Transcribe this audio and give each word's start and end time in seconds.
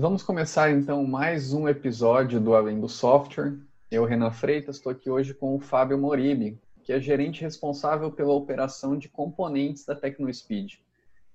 Vamos 0.00 0.22
começar 0.22 0.70
então 0.70 1.06
mais 1.06 1.52
um 1.52 1.68
episódio 1.68 2.40
do 2.40 2.54
Além 2.54 2.80
do 2.80 2.88
Software. 2.88 3.58
Eu, 3.90 4.06
Renan 4.06 4.30
Freitas, 4.30 4.76
estou 4.76 4.90
aqui 4.90 5.10
hoje 5.10 5.34
com 5.34 5.54
o 5.54 5.60
Fábio 5.60 5.98
Moribi, 5.98 6.58
que 6.82 6.90
é 6.90 6.98
gerente 6.98 7.42
responsável 7.42 8.10
pela 8.10 8.32
operação 8.32 8.96
de 8.96 9.10
componentes 9.10 9.84
da 9.84 9.94
TecnoSpeed. 9.94 10.80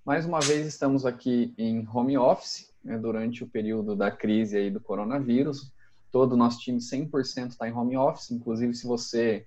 Mais 0.03 0.25
uma 0.25 0.39
vez 0.39 0.65
estamos 0.65 1.05
aqui 1.05 1.53
em 1.59 1.87
home 1.93 2.17
office, 2.17 2.73
né, 2.83 2.97
durante 2.97 3.43
o 3.43 3.47
período 3.47 3.95
da 3.95 4.09
crise 4.09 4.57
aí 4.57 4.71
do 4.71 4.81
coronavírus. 4.81 5.71
Todo 6.11 6.33
o 6.33 6.37
nosso 6.37 6.57
time 6.57 6.79
100% 6.79 7.49
está 7.49 7.69
em 7.69 7.71
home 7.71 7.95
office, 7.95 8.31
inclusive 8.31 8.73
se 8.73 8.87
você 8.87 9.45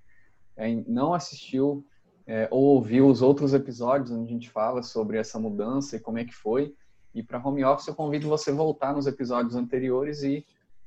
é, 0.56 0.72
não 0.86 1.12
assistiu 1.12 1.84
é, 2.24 2.46
ou 2.52 2.62
ouviu 2.62 3.08
os 3.08 3.20
outros 3.20 3.52
episódios 3.52 4.12
onde 4.12 4.30
a 4.30 4.32
gente 4.32 4.48
fala 4.48 4.80
sobre 4.80 5.18
essa 5.18 5.40
mudança 5.40 5.96
e 5.96 6.00
como 6.00 6.18
é 6.18 6.24
que 6.24 6.32
foi, 6.32 6.72
e 7.14 7.22
para 7.22 7.44
home 7.44 7.64
office, 7.64 7.88
eu 7.88 7.94
convido 7.94 8.28
você 8.28 8.50
a 8.50 8.54
voltar 8.54 8.94
nos 8.94 9.06
episódios 9.06 9.54
anteriores 9.54 10.22
e 10.22 10.44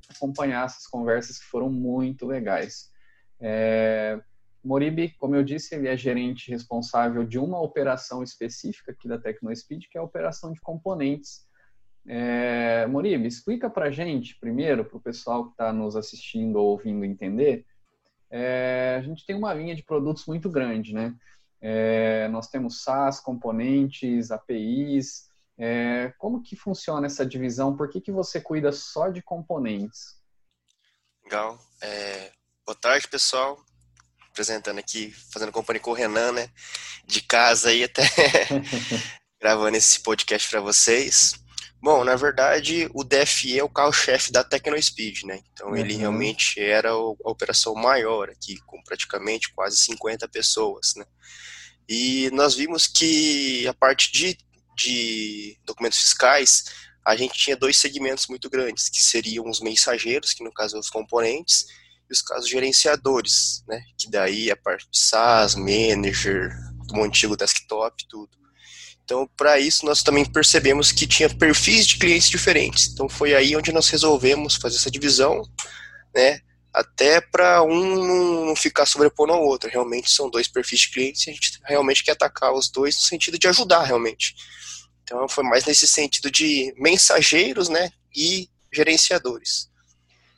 acompanhar 0.09 0.65
essas 0.65 0.87
conversas 0.87 1.37
que 1.39 1.45
foram 1.45 1.69
muito 1.69 2.25
legais. 2.25 2.89
É, 3.39 4.19
Moribi, 4.63 5.09
como 5.17 5.35
eu 5.35 5.43
disse, 5.43 5.73
ele 5.73 5.87
é 5.87 5.97
gerente 5.97 6.51
responsável 6.51 7.25
de 7.25 7.39
uma 7.39 7.59
operação 7.59 8.21
específica 8.21 8.91
aqui 8.91 9.07
da 9.07 9.17
TecnoSpeed, 9.17 9.89
que 9.89 9.97
é 9.97 10.01
a 10.01 10.03
operação 10.03 10.53
de 10.53 10.61
componentes. 10.61 11.47
É, 12.07 12.85
Moribi, 12.87 13.27
explica 13.27 13.69
para 13.69 13.85
a 13.85 13.91
gente, 13.91 14.37
primeiro, 14.39 14.85
para 14.85 14.97
o 14.97 15.01
pessoal 15.01 15.45
que 15.45 15.51
está 15.51 15.73
nos 15.73 15.95
assistindo 15.95 16.57
ou 16.57 16.69
ouvindo 16.71 17.03
entender, 17.03 17.65
é, 18.29 18.95
a 18.99 19.01
gente 19.01 19.25
tem 19.25 19.35
uma 19.35 19.53
linha 19.53 19.75
de 19.75 19.83
produtos 19.83 20.25
muito 20.25 20.49
grande, 20.49 20.93
né? 20.93 21.13
É, 21.59 22.27
nós 22.29 22.47
temos 22.47 22.81
SaaS, 22.81 23.19
componentes, 23.19 24.31
APIs, 24.31 25.29
é, 25.57 26.13
como 26.17 26.41
que 26.41 26.55
funciona 26.55 27.05
essa 27.05 27.25
divisão? 27.25 27.75
Por 27.75 27.89
que, 27.89 28.01
que 28.01 28.11
você 28.11 28.41
cuida 28.41 28.71
só 28.71 29.09
de 29.09 29.21
componentes? 29.21 30.15
Legal. 31.23 31.59
É, 31.81 32.31
boa 32.65 32.75
tarde, 32.75 33.07
pessoal. 33.07 33.57
Apresentando 34.29 34.79
aqui, 34.79 35.11
fazendo 35.31 35.51
companhia 35.51 35.81
com 35.81 35.91
o 35.91 35.95
Renan, 35.95 36.31
né? 36.31 36.49
De 37.05 37.21
casa 37.21 37.69
aí 37.69 37.83
até 37.83 38.03
gravando 39.39 39.77
esse 39.77 39.99
podcast 39.99 40.49
para 40.49 40.61
vocês. 40.61 41.33
Bom, 41.81 42.03
na 42.03 42.15
verdade, 42.15 42.87
o 42.93 43.03
DFE 43.03 43.57
é 43.57 43.63
o 43.63 43.69
carro-chefe 43.69 44.31
da 44.31 44.43
TecnoSpeed, 44.43 45.25
né? 45.25 45.41
Então, 45.51 45.69
uhum. 45.69 45.75
ele 45.75 45.95
realmente 45.95 46.59
era 46.59 46.91
a 46.91 46.97
operação 47.23 47.73
maior 47.73 48.29
aqui, 48.29 48.57
com 48.67 48.81
praticamente 48.83 49.51
quase 49.51 49.77
50 49.77 50.27
pessoas, 50.27 50.93
né? 50.95 51.05
E 51.89 52.29
nós 52.33 52.53
vimos 52.53 52.85
que 52.85 53.67
a 53.67 53.73
parte 53.73 54.11
de 54.11 54.37
de 54.83 55.57
documentos 55.65 55.99
fiscais, 55.99 56.63
a 57.05 57.15
gente 57.15 57.33
tinha 57.33 57.57
dois 57.57 57.77
segmentos 57.77 58.27
muito 58.27 58.49
grandes, 58.49 58.89
que 58.89 59.03
seriam 59.03 59.49
os 59.49 59.59
mensageiros, 59.59 60.33
que 60.33 60.43
no 60.43 60.53
caso 60.53 60.71
são 60.71 60.79
os 60.79 60.89
componentes, 60.89 61.65
e 62.09 62.13
os 62.13 62.21
casos 62.21 62.49
gerenciadores, 62.49 63.63
né, 63.67 63.81
que 63.97 64.09
daí 64.09 64.49
é 64.49 64.53
a 64.53 64.57
parte 64.57 64.87
de 64.89 64.99
SaaS, 64.99 65.55
manager, 65.55 66.51
do 66.87 67.01
antigo 67.01 67.37
desktop, 67.37 68.05
tudo. 68.07 68.29
Então, 69.03 69.27
para 69.35 69.59
isso, 69.59 69.85
nós 69.85 70.03
também 70.03 70.25
percebemos 70.25 70.91
que 70.91 71.07
tinha 71.07 71.29
perfis 71.29 71.87
de 71.87 71.97
clientes 71.97 72.29
diferentes. 72.29 72.87
Então, 72.87 73.09
foi 73.09 73.33
aí 73.33 73.55
onde 73.55 73.71
nós 73.71 73.89
resolvemos 73.89 74.55
fazer 74.55 74.77
essa 74.77 74.91
divisão, 74.91 75.41
né, 76.15 76.39
até 76.73 77.19
para 77.19 77.63
um 77.63 78.45
não 78.45 78.55
ficar 78.55 78.85
sobrepondo 78.85 79.33
ao 79.33 79.43
outro. 79.43 79.69
Realmente 79.69 80.09
são 80.09 80.29
dois 80.29 80.47
perfis 80.47 80.81
de 80.81 80.91
clientes 80.91 81.27
e 81.27 81.29
a 81.29 81.33
gente 81.33 81.59
realmente 81.65 82.03
quer 82.03 82.11
atacar 82.11 82.53
os 82.53 82.69
dois 82.69 82.95
no 82.95 83.01
sentido 83.01 83.37
de 83.37 83.47
ajudar 83.47 83.83
realmente. 83.83 84.35
Então 85.11 85.27
foi 85.27 85.43
mais 85.43 85.65
nesse 85.65 85.85
sentido 85.85 86.31
de 86.31 86.73
mensageiros, 86.77 87.67
né, 87.67 87.89
e 88.15 88.47
gerenciadores. 88.71 89.69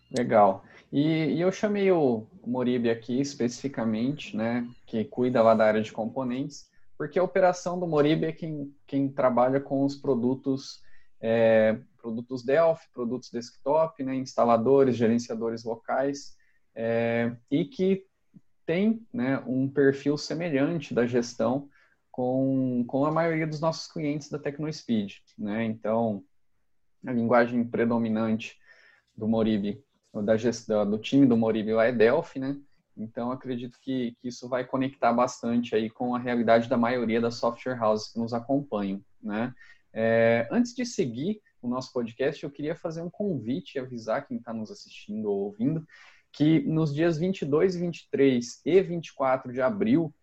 Legal. 0.10 0.66
E, 0.92 1.36
e 1.36 1.42
eu 1.42 1.52
chamei 1.52 1.92
o 1.92 2.26
Moribe 2.44 2.90
aqui 2.90 3.22
especificamente, 3.22 4.36
né, 4.36 4.68
que 4.88 5.06
cuida 5.06 5.44
lá 5.44 5.54
da 5.54 5.66
área 5.66 5.82
de 5.82 5.92
componentes, 5.92 6.68
porque 6.98 7.20
a 7.20 7.24
operação 7.24 7.80
do 7.80 7.86
Moribe 7.86 8.26
é 8.26 8.32
quem, 8.32 8.74
quem 8.88 9.08
trabalha 9.08 9.60
com 9.60 9.86
os 9.86 9.96
produtos 9.96 10.82
é, 11.22 11.78
produtos 12.02 12.44
Delphi, 12.44 12.88
produtos 12.92 13.30
desktop, 13.30 14.04
né, 14.04 14.16
instaladores, 14.16 14.98
gerenciadores 14.98 15.64
locais, 15.64 16.36
é, 16.76 17.32
e 17.50 17.64
que 17.64 18.08
tem 18.66 19.06
né, 19.14 19.42
um 19.46 19.70
perfil 19.70 20.18
semelhante 20.18 20.96
da 20.96 21.06
gestão 21.06 21.70
com, 22.14 22.86
com 22.88 23.08
a 23.08 23.12
maioria 23.12 23.48
dos 23.48 23.60
nossos 23.60 23.92
clientes 23.92 24.30
da 24.30 24.38
TecnoSpeed. 24.38 25.24
Né? 25.36 25.66
Então, 25.66 26.24
a 27.04 27.12
linguagem 27.12 27.64
predominante 27.64 28.56
do 29.18 29.28
Moribi, 29.28 29.84
da 30.14 30.84
do 30.86 31.00
time 31.00 31.26
do 31.26 31.36
Moribi 31.36 31.74
lá 31.74 31.86
é 31.86 31.92
Delphi, 31.92 32.40
né? 32.40 32.56
Então, 32.96 33.32
acredito 33.32 33.80
que, 33.82 34.16
que 34.22 34.28
isso 34.28 34.48
vai 34.48 34.64
conectar 34.64 35.12
bastante 35.12 35.76
aí 35.76 35.90
com 35.90 36.16
a 36.16 36.20
realidade 36.20 36.70
da 36.70 36.78
maioria 36.78 37.20
das 37.20 37.36
software 37.36 37.82
houses 37.82 38.14
que 38.14 38.20
nos 38.20 38.32
acompanham, 38.32 39.04
né? 39.20 39.52
É, 39.92 40.48
antes 40.52 40.76
de 40.76 40.86
seguir 40.86 41.42
o 41.64 41.68
nosso 41.68 41.92
podcast, 41.92 42.44
eu 42.44 42.52
queria 42.52 42.76
fazer 42.76 43.02
um 43.02 43.10
convite 43.10 43.76
e 43.76 43.80
avisar 43.80 44.28
quem 44.28 44.38
está 44.38 44.54
nos 44.54 44.70
assistindo 44.70 45.26
ou 45.32 45.46
ouvindo 45.46 45.84
que 46.32 46.60
nos 46.60 46.94
dias 46.94 47.18
22, 47.18 47.76
23 47.76 48.62
e 48.64 48.82
24 48.82 49.52
de 49.52 49.62
abril, 49.62 50.14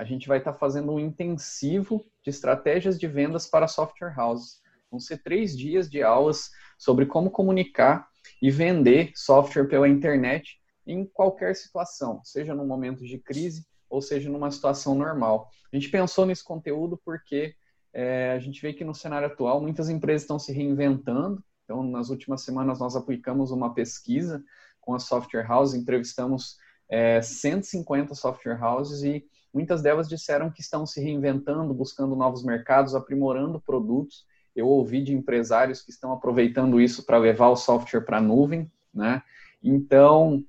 a 0.00 0.04
gente 0.04 0.26
vai 0.26 0.38
estar 0.38 0.54
tá 0.54 0.58
fazendo 0.58 0.92
um 0.92 0.98
intensivo 0.98 2.06
de 2.24 2.30
estratégias 2.30 2.98
de 2.98 3.06
vendas 3.06 3.46
para 3.46 3.68
software 3.68 4.18
houses. 4.18 4.62
Vão 4.90 4.98
ser 4.98 5.18
três 5.22 5.54
dias 5.54 5.90
de 5.90 6.02
aulas 6.02 6.50
sobre 6.78 7.04
como 7.04 7.30
comunicar 7.30 8.08
e 8.40 8.50
vender 8.50 9.12
software 9.14 9.68
pela 9.68 9.86
internet 9.86 10.58
em 10.86 11.04
qualquer 11.04 11.54
situação, 11.54 12.22
seja 12.24 12.54
num 12.54 12.66
momento 12.66 13.04
de 13.04 13.18
crise 13.18 13.66
ou 13.90 14.00
seja 14.00 14.30
numa 14.30 14.50
situação 14.50 14.94
normal. 14.94 15.50
A 15.70 15.76
gente 15.76 15.90
pensou 15.90 16.24
nesse 16.24 16.42
conteúdo 16.42 16.98
porque 17.04 17.54
é, 17.92 18.32
a 18.32 18.38
gente 18.38 18.62
vê 18.62 18.72
que 18.72 18.84
no 18.84 18.94
cenário 18.94 19.28
atual 19.28 19.60
muitas 19.60 19.90
empresas 19.90 20.22
estão 20.22 20.38
se 20.38 20.50
reinventando. 20.50 21.44
Então, 21.64 21.82
nas 21.82 22.08
últimas 22.08 22.42
semanas, 22.42 22.78
nós 22.78 22.96
aplicamos 22.96 23.50
uma 23.50 23.74
pesquisa 23.74 24.42
com 24.80 24.94
a 24.94 24.98
Software 24.98 25.46
House, 25.46 25.74
entrevistamos 25.74 26.56
é, 26.88 27.20
150 27.20 28.14
software 28.14 28.58
houses 28.64 29.02
e 29.02 29.28
Muitas 29.52 29.82
delas 29.82 30.08
disseram 30.08 30.50
que 30.50 30.60
estão 30.60 30.86
se 30.86 31.00
reinventando, 31.00 31.74
buscando 31.74 32.14
novos 32.14 32.44
mercados, 32.44 32.94
aprimorando 32.94 33.60
produtos. 33.60 34.24
Eu 34.54 34.66
ouvi 34.68 35.02
de 35.02 35.14
empresários 35.14 35.82
que 35.82 35.90
estão 35.90 36.12
aproveitando 36.12 36.80
isso 36.80 37.04
para 37.04 37.18
levar 37.18 37.48
o 37.48 37.56
software 37.56 38.02
para 38.02 38.18
a 38.18 38.20
nuvem, 38.20 38.70
né? 38.94 39.22
Então, 39.62 40.44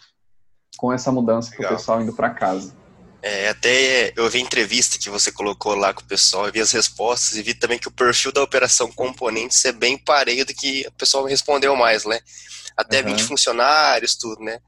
com 0.77 0.93
essa 0.93 1.13
mudança 1.13 1.55
para 1.55 1.67
o 1.67 1.69
pessoal 1.77 2.01
indo 2.01 2.13
para 2.13 2.31
casa. 2.31 2.75
É, 3.23 3.49
até 3.49 4.13
eu 4.17 4.29
vi 4.29 4.39
a 4.39 4.43
entrevista 4.43 4.99
que 4.99 5.09
você 5.09 5.31
colocou 5.31 5.77
lá 5.77 5.95
com 5.95 6.01
o 6.01 6.07
pessoal, 6.07 6.47
eu 6.47 6.53
vi 6.53 6.61
as 6.61 6.73
respostas 6.73 7.37
e 7.37 7.43
vi 7.43 7.55
também 7.55 7.79
que 7.79 7.87
o 7.87 7.93
perfil 7.93 8.33
da 8.33 8.43
operação 8.43 8.91
componentes 8.91 9.65
é 9.65 9.71
bem 9.71 9.97
pareio 9.97 10.45
do 10.45 10.53
que 10.53 10.85
o 10.89 10.93
pessoal 10.93 11.25
respondeu 11.25 11.77
mais, 11.77 12.05
né? 12.05 12.19
Até 12.77 13.01
uhum. 13.01 13.11
20 13.11 13.23
funcionários, 13.23 14.17
tudo, 14.17 14.43
né? 14.43 14.59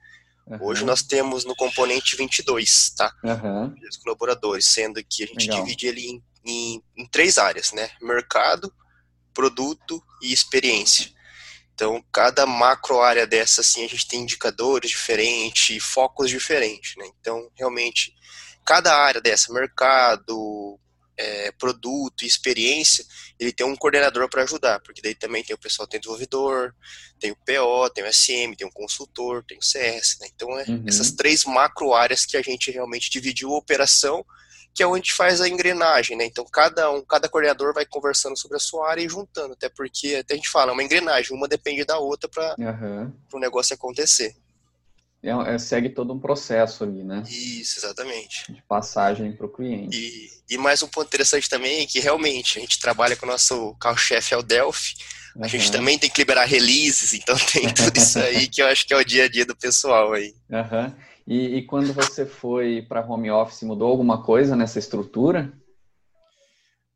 Uhum. 0.47 0.59
Hoje 0.61 0.85
nós 0.85 1.03
temos 1.03 1.45
no 1.45 1.57
componente 1.57 2.17
22, 2.17 2.91
tá? 2.91 3.13
Uhum. 3.25 3.75
Os 3.91 3.97
colaboradores, 3.97 4.67
sendo 4.67 5.03
que 5.03 5.25
a 5.25 5.27
gente 5.27 5.49
Legal. 5.49 5.65
divide 5.65 5.87
ele 5.89 6.07
em, 6.07 6.23
em, 6.45 6.83
em 6.97 7.07
três 7.07 7.39
áreas, 7.39 7.73
né? 7.73 7.91
Mercado, 8.01 8.73
produto 9.33 10.01
e 10.23 10.33
experiência. 10.33 11.11
Então, 11.75 12.03
cada 12.13 12.47
macro 12.47 13.01
área 13.01 13.27
dessa, 13.27 13.61
assim, 13.61 13.85
a 13.85 13.89
gente 13.89 14.07
tem 14.07 14.21
indicadores 14.21 14.91
diferentes, 14.91 15.83
focos 15.83 16.31
diferentes, 16.31 16.95
né? 16.97 17.05
Então, 17.21 17.51
realmente, 17.57 18.15
cada 18.65 18.95
área 18.97 19.21
dessa, 19.21 19.53
mercado, 19.53 20.79
é, 21.17 21.51
produto 21.53 22.23
e 22.23 22.27
experiência, 22.27 23.05
ele 23.39 23.53
tem 23.53 23.67
um 23.67 23.77
coordenador 23.77 24.29
para 24.29 24.45
ajudar, 24.45 24.81
porque 24.81 25.03
daí 25.03 25.17
também 25.17 25.43
tem 25.43 25.55
o 25.55 25.59
pessoal, 25.59 25.87
tem 25.87 25.99
o 25.99 26.01
desenvolvedor, 26.01 26.75
tem 27.19 27.33
o 27.33 27.37
PO, 27.37 27.91
tem 27.93 28.05
o 28.05 28.13
SM, 28.13 28.55
tem 28.57 28.67
o 28.67 28.73
consultor, 28.73 29.45
tem 29.45 29.59
o 29.59 29.63
CS, 29.63 30.19
né? 30.21 30.29
Então, 30.33 30.57
é 30.59 30.65
uhum. 30.69 30.85
essas 30.87 31.11
três 31.11 31.45
macro 31.45 31.93
áreas 31.93 32.25
que 32.25 32.37
a 32.37 32.43
gente 32.43 32.71
realmente 32.71 33.11
dividiu 33.11 33.53
a 33.53 33.59
operação 33.59 34.25
que 34.75 34.83
é 34.83 34.87
onde 34.87 35.13
faz 35.13 35.41
a 35.41 35.49
engrenagem, 35.49 36.17
né? 36.17 36.25
Então 36.25 36.45
cada 36.45 36.91
um, 36.91 37.03
cada 37.05 37.29
coordenador 37.29 37.73
vai 37.73 37.87
conversando 37.87 38.37
sobre 38.37 38.57
a 38.57 38.61
sua 38.61 38.91
área 38.91 39.03
e 39.03 39.09
juntando, 39.09 39.53
até 39.53 39.69
porque 39.69 40.17
até 40.17 40.35
a 40.35 40.37
gente 40.37 40.49
fala, 40.49 40.73
é 40.73 40.75
uma 40.75 40.83
engrenagem, 40.83 41.37
uma 41.37 41.47
depende 41.47 41.85
da 41.85 41.99
outra 41.99 42.29
para 42.29 42.57
uhum. 42.59 43.13
o 43.33 43.39
negócio 43.39 43.75
acontecer. 43.75 44.35
É, 45.23 45.55
é, 45.55 45.59
segue 45.59 45.89
todo 45.89 46.13
um 46.13 46.19
processo 46.19 46.85
ali, 46.85 47.03
né? 47.03 47.23
Isso, 47.27 47.79
exatamente. 47.79 48.53
De 48.53 48.61
passagem 48.63 49.33
para 49.33 49.47
o 49.47 49.49
cliente. 49.49 49.97
E, 49.97 50.55
e, 50.55 50.59
mais 50.59 50.83
um 50.83 50.89
ponto 50.89 51.07
interessante 51.07 51.49
também 51.49 51.83
é 51.83 51.87
que 51.87 51.99
realmente 51.99 52.59
a 52.59 52.61
gente 52.61 52.79
trabalha 52.79 53.17
com 53.17 53.25
o 53.25 53.31
nosso 53.31 53.75
carro-chefe, 53.77 54.35
é 54.35 54.37
o 54.37 54.43
Delphi. 54.43 54.95
A 55.41 55.49
gente 55.49 55.73
também 55.73 55.99
tem 55.99 56.11
que 56.11 56.21
liberar 56.21 56.45
releases, 56.45 57.13
então 57.15 57.37
tem 57.53 57.73
tudo 57.73 57.97
isso 57.97 58.19
aí 58.19 58.47
que 58.47 58.63
eu 58.63 58.67
acho 58.67 58.87
que 58.87 58.93
é 58.93 58.97
o 58.97 59.05
dia 59.05 59.25
a 59.25 59.29
dia 59.29 59.47
do 59.47 59.57
pessoal 59.57 60.13
aí. 60.13 60.35
Uhum. 60.51 60.95
E, 61.27 61.57
e 61.57 61.63
quando 61.63 61.93
você 61.93 62.27
foi 62.27 62.83
para 62.83 63.05
home 63.05 63.31
office, 63.31 63.63
mudou 63.63 63.91
alguma 63.91 64.23
coisa 64.23 64.55
nessa 64.55 64.79
estrutura? 64.79 65.53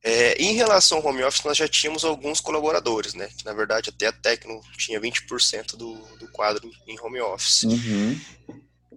É, 0.04 0.40
em 0.40 0.52
relação 0.54 0.98
ao 0.98 1.06
home 1.06 1.24
office, 1.24 1.44
nós 1.44 1.56
já 1.56 1.66
tínhamos 1.66 2.04
alguns 2.04 2.40
colaboradores, 2.40 3.14
né? 3.14 3.28
Que, 3.36 3.44
na 3.44 3.52
verdade, 3.52 3.90
até 3.90 4.06
a 4.06 4.12
Tecno 4.12 4.60
tinha 4.76 5.00
20% 5.00 5.76
do, 5.76 5.94
do 6.18 6.28
quadro 6.30 6.70
em 6.86 6.98
home 7.00 7.20
office. 7.20 7.64
Uhum. 7.64 8.20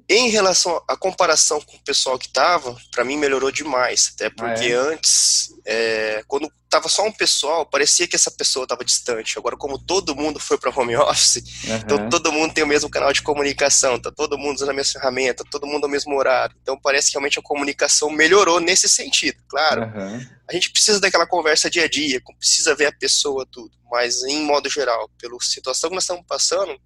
Em 0.09 0.29
relação 0.29 0.81
à 0.87 0.97
comparação 0.97 1.61
com 1.61 1.77
o 1.77 1.83
pessoal 1.83 2.19
que 2.19 2.27
estava, 2.27 2.75
para 2.91 3.03
mim 3.03 3.17
melhorou 3.17 3.51
demais. 3.51 4.11
Até 4.13 4.29
porque 4.29 4.65
ah, 4.65 4.69
é? 4.69 4.73
antes, 4.73 5.53
é, 5.65 6.23
quando 6.27 6.51
tava 6.69 6.87
só 6.87 7.03
um 7.05 7.11
pessoal, 7.11 7.65
parecia 7.65 8.07
que 8.07 8.15
essa 8.15 8.31
pessoa 8.31 8.63
estava 8.63 8.85
distante. 8.85 9.37
Agora, 9.37 9.57
como 9.57 9.77
todo 9.77 10.15
mundo 10.15 10.39
foi 10.39 10.57
para 10.57 10.71
home 10.73 10.95
office, 10.97 11.43
uhum. 11.65 11.75
então 11.75 12.09
todo 12.09 12.31
mundo 12.31 12.53
tem 12.53 12.63
o 12.63 12.67
mesmo 12.67 12.89
canal 12.89 13.11
de 13.11 13.21
comunicação, 13.21 13.99
tá 13.99 14.11
todo 14.11 14.37
mundo 14.37 14.55
usando 14.55 14.69
a 14.69 14.73
mesma 14.73 14.93
ferramenta, 14.99 15.43
todo 15.51 15.67
mundo 15.67 15.83
ao 15.83 15.89
mesmo 15.89 16.15
horário. 16.15 16.55
Então 16.61 16.79
parece 16.79 17.07
que 17.07 17.13
realmente 17.13 17.39
a 17.39 17.41
comunicação 17.41 18.09
melhorou 18.09 18.59
nesse 18.59 18.87
sentido. 18.87 19.37
Claro, 19.49 19.83
uhum. 19.83 20.25
a 20.49 20.53
gente 20.53 20.71
precisa 20.71 20.99
daquela 20.99 21.27
conversa 21.27 21.69
dia 21.69 21.83
a 21.83 21.89
dia, 21.89 22.21
precisa 22.37 22.73
ver 22.73 22.87
a 22.87 22.93
pessoa, 22.93 23.45
tudo. 23.51 23.71
Mas, 23.91 24.23
em 24.23 24.41
modo 24.45 24.69
geral, 24.69 25.09
pela 25.19 25.35
situação 25.41 25.89
que 25.89 25.95
nós 25.95 26.05
estamos 26.05 26.23
passando, 26.25 26.79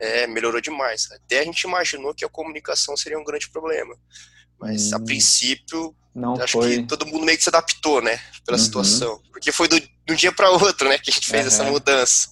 é, 0.00 0.26
melhorou 0.26 0.60
demais. 0.60 1.08
Até 1.12 1.40
a 1.40 1.44
gente 1.44 1.62
imaginou 1.62 2.14
que 2.14 2.24
a 2.24 2.28
comunicação 2.28 2.96
seria 2.96 3.18
um 3.18 3.24
grande 3.24 3.50
problema. 3.50 3.94
Mas 4.58 4.90
hum, 4.92 4.96
a 4.96 5.00
princípio, 5.00 5.94
acho 6.40 6.52
foi. 6.54 6.78
que 6.78 6.86
todo 6.86 7.06
mundo 7.06 7.24
meio 7.24 7.36
que 7.36 7.44
se 7.44 7.50
adaptou, 7.50 8.02
né, 8.02 8.18
pela 8.44 8.56
uhum. 8.56 8.64
situação. 8.64 9.22
Porque 9.30 9.52
foi 9.52 9.68
do, 9.68 9.78
de 9.78 9.90
um 10.10 10.14
dia 10.14 10.32
para 10.32 10.50
outro, 10.50 10.88
né, 10.88 10.98
que 10.98 11.10
a 11.10 11.12
gente 11.12 11.28
fez 11.28 11.42
uhum. 11.42 11.48
essa 11.48 11.64
mudança. 11.64 12.28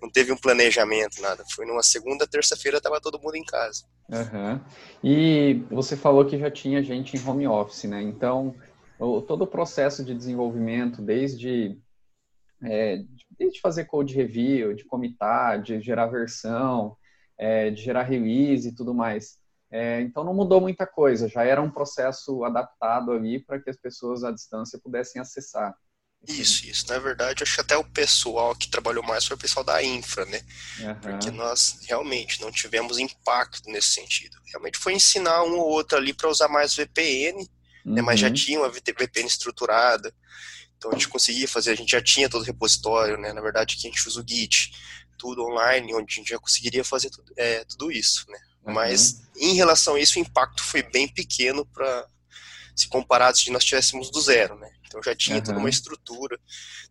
Não 0.00 0.10
teve 0.10 0.32
um 0.32 0.36
planejamento, 0.36 1.20
nada. 1.20 1.44
Foi 1.54 1.64
numa 1.64 1.82
segunda, 1.82 2.26
terça-feira, 2.26 2.78
estava 2.78 3.00
todo 3.00 3.20
mundo 3.20 3.36
em 3.36 3.44
casa. 3.44 3.84
Uhum. 4.08 4.60
E 5.04 5.62
você 5.70 5.96
falou 5.96 6.24
que 6.24 6.38
já 6.38 6.50
tinha 6.50 6.82
gente 6.82 7.16
em 7.16 7.24
home 7.24 7.46
office, 7.46 7.84
né? 7.84 8.02
Então, 8.02 8.54
o, 8.98 9.20
todo 9.20 9.42
o 9.42 9.46
processo 9.46 10.04
de 10.04 10.14
desenvolvimento, 10.14 11.00
desde 11.00 11.78
é, 12.64 13.02
desde 13.38 13.60
fazer 13.60 13.84
code 13.84 14.14
review, 14.14 14.74
de 14.74 14.84
comitar, 14.84 15.60
de 15.60 15.80
gerar 15.80 16.06
versão, 16.06 16.96
é, 17.38 17.70
de 17.70 17.82
gerar 17.82 18.02
release 18.02 18.68
e 18.68 18.74
tudo 18.74 18.94
mais. 18.94 19.38
É, 19.70 20.02
então 20.02 20.22
não 20.22 20.34
mudou 20.34 20.60
muita 20.60 20.86
coisa, 20.86 21.28
já 21.28 21.44
era 21.44 21.62
um 21.62 21.70
processo 21.70 22.44
adaptado 22.44 23.10
ali 23.10 23.42
para 23.42 23.58
que 23.58 23.70
as 23.70 23.76
pessoas 23.76 24.22
à 24.22 24.30
distância 24.30 24.78
pudessem 24.78 25.20
acessar. 25.20 25.74
Isso, 26.28 26.66
isso. 26.66 26.86
Na 26.88 26.98
verdade, 26.98 27.42
acho 27.42 27.54
que 27.54 27.60
até 27.60 27.76
o 27.76 27.84
pessoal 27.84 28.54
que 28.54 28.70
trabalhou 28.70 29.02
mais 29.02 29.24
foi 29.24 29.34
o 29.34 29.40
pessoal 29.40 29.64
da 29.64 29.82
infra, 29.82 30.24
né? 30.26 30.40
Uhum. 30.78 30.94
Porque 31.00 31.30
nós 31.30 31.80
realmente 31.88 32.40
não 32.40 32.52
tivemos 32.52 32.98
impacto 32.98 33.68
nesse 33.68 33.88
sentido. 33.88 34.36
Realmente 34.46 34.78
foi 34.78 34.92
ensinar 34.92 35.42
um 35.42 35.58
ou 35.58 35.68
outro 35.68 35.98
ali 35.98 36.12
para 36.12 36.28
usar 36.28 36.48
mais 36.48 36.76
VPN, 36.76 37.38
uhum. 37.84 37.94
né? 37.94 38.02
mas 38.02 38.20
já 38.20 38.28
uhum. 38.28 38.34
tinha 38.34 38.60
uma 38.60 38.68
VPN 38.68 39.26
estruturada. 39.26 40.14
Então 40.76 40.90
a 40.90 40.94
gente 40.94 41.08
conseguia 41.08 41.48
fazer, 41.48 41.72
a 41.72 41.76
gente 41.76 41.90
já 41.90 42.02
tinha 42.02 42.28
todo 42.28 42.42
o 42.42 42.44
repositório, 42.44 43.16
né? 43.16 43.32
Na 43.32 43.40
verdade, 43.40 43.74
aqui 43.76 43.88
a 43.88 43.90
gente 43.90 44.06
usa 44.06 44.20
o 44.20 44.24
Git 44.26 44.72
tudo 45.18 45.44
online, 45.44 45.94
onde 45.94 46.12
a 46.12 46.16
gente 46.16 46.30
já 46.30 46.38
conseguiria 46.38 46.84
fazer 46.84 47.10
tudo, 47.10 47.32
é, 47.36 47.64
tudo 47.64 47.90
isso, 47.90 48.24
né? 48.28 48.38
Uhum. 48.64 48.74
Mas 48.74 49.22
em 49.36 49.54
relação 49.54 49.94
a 49.94 50.00
isso, 50.00 50.18
o 50.18 50.22
impacto 50.22 50.62
foi 50.62 50.82
bem 50.82 51.08
pequeno 51.08 51.66
para 51.66 52.06
se 52.74 52.88
comparado 52.88 53.36
se 53.36 53.50
nós 53.50 53.64
tivéssemos 53.64 54.10
do 54.10 54.20
zero, 54.20 54.56
né? 54.56 54.70
Então 54.86 55.02
já 55.02 55.14
tinha 55.14 55.38
uhum. 55.38 55.42
toda 55.42 55.58
uma 55.58 55.70
estrutura. 55.70 56.38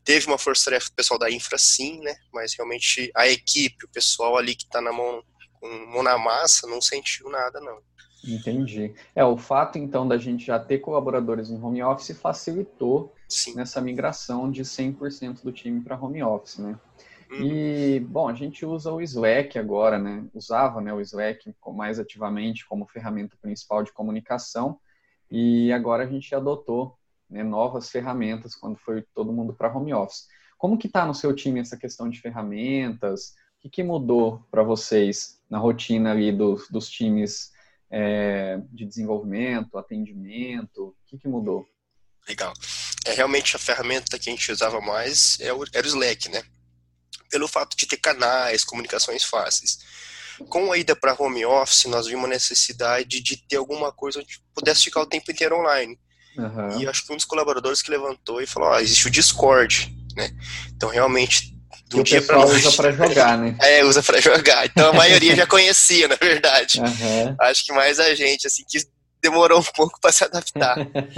Teve 0.03 0.27
uma 0.27 0.37
força-tarefa 0.37 0.89
do 0.89 0.95
pessoal 0.95 1.19
da 1.19 1.29
infra, 1.29 1.57
sim, 1.57 1.99
né? 1.99 2.15
Mas 2.33 2.53
realmente 2.53 3.11
a 3.15 3.27
equipe, 3.27 3.85
o 3.85 3.89
pessoal 3.89 4.37
ali 4.37 4.55
que 4.55 4.63
está 4.63 4.81
na 4.81 4.91
mão, 4.91 5.23
com 5.59 5.67
mão 5.87 6.03
na 6.03 6.17
massa, 6.17 6.67
não 6.67 6.81
sentiu 6.81 7.29
nada, 7.29 7.59
não. 7.59 7.79
Entendi. 8.23 8.93
É, 9.15 9.25
o 9.25 9.35
fato, 9.35 9.77
então, 9.77 10.07
da 10.07 10.17
gente 10.17 10.45
já 10.45 10.59
ter 10.59 10.79
colaboradores 10.79 11.49
em 11.49 11.61
home 11.61 11.81
office 11.81 12.15
facilitou 12.17 13.15
Sim. 13.27 13.55
nessa 13.55 13.81
migração 13.81 14.51
de 14.51 14.63
100% 14.63 15.41
do 15.41 15.51
time 15.51 15.81
para 15.81 15.99
home 15.99 16.21
office, 16.21 16.57
né? 16.59 16.79
E, 17.39 17.99
bom, 18.01 18.27
a 18.27 18.33
gente 18.33 18.65
usa 18.65 18.91
o 18.91 19.01
Slack 19.01 19.57
agora, 19.57 19.97
né? 19.97 20.25
Usava 20.33 20.81
né, 20.81 20.93
o 20.93 20.99
Slack 20.99 21.53
mais 21.67 21.99
ativamente 21.99 22.65
como 22.67 22.87
ferramenta 22.87 23.37
principal 23.41 23.83
de 23.83 23.93
comunicação 23.93 24.79
e 25.29 25.71
agora 25.71 26.03
a 26.03 26.07
gente 26.07 26.35
adotou 26.35 26.97
né, 27.29 27.41
novas 27.41 27.89
ferramentas 27.89 28.53
quando 28.53 28.77
foi 28.77 29.03
todo 29.15 29.31
mundo 29.31 29.53
para 29.53 29.73
home 29.73 29.93
office. 29.93 30.27
Como 30.57 30.77
que 30.77 30.87
está 30.87 31.05
no 31.05 31.15
seu 31.15 31.33
time 31.33 31.61
essa 31.61 31.77
questão 31.77 32.09
de 32.09 32.19
ferramentas? 32.19 33.29
O 33.57 33.61
que, 33.61 33.69
que 33.69 33.83
mudou 33.83 34.45
para 34.51 34.61
vocês 34.61 35.41
na 35.49 35.57
rotina 35.57 36.11
ali 36.11 36.31
dos, 36.31 36.67
dos 36.69 36.89
times 36.89 37.51
é, 37.89 38.61
de 38.71 38.85
desenvolvimento, 38.85 39.77
atendimento? 39.77 40.87
O 40.87 40.95
que, 41.07 41.17
que 41.17 41.27
mudou? 41.27 41.65
Legal. 42.27 42.53
É 43.05 43.13
realmente 43.13 43.55
a 43.55 43.59
ferramenta 43.59 44.19
que 44.19 44.29
a 44.29 44.33
gente 44.33 44.51
usava 44.51 44.81
mais 44.81 45.39
é 45.39 45.47
era 45.47 45.85
o 45.85 45.89
Slack, 45.89 46.29
né? 46.29 46.43
Pelo 47.29 47.47
fato 47.47 47.75
de 47.77 47.85
ter 47.85 47.97
canais, 47.97 48.63
comunicações 48.63 49.23
fáceis. 49.23 49.79
Com 50.49 50.71
a 50.71 50.77
ida 50.77 50.95
para 50.95 51.15
home 51.17 51.45
office, 51.45 51.85
nós 51.85 52.07
vimos 52.07 52.25
a 52.25 52.29
necessidade 52.29 53.21
de 53.21 53.37
ter 53.37 53.57
alguma 53.57 53.91
coisa 53.91 54.19
onde 54.19 54.41
pudesse 54.55 54.83
ficar 54.83 55.01
o 55.01 55.05
tempo 55.05 55.31
inteiro 55.31 55.57
online. 55.57 55.99
Uhum. 56.37 56.79
E 56.79 56.87
acho 56.87 57.05
que 57.05 57.13
um 57.13 57.15
dos 57.15 57.25
colaboradores 57.25 57.81
que 57.81 57.91
levantou 57.91 58.41
e 58.41 58.47
falou: 58.47 58.71
ah, 58.71 58.81
existe 58.81 59.07
o 59.07 59.11
Discord, 59.11 59.93
né? 60.15 60.31
Então, 60.75 60.89
realmente, 60.89 61.53
do 61.87 62.03
que 62.03 62.11
dia 62.11 62.21
para 62.21 62.37
noite. 62.37 62.65
usa 62.65 62.71
para 62.71 62.91
jogar, 62.91 63.37
né? 63.37 63.55
É, 63.61 63.83
usa 63.83 64.01
para 64.01 64.21
jogar. 64.21 64.65
Então, 64.65 64.89
a 64.89 64.93
maioria 64.93 65.35
já 65.35 65.45
conhecia, 65.45 66.07
na 66.07 66.15
verdade. 66.15 66.79
Uhum. 66.79 67.35
Acho 67.39 67.65
que 67.65 67.73
mais 67.73 67.99
a 67.99 68.15
gente, 68.15 68.47
assim, 68.47 68.63
que 68.67 68.79
demorou 69.21 69.59
um 69.59 69.63
pouco 69.75 69.99
para 69.99 70.11
se 70.11 70.23
adaptar. 70.23 70.77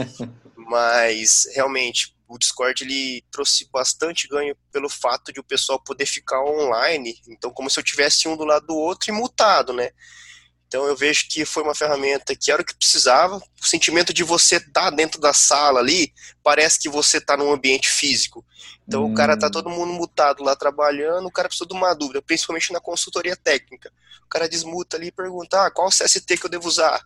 Mas, 0.57 1.47
realmente, 1.53 2.15
o 2.33 2.37
Discord 2.39 2.83
ele 2.83 3.23
trouxe 3.29 3.69
bastante 3.71 4.27
ganho 4.27 4.55
pelo 4.71 4.89
fato 4.89 5.31
de 5.31 5.39
o 5.39 5.43
pessoal 5.43 5.79
poder 5.79 6.07
ficar 6.07 6.43
online, 6.43 7.15
então 7.27 7.51
como 7.51 7.69
se 7.69 7.79
eu 7.79 7.83
tivesse 7.83 8.27
um 8.27 8.35
do 8.35 8.43
lado 8.43 8.65
do 8.65 8.75
outro 8.75 9.11
e 9.11 9.13
mutado, 9.13 9.71
né? 9.71 9.91
Então 10.65 10.87
eu 10.87 10.95
vejo 10.95 11.27
que 11.29 11.45
foi 11.45 11.61
uma 11.61 11.75
ferramenta 11.75 12.35
que 12.35 12.51
era 12.51 12.63
o 12.63 12.65
que 12.65 12.75
precisava. 12.75 13.37
O 13.37 13.65
sentimento 13.65 14.11
de 14.11 14.23
você 14.23 14.55
estar 14.55 14.85
tá 14.85 14.89
dentro 14.89 15.21
da 15.21 15.31
sala 15.31 15.79
ali, 15.79 16.11
parece 16.41 16.79
que 16.79 16.89
você 16.89 17.19
está 17.19 17.37
num 17.37 17.53
ambiente 17.53 17.87
físico. 17.87 18.43
Então 18.87 19.05
hum. 19.05 19.11
o 19.11 19.13
cara 19.13 19.37
tá 19.37 19.45
hum. 19.45 19.51
todo 19.51 19.69
mundo 19.69 19.93
mutado 19.93 20.43
lá 20.43 20.55
trabalhando, 20.55 21.27
o 21.27 21.31
cara 21.31 21.47
precisa 21.47 21.67
de 21.67 21.75
uma 21.75 21.93
dúvida, 21.93 22.23
principalmente 22.23 22.73
na 22.73 22.79
consultoria 22.79 23.35
técnica. 23.35 23.93
O 24.25 24.27
cara 24.27 24.49
desmuta 24.49 24.97
ali 24.97 25.09
e 25.09 25.11
pergunta: 25.11 25.63
ah, 25.63 25.69
qual 25.69 25.89
CST 25.89 26.37
que 26.37 26.45
eu 26.47 26.49
devo 26.49 26.67
usar? 26.67 26.99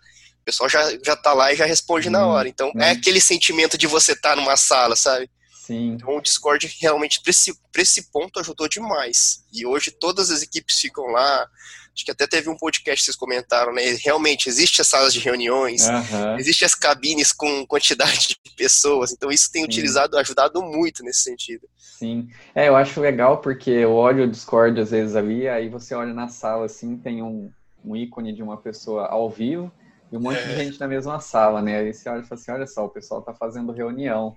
Pessoal 0.47 0.69
já, 0.69 0.81
já 1.03 1.13
tá 1.13 1.33
lá 1.33 1.51
e 1.51 1.57
já 1.57 1.65
responde 1.65 2.07
hum, 2.07 2.11
na 2.11 2.25
hora. 2.25 2.47
Então 2.47 2.71
é 2.77 2.91
aquele 2.91 3.19
sentimento 3.19 3.77
de 3.77 3.85
você 3.85 4.13
estar 4.13 4.29
tá 4.29 4.35
numa 4.37 4.55
sala, 4.55 4.95
sabe? 4.95 5.29
Sim. 5.65 5.95
Então 5.95 6.15
o 6.15 6.21
Discord 6.21 6.73
realmente, 6.79 7.19
para 7.21 7.31
esse, 7.31 7.53
esse 7.75 8.09
ponto, 8.11 8.39
ajudou 8.39 8.69
demais. 8.69 9.43
E 9.51 9.65
hoje 9.65 9.91
todas 9.91 10.31
as 10.31 10.41
equipes 10.41 10.79
ficam 10.79 11.05
lá, 11.07 11.45
Acho 11.93 12.05
que 12.05 12.11
até 12.11 12.27
teve 12.27 12.47
um 12.47 12.55
podcast 12.55 12.99
que 12.99 13.05
vocês 13.05 13.17
comentaram, 13.17 13.73
né? 13.73 13.81
Realmente, 14.05 14.47
existe 14.47 14.81
as 14.81 14.87
salas 14.87 15.11
de 15.11 15.19
reuniões, 15.19 15.87
uhum. 15.87 16.37
existe 16.37 16.63
as 16.63 16.75
cabines 16.75 17.31
com 17.31 17.65
quantidade 17.65 18.27
de 18.45 18.55
pessoas, 18.55 19.11
então 19.11 19.31
isso 19.31 19.51
tem 19.51 19.63
Sim. 19.63 19.67
utilizado, 19.67 20.15
ajudado 20.15 20.61
muito 20.61 21.03
nesse 21.03 21.23
sentido. 21.23 21.67
Sim, 21.79 22.29
é, 22.53 22.67
eu 22.67 22.75
acho 22.75 23.01
legal 23.01 23.39
porque 23.41 23.71
eu 23.71 23.93
olho 23.93 24.25
o 24.25 24.29
Discord 24.29 24.79
às 24.79 24.91
vezes 24.91 25.15
ali, 25.15 25.47
aí 25.47 25.69
você 25.69 25.95
olha 25.95 26.13
na 26.13 26.27
sala 26.27 26.65
assim, 26.65 26.97
tem 26.97 27.23
um, 27.23 27.51
um 27.83 27.95
ícone 27.95 28.31
de 28.31 28.43
uma 28.43 28.57
pessoa 28.57 29.07
ao 29.07 29.27
vivo 29.27 29.71
e 30.11 30.17
um 30.17 30.19
monte 30.19 30.39
é. 30.39 30.47
de 30.47 30.55
gente 30.55 30.79
na 30.79 30.87
mesma 30.87 31.19
sala, 31.19 31.61
né? 31.61 31.77
Aí 31.77 31.93
você 31.93 32.09
olha 32.09 32.21
e 32.21 32.25
fala 32.25 32.39
assim, 32.39 32.51
olha 32.51 32.67
só, 32.67 32.85
o 32.85 32.89
pessoal 32.89 33.21
tá 33.21 33.33
fazendo 33.33 33.71
reunião, 33.71 34.35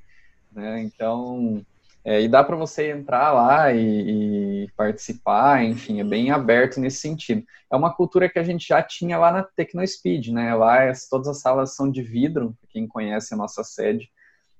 né? 0.52 0.80
Então, 0.82 1.64
é, 2.04 2.20
e 2.20 2.28
dá 2.28 2.42
para 2.42 2.56
você 2.56 2.90
entrar 2.90 3.32
lá 3.32 3.72
e, 3.72 4.64
e, 4.64 4.70
participar, 4.76 5.62
enfim, 5.64 6.00
é 6.00 6.04
bem 6.04 6.30
aberto 6.30 6.80
nesse 6.80 6.98
sentido. 6.98 7.44
É 7.70 7.76
uma 7.76 7.94
cultura 7.94 8.28
que 8.28 8.38
a 8.38 8.42
gente 8.42 8.66
já 8.66 8.82
tinha 8.82 9.18
lá 9.18 9.30
na 9.30 9.42
TecnoSpeed, 9.42 10.32
né? 10.32 10.54
Lá 10.54 10.88
as, 10.88 11.08
todas 11.08 11.28
as 11.28 11.40
salas 11.40 11.74
são 11.74 11.90
de 11.90 12.02
vidro, 12.02 12.56
quem 12.70 12.86
conhece 12.86 13.34
a 13.34 13.36
nossa 13.36 13.62
sede, 13.62 14.10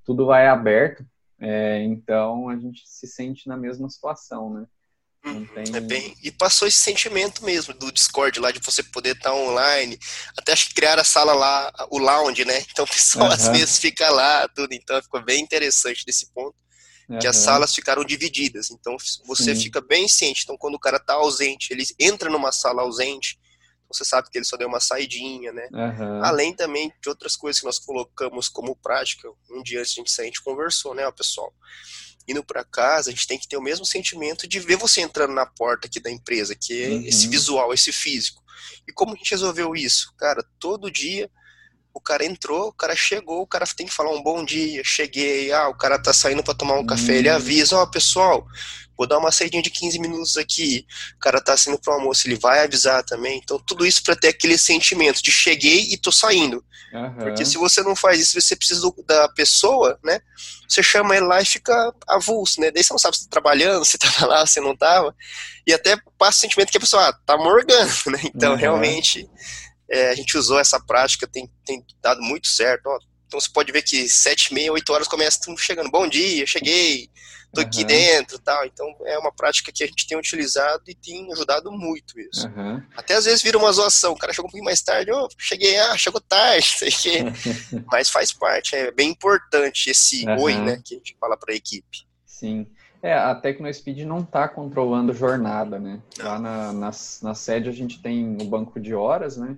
tudo 0.05 0.26
vai 0.26 0.47
aberto, 0.47 1.05
é, 1.40 1.83
então 1.83 2.49
a 2.49 2.57
gente 2.57 2.83
se 2.87 3.07
sente 3.07 3.49
na 3.49 3.57
mesma 3.57 3.88
situação, 3.88 4.52
né? 4.52 4.67
Uhum, 5.25 5.47
tem... 5.47 5.77
É 5.77 5.81
bem, 5.81 6.17
e 6.23 6.31
passou 6.31 6.67
esse 6.67 6.79
sentimento 6.79 7.45
mesmo 7.45 7.75
do 7.75 7.93
Discord 7.93 8.41
lá 8.41 8.50
de 8.50 8.61
você 8.61 8.83
poder 8.83 9.17
estar 9.17 9.35
online, 9.35 9.99
até 10.37 10.53
acho 10.53 10.69
que 10.69 10.75
criar 10.75 10.99
a 10.99 11.05
sala 11.05 11.35
lá, 11.35 11.71
o 11.91 11.99
lounge, 11.99 12.45
né? 12.45 12.65
Então 12.71 12.85
o 12.85 12.89
pessoal 12.89 13.27
uhum. 13.27 13.33
às 13.33 13.49
vezes 13.49 13.79
fica 13.79 14.09
lá, 14.11 14.49
tudo, 14.49 14.73
então 14.73 15.00
ficou 15.03 15.23
bem 15.23 15.43
interessante 15.43 16.05
desse 16.07 16.33
ponto 16.33 16.57
uhum. 17.11 17.19
que 17.19 17.27
as 17.27 17.37
salas 17.37 17.75
ficaram 17.75 18.05
divididas. 18.05 18.71
Então 18.71 18.97
você 19.27 19.55
Sim. 19.55 19.62
fica 19.62 19.81
bem 19.81 20.09
ciente. 20.09 20.43
Então 20.45 20.57
quando 20.57 20.77
o 20.77 20.81
cara 20.81 20.97
está 20.97 21.15
ausente, 21.15 21.73
ele 21.73 21.85
entra 21.99 22.31
numa 22.31 22.53
sala 22.53 22.83
ausente, 22.83 23.39
você 23.93 24.05
sabe 24.05 24.31
que 24.31 24.39
ele 24.39 24.45
só 24.45 24.57
deu 24.57 24.69
uma 24.69 24.79
saidinha, 24.79 25.53
né? 25.53 25.69
Uhum. 25.73 26.25
Além 26.25 26.55
também 26.55 26.93
de 27.03 27.09
outras 27.09 27.35
coisas 27.35 27.59
que 27.61 27.67
nós 27.67 27.79
colocamos 27.79 28.49
como 28.49 28.77
prática. 28.77 29.29
Um 29.50 29.62
dia 29.62 29.81
antes 29.81 29.93
de 29.93 30.00
a 30.00 30.03
gente 30.03 30.12
sair, 30.12 30.27
a 30.27 30.29
gente 30.29 30.43
conversou, 30.43 30.95
né, 30.95 31.11
pessoal? 31.11 31.53
Indo 32.29 32.45
para 32.45 32.65
casa, 32.65 33.11
a 33.11 33.12
gente 33.12 33.27
tem 33.27 33.39
que 33.39 33.49
ter 33.49 33.57
o 33.57 33.62
mesmo 33.62 33.85
sentimento 33.85 34.47
de 34.47 34.61
ver 34.61 34.77
você 34.77 35.00
entrando 35.00 35.33
na 35.33 35.47
porta 35.47 35.87
aqui 35.87 36.00
da 36.00 36.11
empresa, 36.11 36.55
que 36.55 36.83
é 36.83 36.89
uhum. 36.89 37.05
esse 37.05 37.29
visual, 37.29 37.73
esse 37.75 37.93
físico. 37.93 38.43
E 38.87 38.93
como 38.93 39.12
a 39.12 39.17
gente 39.17 39.31
resolveu 39.31 39.75
isso? 39.75 40.15
Cara, 40.17 40.45
todo 40.59 40.91
dia 40.91 41.31
o 41.92 42.00
cara 42.00 42.25
entrou, 42.25 42.68
o 42.68 42.73
cara 42.73 42.94
chegou, 42.94 43.42
o 43.42 43.47
cara 43.47 43.66
tem 43.66 43.87
que 43.87 43.92
falar 43.92 44.11
um 44.11 44.23
bom 44.23 44.44
dia, 44.44 44.82
cheguei, 44.85 45.52
ah, 45.52 45.68
o 45.68 45.75
cara 45.75 45.99
tá 45.99 46.12
saindo 46.12 46.42
para 46.42 46.54
tomar 46.54 46.75
um 46.75 46.87
café, 46.87 47.16
ele 47.16 47.30
hum. 47.30 47.35
avisa, 47.35 47.76
ó, 47.76 47.82
oh, 47.82 47.90
pessoal, 47.90 48.47
vou 48.97 49.06
dar 49.06 49.18
uma 49.18 49.32
saída 49.32 49.61
de 49.62 49.70
15 49.70 49.99
minutos 49.99 50.37
aqui, 50.37 50.87
o 51.16 51.18
cara 51.18 51.40
tá 51.40 51.56
saindo 51.56 51.80
pro 51.80 51.94
almoço, 51.94 52.28
ele 52.28 52.37
vai 52.37 52.62
avisar 52.62 53.02
também, 53.02 53.40
então 53.42 53.59
tudo 53.59 53.85
isso 53.87 54.02
para 54.02 54.14
ter 54.14 54.28
aquele 54.28 54.56
sentimento 54.56 55.23
de 55.23 55.32
cheguei 55.32 55.88
e 55.90 55.97
tô 55.97 56.12
saindo, 56.12 56.64
uhum. 56.92 57.14
porque 57.14 57.44
se 57.44 57.56
você 57.56 57.82
não 57.82 57.97
faz 57.97 58.20
isso, 58.20 58.40
você 58.40 58.54
precisa 58.54 58.80
do, 58.80 58.94
da 59.06 59.28
pessoa, 59.30 59.99
né, 60.04 60.20
você 60.68 60.82
chama 60.82 61.16
ele 61.16 61.26
lá 61.26 61.40
e 61.40 61.47
fica 61.47 61.92
avulso, 62.06 62.61
né, 62.61 62.70
daí 62.70 62.85
você 62.85 62.92
não 62.92 62.99
sabe 62.99 63.16
se 63.16 63.25
tá 63.25 63.30
trabalhando, 63.30 63.85
se 63.87 63.99
tava 63.99 64.26
lá, 64.26 64.47
se 64.47 64.61
não 64.61 64.76
tava, 64.76 65.14
e 65.66 65.73
até 65.73 65.97
passa 66.18 66.38
o 66.38 66.40
sentimento 66.42 66.70
que 66.70 66.76
a 66.76 66.80
pessoa, 66.80 67.09
ah, 67.09 67.12
tá 67.26 67.37
morgando, 67.37 67.92
né, 68.06 68.20
então 68.35 68.52
uhum. 68.52 68.59
realmente 68.59 69.28
é, 69.90 70.11
a 70.11 70.14
gente 70.14 70.38
usou 70.38 70.59
essa 70.59 70.78
prática, 70.78 71.26
tem, 71.26 71.50
tem 71.64 71.85
dado 72.00 72.23
muito 72.23 72.47
certo. 72.47 72.87
Ó, 72.87 72.99
então 73.26 73.40
você 73.40 73.49
pode 73.52 73.73
ver 73.73 73.82
que 73.82 74.09
sete, 74.09 74.54
meia, 74.54 74.73
oito 74.73 74.92
horas 74.92 75.09
começam 75.09 75.56
chegando, 75.56 75.90
bom 75.90 76.09
dia, 76.09 76.47
cheguei, 76.47 77.09
tô 77.52 77.61
uhum. 77.61 77.66
aqui 77.66 77.85
dentro 77.85 78.38
tal. 78.38 78.64
Então 78.64 78.87
é 79.04 79.18
uma 79.18 79.32
prática 79.32 79.73
que 79.73 79.82
a 79.82 79.87
gente 79.87 80.06
tem 80.06 80.16
utilizado 80.16 80.82
e 80.87 80.94
tem 80.94 81.30
ajudado 81.32 81.73
muito 81.73 82.18
isso. 82.20 82.47
Uhum. 82.49 82.82
Até 82.97 83.14
às 83.14 83.25
vezes 83.25 83.42
vira 83.42 83.59
uma 83.59 83.73
zoação, 83.73 84.12
o 84.12 84.18
cara 84.18 84.32
chegou 84.32 84.49
um 84.49 84.50
pouquinho 84.50 84.64
mais 84.64 84.80
tarde, 84.80 85.11
oh, 85.12 85.28
cheguei, 85.37 85.78
ah, 85.78 85.97
chegou 85.97 86.20
tarde, 86.20 86.66
sei 86.78 86.90
que. 86.90 87.18
Mas 87.90 88.09
faz 88.09 88.32
parte, 88.32 88.76
é 88.76 88.92
bem 88.92 89.11
importante 89.11 89.90
esse 89.90 90.25
uhum. 90.26 90.42
oi, 90.42 90.54
né, 90.56 90.80
que 90.85 90.94
a 90.94 90.99
gente 90.99 91.16
fala 91.20 91.37
para 91.37 91.52
a 91.52 91.56
equipe. 91.56 92.06
Sim. 92.25 92.66
É, 93.02 93.14
a 93.14 93.35
TecnoSpeed 93.35 94.04
não 94.04 94.20
está 94.20 94.47
controlando 94.47 95.14
jornada, 95.14 95.78
né? 95.78 96.02
Lá 96.18 96.38
na, 96.38 96.73
na, 96.73 96.90
na 97.23 97.35
sede 97.35 97.68
a 97.68 97.73
gente 97.73 98.02
tem 98.02 98.37
o 98.38 98.44
banco 98.44 98.78
de 98.78 98.94
horas, 98.94 99.38
né? 99.38 99.56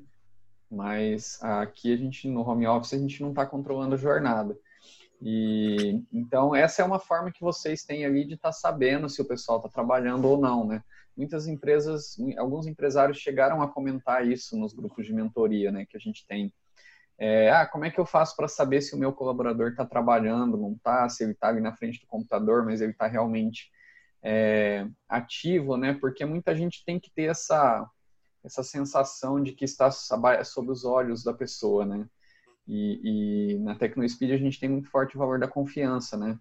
Mas 0.72 1.38
aqui 1.42 1.92
a 1.92 1.96
gente 1.96 2.28
no 2.28 2.40
home 2.40 2.66
office 2.66 2.94
a 2.94 2.98
gente 2.98 3.20
não 3.20 3.28
está 3.28 3.44
controlando 3.44 3.94
a 3.94 3.98
jornada. 3.98 4.58
E 5.20 6.02
então 6.12 6.56
essa 6.56 6.82
é 6.82 6.84
uma 6.84 6.98
forma 6.98 7.30
que 7.30 7.42
vocês 7.42 7.84
têm 7.84 8.04
ali 8.06 8.24
de 8.24 8.34
estar 8.34 8.48
tá 8.48 8.52
sabendo 8.52 9.08
se 9.08 9.20
o 9.20 9.24
pessoal 9.24 9.58
está 9.58 9.68
trabalhando 9.68 10.24
ou 10.24 10.40
não, 10.40 10.66
né? 10.66 10.82
Muitas 11.16 11.46
empresas, 11.46 12.16
alguns 12.38 12.66
empresários 12.66 13.18
chegaram 13.18 13.60
a 13.60 13.68
comentar 13.68 14.26
isso 14.26 14.56
nos 14.58 14.72
grupos 14.72 15.06
de 15.06 15.12
mentoria, 15.12 15.70
né, 15.70 15.84
que 15.84 15.96
a 15.96 16.00
gente 16.00 16.26
tem. 16.26 16.52
É, 17.18 17.50
ah, 17.50 17.66
como 17.66 17.84
é 17.84 17.90
que 17.90 18.00
eu 18.00 18.06
faço 18.06 18.34
para 18.34 18.48
saber 18.48 18.80
se 18.80 18.94
o 18.94 18.98
meu 18.98 19.12
colaborador 19.12 19.70
está 19.70 19.84
trabalhando, 19.84 20.56
não 20.56 20.72
está, 20.72 21.06
se 21.10 21.22
ele 21.22 21.32
está 21.32 21.48
ali 21.48 21.60
na 21.60 21.76
frente 21.76 22.00
do 22.00 22.06
computador, 22.06 22.64
mas 22.64 22.80
ele 22.80 22.92
está 22.92 23.06
realmente 23.06 23.70
é, 24.22 24.86
ativo, 25.06 25.76
né? 25.76 25.92
Porque 26.00 26.24
muita 26.24 26.56
gente 26.56 26.82
tem 26.84 26.98
que 26.98 27.12
ter 27.12 27.24
essa 27.24 27.86
essa 28.44 28.62
sensação 28.62 29.42
de 29.42 29.52
que 29.52 29.64
está 29.64 29.90
sob 29.90 30.70
os 30.70 30.84
olhos 30.84 31.22
da 31.22 31.32
pessoa, 31.32 31.84
né? 31.84 32.08
E, 32.66 33.54
e 33.54 33.58
na 33.58 33.75
TecnoSpeed 33.75 34.32
a 34.32 34.38
gente 34.38 34.58
tem 34.58 34.68
muito 34.68 34.88
forte 34.90 35.16
o 35.16 35.18
valor 35.18 35.38
da 35.38 35.49
confiança, 35.49 36.16
né? 36.16 36.38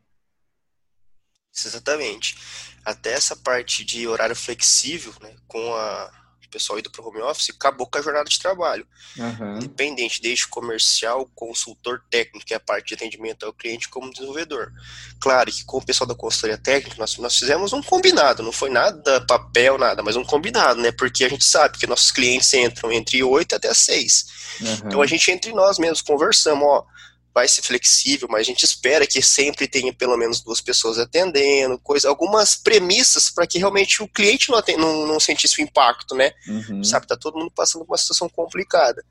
Exatamente. 1.53 2.37
Até 2.85 3.11
essa 3.11 3.35
parte 3.35 3.83
de 3.83 4.07
horário 4.07 4.35
flexível, 4.35 5.13
né, 5.21 5.35
com 5.47 5.75
a, 5.75 6.20
pessoal 6.51 6.77
indo 6.77 6.91
para 6.91 7.01
o 7.01 7.07
home 7.07 7.21
office, 7.21 7.49
acabou 7.49 7.87
com 7.87 7.97
a 7.97 8.01
jornada 8.01 8.29
de 8.29 8.39
trabalho. 8.39 8.85
Uhum. 9.17 9.57
Independente, 9.57 10.21
desde 10.21 10.47
comercial, 10.47 11.29
consultor 11.33 12.03
técnico, 12.09 12.45
que 12.45 12.53
é 12.53 12.57
a 12.57 12.59
parte 12.59 12.89
de 12.89 12.93
atendimento 12.95 13.45
ao 13.45 13.53
cliente, 13.53 13.89
como 13.89 14.11
desenvolvedor. 14.11 14.71
Claro 15.19 15.51
que 15.51 15.63
com 15.63 15.77
o 15.77 15.85
pessoal 15.85 16.07
da 16.07 16.15
consultoria 16.15 16.57
técnica, 16.57 16.97
nós, 16.99 17.17
nós 17.17 17.37
fizemos 17.37 17.73
um 17.73 17.81
combinado, 17.81 18.43
não 18.43 18.51
foi 18.51 18.69
nada 18.69 19.21
papel, 19.21 19.77
nada, 19.77 20.03
mas 20.03 20.15
um 20.15 20.23
combinado, 20.23 20.81
né? 20.81 20.91
Porque 20.91 21.23
a 21.23 21.29
gente 21.29 21.45
sabe 21.45 21.77
que 21.77 21.87
nossos 21.87 22.11
clientes 22.11 22.53
entram 22.53 22.91
entre 22.91 23.23
8 23.23 23.55
até 23.55 23.73
6. 23.73 24.25
Uhum. 24.61 24.73
Então 24.85 25.01
a 25.01 25.07
gente 25.07 25.31
entre 25.31 25.53
nós 25.53 25.79
mesmos 25.79 26.01
conversamos, 26.01 26.63
ó 26.63 26.85
vai 27.33 27.47
ser 27.47 27.61
flexível, 27.61 28.27
mas 28.29 28.41
a 28.41 28.43
gente 28.43 28.63
espera 28.63 29.07
que 29.07 29.21
sempre 29.21 29.67
tenha 29.67 29.93
pelo 29.93 30.17
menos 30.17 30.41
duas 30.41 30.59
pessoas 30.59 30.99
atendendo, 30.99 31.79
coisa, 31.79 32.09
algumas 32.09 32.55
premissas 32.55 33.29
para 33.29 33.47
que 33.47 33.57
realmente 33.57 34.03
o 34.03 34.07
cliente 34.07 34.49
não, 34.49 34.61
não, 34.77 35.07
não 35.07 35.19
sentisse 35.19 35.61
o 35.61 35.63
impacto, 35.63 36.13
né? 36.13 36.33
Uhum. 36.47 36.83
Sabe, 36.83 37.07
tá 37.07 37.15
todo 37.15 37.37
mundo 37.37 37.51
passando 37.51 37.85
por 37.85 37.93
uma 37.93 37.97
situação 37.97 38.27
complicada. 38.27 39.03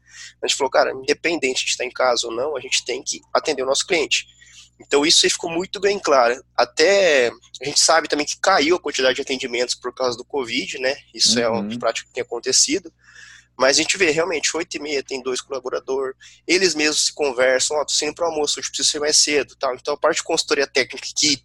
A 0.43 0.47
gente 0.47 0.57
falou, 0.57 0.71
cara, 0.71 0.93
independente 0.93 1.65
de 1.65 1.71
estar 1.71 1.85
em 1.85 1.91
casa 1.91 2.27
ou 2.27 2.35
não, 2.35 2.57
a 2.57 2.61
gente 2.61 2.85
tem 2.85 3.03
que 3.03 3.21
atender 3.33 3.63
o 3.63 3.67
nosso 3.67 3.87
cliente. 3.87 4.27
Então 4.79 5.05
isso 5.05 5.27
aí 5.27 5.31
ficou 5.31 5.51
muito 5.51 5.79
bem 5.79 5.99
claro. 5.99 6.43
Até 6.57 7.31
a 7.61 7.65
gente 7.65 7.81
sabe 7.81 8.09
também 8.09 8.27
que 8.27 8.39
caiu 8.39 8.77
a 8.77 8.81
quantidade 8.81 9.17
de 9.17 9.23
atendimentos 9.23 9.75
por 9.75 9.95
causa 9.95 10.17
do 10.17 10.25
Covid, 10.25 10.79
né? 10.79 10.97
Isso 11.15 11.39
uhum. 11.39 11.45
é 11.45 11.49
uma 11.49 11.79
prática 11.79 12.09
que 12.09 12.15
tem 12.15 12.23
acontecido. 12.23 12.93
Mas 13.61 13.77
a 13.77 13.83
gente 13.83 13.99
vê, 13.99 14.11
realmente, 14.11 14.57
8 14.57 14.75
e 14.75 14.81
meia 14.81 15.03
tem 15.03 15.23
dois 15.23 15.43
colaboradores, 15.43 16.17
eles 16.47 16.75
mesmos 16.75 17.05
se 17.05 17.13
conversam, 17.13 17.77
ó, 17.77 17.83
oh, 17.83 17.85
tô 17.85 17.93
saindo 17.93 18.15
para 18.15 18.25
almoço, 18.25 18.59
hoje 18.59 18.71
preciso 18.71 18.89
ser 18.89 19.01
mais 19.01 19.19
cedo, 19.19 19.55
tal. 19.61 19.75
Então 19.75 19.93
a 19.93 19.99
parte 19.99 20.17
de 20.17 20.23
consultoria 20.23 20.67
técnica 20.67 21.07
que 21.15 21.45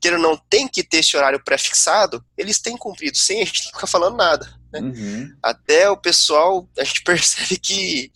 que 0.00 0.10
não 0.10 0.36
tem 0.36 0.66
que 0.66 0.82
ter 0.82 0.98
esse 0.98 1.16
horário 1.16 1.42
pré-fixado, 1.42 2.22
eles 2.36 2.58
têm 2.58 2.76
cumprido, 2.76 3.16
sem 3.16 3.40
a 3.40 3.44
gente 3.44 3.62
ficar 3.72 3.86
falando 3.86 4.16
nada. 4.16 4.52
Né? 4.72 4.80
Uhum. 4.80 5.36
Até 5.40 5.88
o 5.88 5.96
pessoal, 5.96 6.68
a 6.76 6.82
gente 6.82 7.02
percebe 7.06 7.56
que 7.56 8.12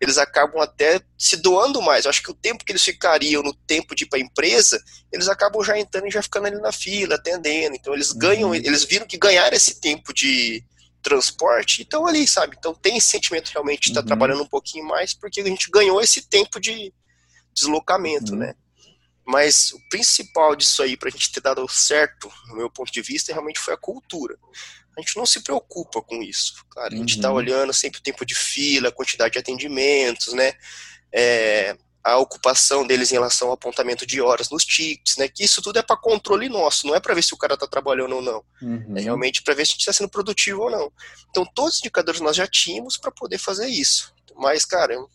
eles 0.00 0.16
acabam 0.16 0.62
até 0.62 1.02
se 1.18 1.36
doando 1.36 1.82
mais. 1.82 2.06
Eu 2.06 2.08
acho 2.08 2.22
que 2.22 2.30
o 2.30 2.34
tempo 2.34 2.64
que 2.64 2.72
eles 2.72 2.82
ficariam 2.82 3.42
no 3.42 3.52
tempo 3.52 3.94
de 3.94 4.04
ir 4.04 4.06
para 4.06 4.18
a 4.18 4.22
empresa, 4.22 4.82
eles 5.12 5.28
acabam 5.28 5.62
já 5.62 5.78
entrando 5.78 6.08
e 6.08 6.10
já 6.10 6.22
ficando 6.22 6.46
ali 6.46 6.58
na 6.58 6.72
fila, 6.72 7.16
atendendo. 7.16 7.76
Então 7.76 7.92
eles 7.92 8.10
ganham, 8.10 8.48
uhum. 8.48 8.54
eles 8.54 8.84
viram 8.84 9.06
que 9.06 9.18
ganharam 9.18 9.54
esse 9.54 9.78
tempo 9.78 10.14
de, 10.14 10.64
transporte, 11.02 11.82
então 11.82 12.06
ali, 12.06 12.26
sabe? 12.26 12.56
Então 12.58 12.74
tem 12.74 12.96
esse 12.96 13.08
sentimento 13.08 13.50
realmente 13.50 13.82
de 13.82 13.88
estar 13.90 14.00
tá 14.00 14.04
uhum. 14.04 14.06
trabalhando 14.06 14.42
um 14.42 14.48
pouquinho 14.48 14.84
mais, 14.84 15.14
porque 15.14 15.40
a 15.40 15.44
gente 15.44 15.70
ganhou 15.70 16.00
esse 16.00 16.28
tempo 16.28 16.60
de 16.60 16.92
deslocamento, 17.54 18.32
uhum. 18.32 18.38
né? 18.38 18.54
Mas 19.26 19.72
o 19.72 19.78
principal 19.88 20.56
disso 20.56 20.82
aí, 20.82 20.96
para 20.96 21.08
a 21.08 21.12
gente 21.12 21.30
ter 21.30 21.40
dado 21.40 21.66
certo, 21.68 22.30
no 22.48 22.56
meu 22.56 22.70
ponto 22.70 22.90
de 22.90 23.00
vista, 23.00 23.32
realmente 23.32 23.60
foi 23.60 23.74
a 23.74 23.76
cultura. 23.76 24.36
A 24.96 25.00
gente 25.00 25.16
não 25.16 25.24
se 25.24 25.42
preocupa 25.42 26.02
com 26.02 26.20
isso. 26.22 26.54
Claro, 26.68 26.94
a 26.94 26.96
gente 26.96 27.16
está 27.16 27.30
uhum. 27.30 27.36
olhando 27.36 27.72
sempre 27.72 28.00
o 28.00 28.02
tempo 28.02 28.24
de 28.26 28.34
fila, 28.34 28.88
a 28.88 28.92
quantidade 28.92 29.32
de 29.32 29.38
atendimentos, 29.38 30.32
né? 30.34 30.52
É, 31.12 31.76
a 32.02 32.16
ocupação 32.16 32.86
deles 32.86 33.10
em 33.10 33.14
relação 33.14 33.48
ao 33.48 33.54
apontamento 33.54 34.06
de 34.06 34.20
horas 34.20 34.48
nos 34.48 34.64
tickets, 34.64 35.16
né? 35.16 35.28
Que 35.28 35.44
isso 35.44 35.60
tudo 35.60 35.78
é 35.78 35.82
para 35.82 35.96
controle 35.96 36.48
nosso, 36.48 36.86
não 36.86 36.94
é 36.94 37.00
para 37.00 37.14
ver 37.14 37.22
se 37.22 37.34
o 37.34 37.36
cara 37.36 37.54
está 37.54 37.66
trabalhando 37.66 38.16
ou 38.16 38.22
não. 38.22 38.42
Uhum. 38.62 38.96
É 38.96 39.00
realmente 39.00 39.42
para 39.42 39.54
ver 39.54 39.66
se 39.66 39.72
a 39.72 39.74
gente 39.74 39.80
está 39.80 39.92
sendo 39.92 40.08
produtivo 40.08 40.62
ou 40.62 40.70
não. 40.70 40.90
Então, 41.28 41.44
todos 41.54 41.74
os 41.74 41.80
indicadores 41.80 42.20
nós 42.20 42.36
já 42.36 42.46
tínhamos 42.46 42.96
para 42.96 43.10
poder 43.10 43.38
fazer 43.38 43.68
isso. 43.68 44.14
Mas, 44.34 44.64
cara, 44.64 44.94
eu, 44.94 45.10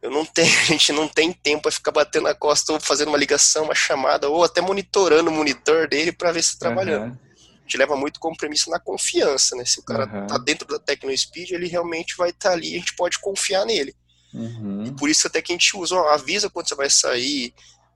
eu 0.00 0.10
não 0.10 0.24
tenho, 0.24 0.48
a 0.60 0.64
gente 0.64 0.92
não 0.92 1.08
tem 1.08 1.32
tempo 1.32 1.62
para 1.62 1.72
ficar 1.72 1.90
batendo 1.90 2.28
a 2.28 2.34
costa 2.34 2.72
ou 2.72 2.80
fazendo 2.80 3.08
uma 3.08 3.18
ligação, 3.18 3.64
uma 3.64 3.74
chamada, 3.74 4.28
ou 4.28 4.44
até 4.44 4.60
monitorando 4.60 5.28
o 5.28 5.34
monitor 5.34 5.88
dele 5.88 6.12
para 6.12 6.30
ver 6.30 6.42
se 6.42 6.50
está 6.50 6.66
trabalhando. 6.66 7.10
Uhum. 7.10 7.18
gente 7.62 7.78
leva 7.78 7.96
muito 7.96 8.20
como 8.20 8.36
premissa 8.36 8.70
na 8.70 8.78
confiança, 8.78 9.56
né? 9.56 9.64
Se 9.64 9.80
o 9.80 9.82
cara 9.82 10.06
uhum. 10.06 10.26
tá 10.28 10.38
dentro 10.38 10.68
da 10.68 10.78
TecnoSpeed, 10.78 11.50
ele 11.50 11.66
realmente 11.66 12.16
vai 12.16 12.30
estar 12.30 12.50
tá 12.50 12.54
ali, 12.54 12.76
a 12.76 12.78
gente 12.78 12.94
pode 12.94 13.18
confiar 13.18 13.66
nele. 13.66 13.92
Uhum. 14.32 14.86
E 14.86 14.92
por 14.92 15.08
isso 15.08 15.26
até 15.26 15.42
que 15.42 15.52
a 15.52 15.54
gente 15.54 15.76
usa, 15.76 15.96
avisa 16.12 16.50
quando 16.50 16.68
você 16.68 16.74
vai 16.74 16.90
sair, 16.90 17.54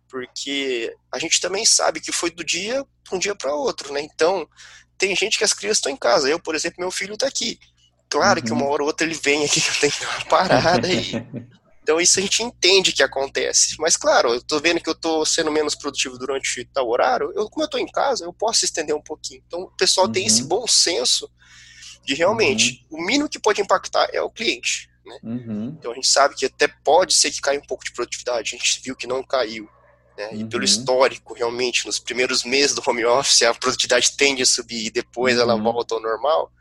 porque 0.08 0.94
a 1.12 1.18
gente 1.18 1.40
também 1.40 1.64
sabe 1.64 2.00
que 2.00 2.12
foi 2.12 2.30
do 2.30 2.44
dia 2.44 2.84
um 3.12 3.18
dia 3.18 3.34
para 3.34 3.54
outro, 3.54 3.92
né? 3.92 4.00
Então, 4.00 4.48
tem 4.96 5.14
gente 5.14 5.36
que 5.36 5.44
as 5.44 5.52
crianças 5.52 5.78
estão 5.78 5.92
em 5.92 5.96
casa. 5.96 6.28
Eu, 6.28 6.40
por 6.40 6.54
exemplo, 6.54 6.80
meu 6.80 6.90
filho 6.90 7.14
está 7.14 7.26
aqui. 7.26 7.58
Claro 8.08 8.40
uhum. 8.40 8.46
que 8.46 8.52
uma 8.52 8.66
hora 8.66 8.82
ou 8.82 8.88
outra 8.88 9.06
ele 9.06 9.14
vem 9.14 9.44
aqui, 9.44 9.60
eu 9.66 9.80
tenho 9.80 9.92
que 9.92 10.00
dar 10.00 10.16
uma 10.16 10.24
parada 10.26 10.88
e 10.88 11.12
Então 11.84 12.00
isso 12.00 12.18
a 12.18 12.22
gente 12.22 12.42
entende 12.42 12.92
que 12.92 13.02
acontece. 13.02 13.76
Mas 13.78 13.94
claro, 13.94 14.30
eu 14.30 14.36
estou 14.36 14.58
vendo 14.58 14.80
que 14.80 14.88
eu 14.88 14.94
estou 14.94 15.24
sendo 15.26 15.52
menos 15.52 15.74
produtivo 15.74 16.18
durante 16.18 16.64
tal 16.72 16.88
horário, 16.88 17.30
eu, 17.36 17.48
como 17.50 17.62
eu 17.62 17.66
estou 17.66 17.78
em 17.78 17.86
casa, 17.86 18.24
eu 18.24 18.32
posso 18.32 18.64
estender 18.64 18.96
um 18.96 19.02
pouquinho. 19.02 19.42
Então 19.46 19.60
o 19.64 19.76
pessoal 19.76 20.06
uhum. 20.06 20.12
tem 20.12 20.26
esse 20.26 20.42
uhum. 20.42 20.48
bom 20.48 20.66
senso 20.66 21.30
de 22.02 22.14
realmente, 22.14 22.86
uhum. 22.90 23.00
o 23.00 23.06
mínimo 23.06 23.28
que 23.28 23.38
pode 23.38 23.60
impactar 23.60 24.08
é 24.12 24.22
o 24.22 24.30
cliente. 24.30 24.88
Né? 25.04 25.18
Uhum. 25.22 25.76
Então 25.78 25.92
a 25.92 25.94
gente 25.94 26.08
sabe 26.08 26.34
que 26.34 26.46
até 26.46 26.68
pode 26.68 27.14
ser 27.14 27.30
que 27.30 27.40
caia 27.40 27.58
um 27.58 27.66
pouco 27.66 27.84
de 27.84 27.92
produtividade, 27.92 28.54
a 28.54 28.58
gente 28.58 28.80
viu 28.82 28.96
que 28.96 29.06
não 29.06 29.22
caiu. 29.22 29.68
Né? 30.16 30.34
E 30.34 30.44
pelo 30.44 30.62
uhum. 30.62 30.64
histórico, 30.64 31.34
realmente, 31.34 31.86
nos 31.86 31.98
primeiros 31.98 32.44
meses 32.44 32.74
do 32.74 32.82
home 32.86 33.04
office, 33.04 33.42
a 33.42 33.54
produtividade 33.54 34.16
tende 34.16 34.42
a 34.42 34.46
subir 34.46 34.86
e 34.86 34.90
depois 34.90 35.36
ela 35.38 35.54
uhum. 35.54 35.62
volta 35.62 35.94
ao 35.94 36.00
normal, 36.00 36.52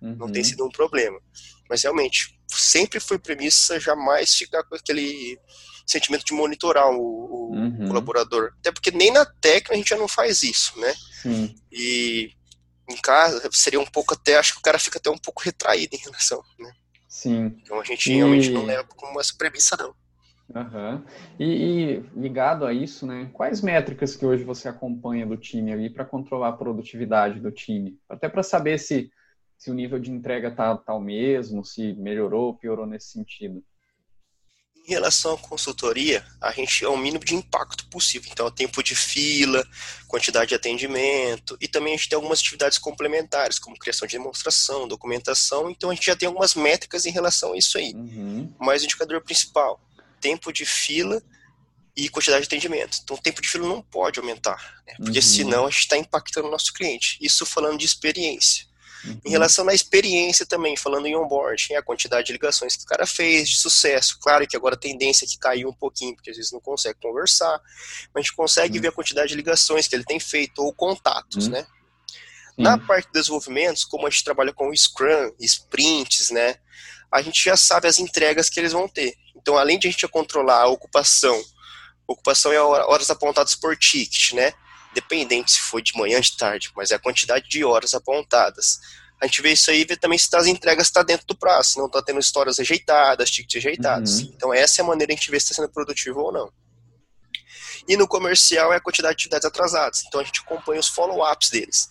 não 0.00 0.32
tem 0.32 0.42
sido 0.42 0.64
um 0.64 0.70
problema. 0.70 1.20
Mas 1.68 1.82
realmente, 1.82 2.38
sempre 2.48 2.98
foi 2.98 3.18
premissa 3.18 3.78
jamais 3.78 4.34
ficar 4.34 4.64
com 4.64 4.74
aquele 4.74 5.38
sentimento 5.86 6.24
de 6.24 6.32
monitorar 6.32 6.88
o, 6.90 7.00
o 7.00 7.54
uhum. 7.54 7.86
colaborador. 7.86 8.52
Até 8.58 8.72
porque 8.72 8.90
nem 8.90 9.12
na 9.12 9.24
técnica 9.24 9.74
a 9.74 9.76
gente 9.76 9.88
já 9.88 9.96
não 9.96 10.08
faz 10.08 10.42
isso, 10.42 10.78
né? 10.78 10.94
Sim. 11.22 11.54
E 11.70 12.32
em 12.88 12.96
casa 12.96 13.48
seria 13.52 13.80
um 13.80 13.86
pouco 13.86 14.14
até, 14.14 14.36
acho 14.36 14.54
que 14.54 14.58
o 14.60 14.62
cara 14.62 14.78
fica 14.78 14.98
até 14.98 15.10
um 15.10 15.18
pouco 15.18 15.42
retraído 15.42 15.94
em 15.94 16.00
relação, 16.00 16.42
né? 16.58 16.72
Sim. 17.10 17.56
Então 17.60 17.78
a 17.80 17.84
gente 17.84 18.10
e... 18.10 18.16
realmente 18.16 18.50
não 18.50 18.64
leva 18.64 18.88
como 18.96 19.20
essa 19.20 19.34
premissa, 19.36 19.76
não. 19.76 19.94
Uhum. 20.52 21.04
E, 21.38 21.44
e, 21.44 22.00
ligado 22.16 22.64
a 22.64 22.72
isso, 22.72 23.06
né? 23.06 23.28
Quais 23.32 23.60
métricas 23.60 24.16
que 24.16 24.24
hoje 24.24 24.42
você 24.42 24.68
acompanha 24.68 25.26
do 25.26 25.36
time 25.36 25.72
ali 25.72 25.90
para 25.90 26.04
controlar 26.04 26.48
a 26.48 26.56
produtividade 26.56 27.38
do 27.40 27.52
time? 27.52 27.98
Até 28.08 28.28
para 28.28 28.42
saber 28.42 28.78
se 28.78 29.12
se 29.60 29.70
o 29.70 29.74
nível 29.74 29.98
de 29.98 30.10
entrega 30.10 30.48
está 30.48 30.74
tá 30.74 30.94
o 30.94 31.00
mesmo, 31.00 31.62
se 31.62 31.92
melhorou 31.92 32.46
ou 32.46 32.54
piorou 32.56 32.86
nesse 32.86 33.10
sentido. 33.10 33.62
Em 34.86 34.92
relação 34.92 35.34
à 35.34 35.38
consultoria, 35.38 36.24
a 36.40 36.50
gente 36.52 36.84
é 36.84 36.88
o 36.88 36.96
mínimo 36.96 37.24
de 37.24 37.34
impacto 37.34 37.86
possível. 37.86 38.28
Então, 38.32 38.46
é 38.46 38.48
o 38.48 38.52
tempo 38.52 38.82
de 38.82 38.96
fila, 38.96 39.66
quantidade 40.08 40.48
de 40.48 40.54
atendimento, 40.54 41.56
e 41.60 41.68
também 41.68 41.94
a 41.94 41.96
gente 41.96 42.08
tem 42.08 42.16
algumas 42.16 42.40
atividades 42.40 42.78
complementares, 42.78 43.58
como 43.58 43.78
criação 43.78 44.08
de 44.08 44.16
demonstração, 44.16 44.88
documentação. 44.88 45.70
Então, 45.70 45.90
a 45.90 45.94
gente 45.94 46.06
já 46.06 46.16
tem 46.16 46.26
algumas 46.26 46.54
métricas 46.54 47.06
em 47.06 47.10
relação 47.10 47.52
a 47.52 47.58
isso 47.58 47.78
aí. 47.78 47.92
Uhum. 47.94 48.52
Mas 48.58 48.82
o 48.82 48.86
indicador 48.86 49.20
principal, 49.22 49.80
tempo 50.20 50.52
de 50.52 50.64
fila 50.64 51.22
e 51.96 52.08
quantidade 52.08 52.42
de 52.42 52.46
atendimento. 52.46 52.98
Então, 53.02 53.16
o 53.16 53.20
tempo 53.20 53.42
de 53.42 53.48
fila 53.48 53.68
não 53.68 53.82
pode 53.82 54.18
aumentar, 54.18 54.82
né? 54.86 54.94
porque 54.96 55.18
uhum. 55.18 55.24
senão 55.24 55.66
a 55.66 55.70
gente 55.70 55.80
está 55.80 55.96
impactando 55.96 56.48
o 56.48 56.50
nosso 56.50 56.72
cliente. 56.72 57.18
Isso 57.20 57.44
falando 57.44 57.78
de 57.78 57.84
experiência. 57.84 58.69
Uhum. 59.04 59.20
Em 59.24 59.30
relação 59.30 59.68
à 59.68 59.74
experiência 59.74 60.44
também, 60.44 60.76
falando 60.76 61.06
em 61.06 61.16
onboarding, 61.16 61.74
a 61.74 61.82
quantidade 61.82 62.26
de 62.26 62.32
ligações 62.32 62.76
que 62.76 62.84
o 62.84 62.86
cara 62.86 63.06
fez, 63.06 63.48
de 63.48 63.56
sucesso. 63.56 64.18
Claro 64.20 64.46
que 64.46 64.56
agora 64.56 64.74
a 64.74 64.78
tendência 64.78 65.24
é 65.24 65.28
que 65.28 65.38
caiu 65.38 65.68
um 65.68 65.72
pouquinho, 65.72 66.14
porque 66.14 66.30
às 66.30 66.36
vezes 66.36 66.52
não 66.52 66.60
consegue 66.60 66.98
conversar, 67.00 67.60
mas 68.14 68.16
a 68.16 68.20
gente 68.20 68.34
consegue 68.34 68.76
uhum. 68.76 68.82
ver 68.82 68.88
a 68.88 68.92
quantidade 68.92 69.28
de 69.28 69.34
ligações 69.34 69.88
que 69.88 69.94
ele 69.94 70.04
tem 70.04 70.20
feito 70.20 70.62
ou 70.62 70.72
contatos, 70.72 71.46
uhum. 71.46 71.52
né? 71.52 71.66
Na 72.58 72.76
parte 72.76 73.06
de 73.06 73.12
desenvolvimentos, 73.12 73.86
como 73.86 74.06
a 74.06 74.10
gente 74.10 74.22
trabalha 74.22 74.52
com 74.52 74.74
Scrum, 74.76 75.32
sprints, 75.40 76.30
né? 76.30 76.56
A 77.10 77.22
gente 77.22 77.42
já 77.42 77.56
sabe 77.56 77.88
as 77.88 77.98
entregas 77.98 78.50
que 78.50 78.60
eles 78.60 78.72
vão 78.72 78.86
ter. 78.86 79.16
Então, 79.34 79.56
além 79.56 79.78
de 79.78 79.88
a 79.88 79.90
gente 79.90 80.06
controlar 80.08 80.60
a 80.60 80.68
ocupação, 80.68 81.42
ocupação 82.06 82.52
é 82.52 82.60
horas 82.60 83.08
apontadas 83.08 83.54
por 83.54 83.76
ticket, 83.76 84.34
né? 84.34 84.52
Independente 84.92 85.52
se 85.52 85.60
foi 85.60 85.82
de 85.82 85.96
manhã 85.96 86.16
ou 86.16 86.22
de 86.22 86.36
tarde, 86.36 86.70
mas 86.74 86.90
é 86.90 86.96
a 86.96 86.98
quantidade 86.98 87.48
de 87.48 87.64
horas 87.64 87.94
apontadas. 87.94 88.80
A 89.20 89.26
gente 89.26 89.42
vê 89.42 89.52
isso 89.52 89.70
aí 89.70 89.82
e 89.82 89.84
vê 89.84 89.96
também 89.96 90.18
se 90.18 90.34
as 90.34 90.46
entregas 90.46 90.86
estão 90.86 91.02
tá 91.02 91.06
dentro 91.06 91.26
do 91.26 91.36
prazo, 91.36 91.72
se 91.72 91.78
não 91.78 91.86
está 91.86 92.02
tendo 92.02 92.18
histórias 92.18 92.58
rejeitadas, 92.58 93.30
tickets 93.30 93.54
rejeitados. 93.54 94.20
Uhum. 94.20 94.32
Então 94.34 94.54
essa 94.54 94.80
é 94.80 94.82
a 94.82 94.86
maneira 94.86 95.12
de 95.12 95.14
a 95.14 95.16
gente 95.20 95.30
ver 95.30 95.40
se 95.40 95.52
está 95.52 95.62
sendo 95.62 95.70
produtivo 95.70 96.20
ou 96.20 96.32
não. 96.32 96.50
E 97.86 97.96
no 97.96 98.08
comercial 98.08 98.72
é 98.72 98.76
a 98.76 98.80
quantidade 98.80 99.16
de 99.16 99.20
atividades 99.20 99.44
atrasadas. 99.44 100.02
Então 100.06 100.20
a 100.20 100.24
gente 100.24 100.40
acompanha 100.40 100.80
os 100.80 100.88
follow-ups 100.88 101.50
deles. 101.50 101.88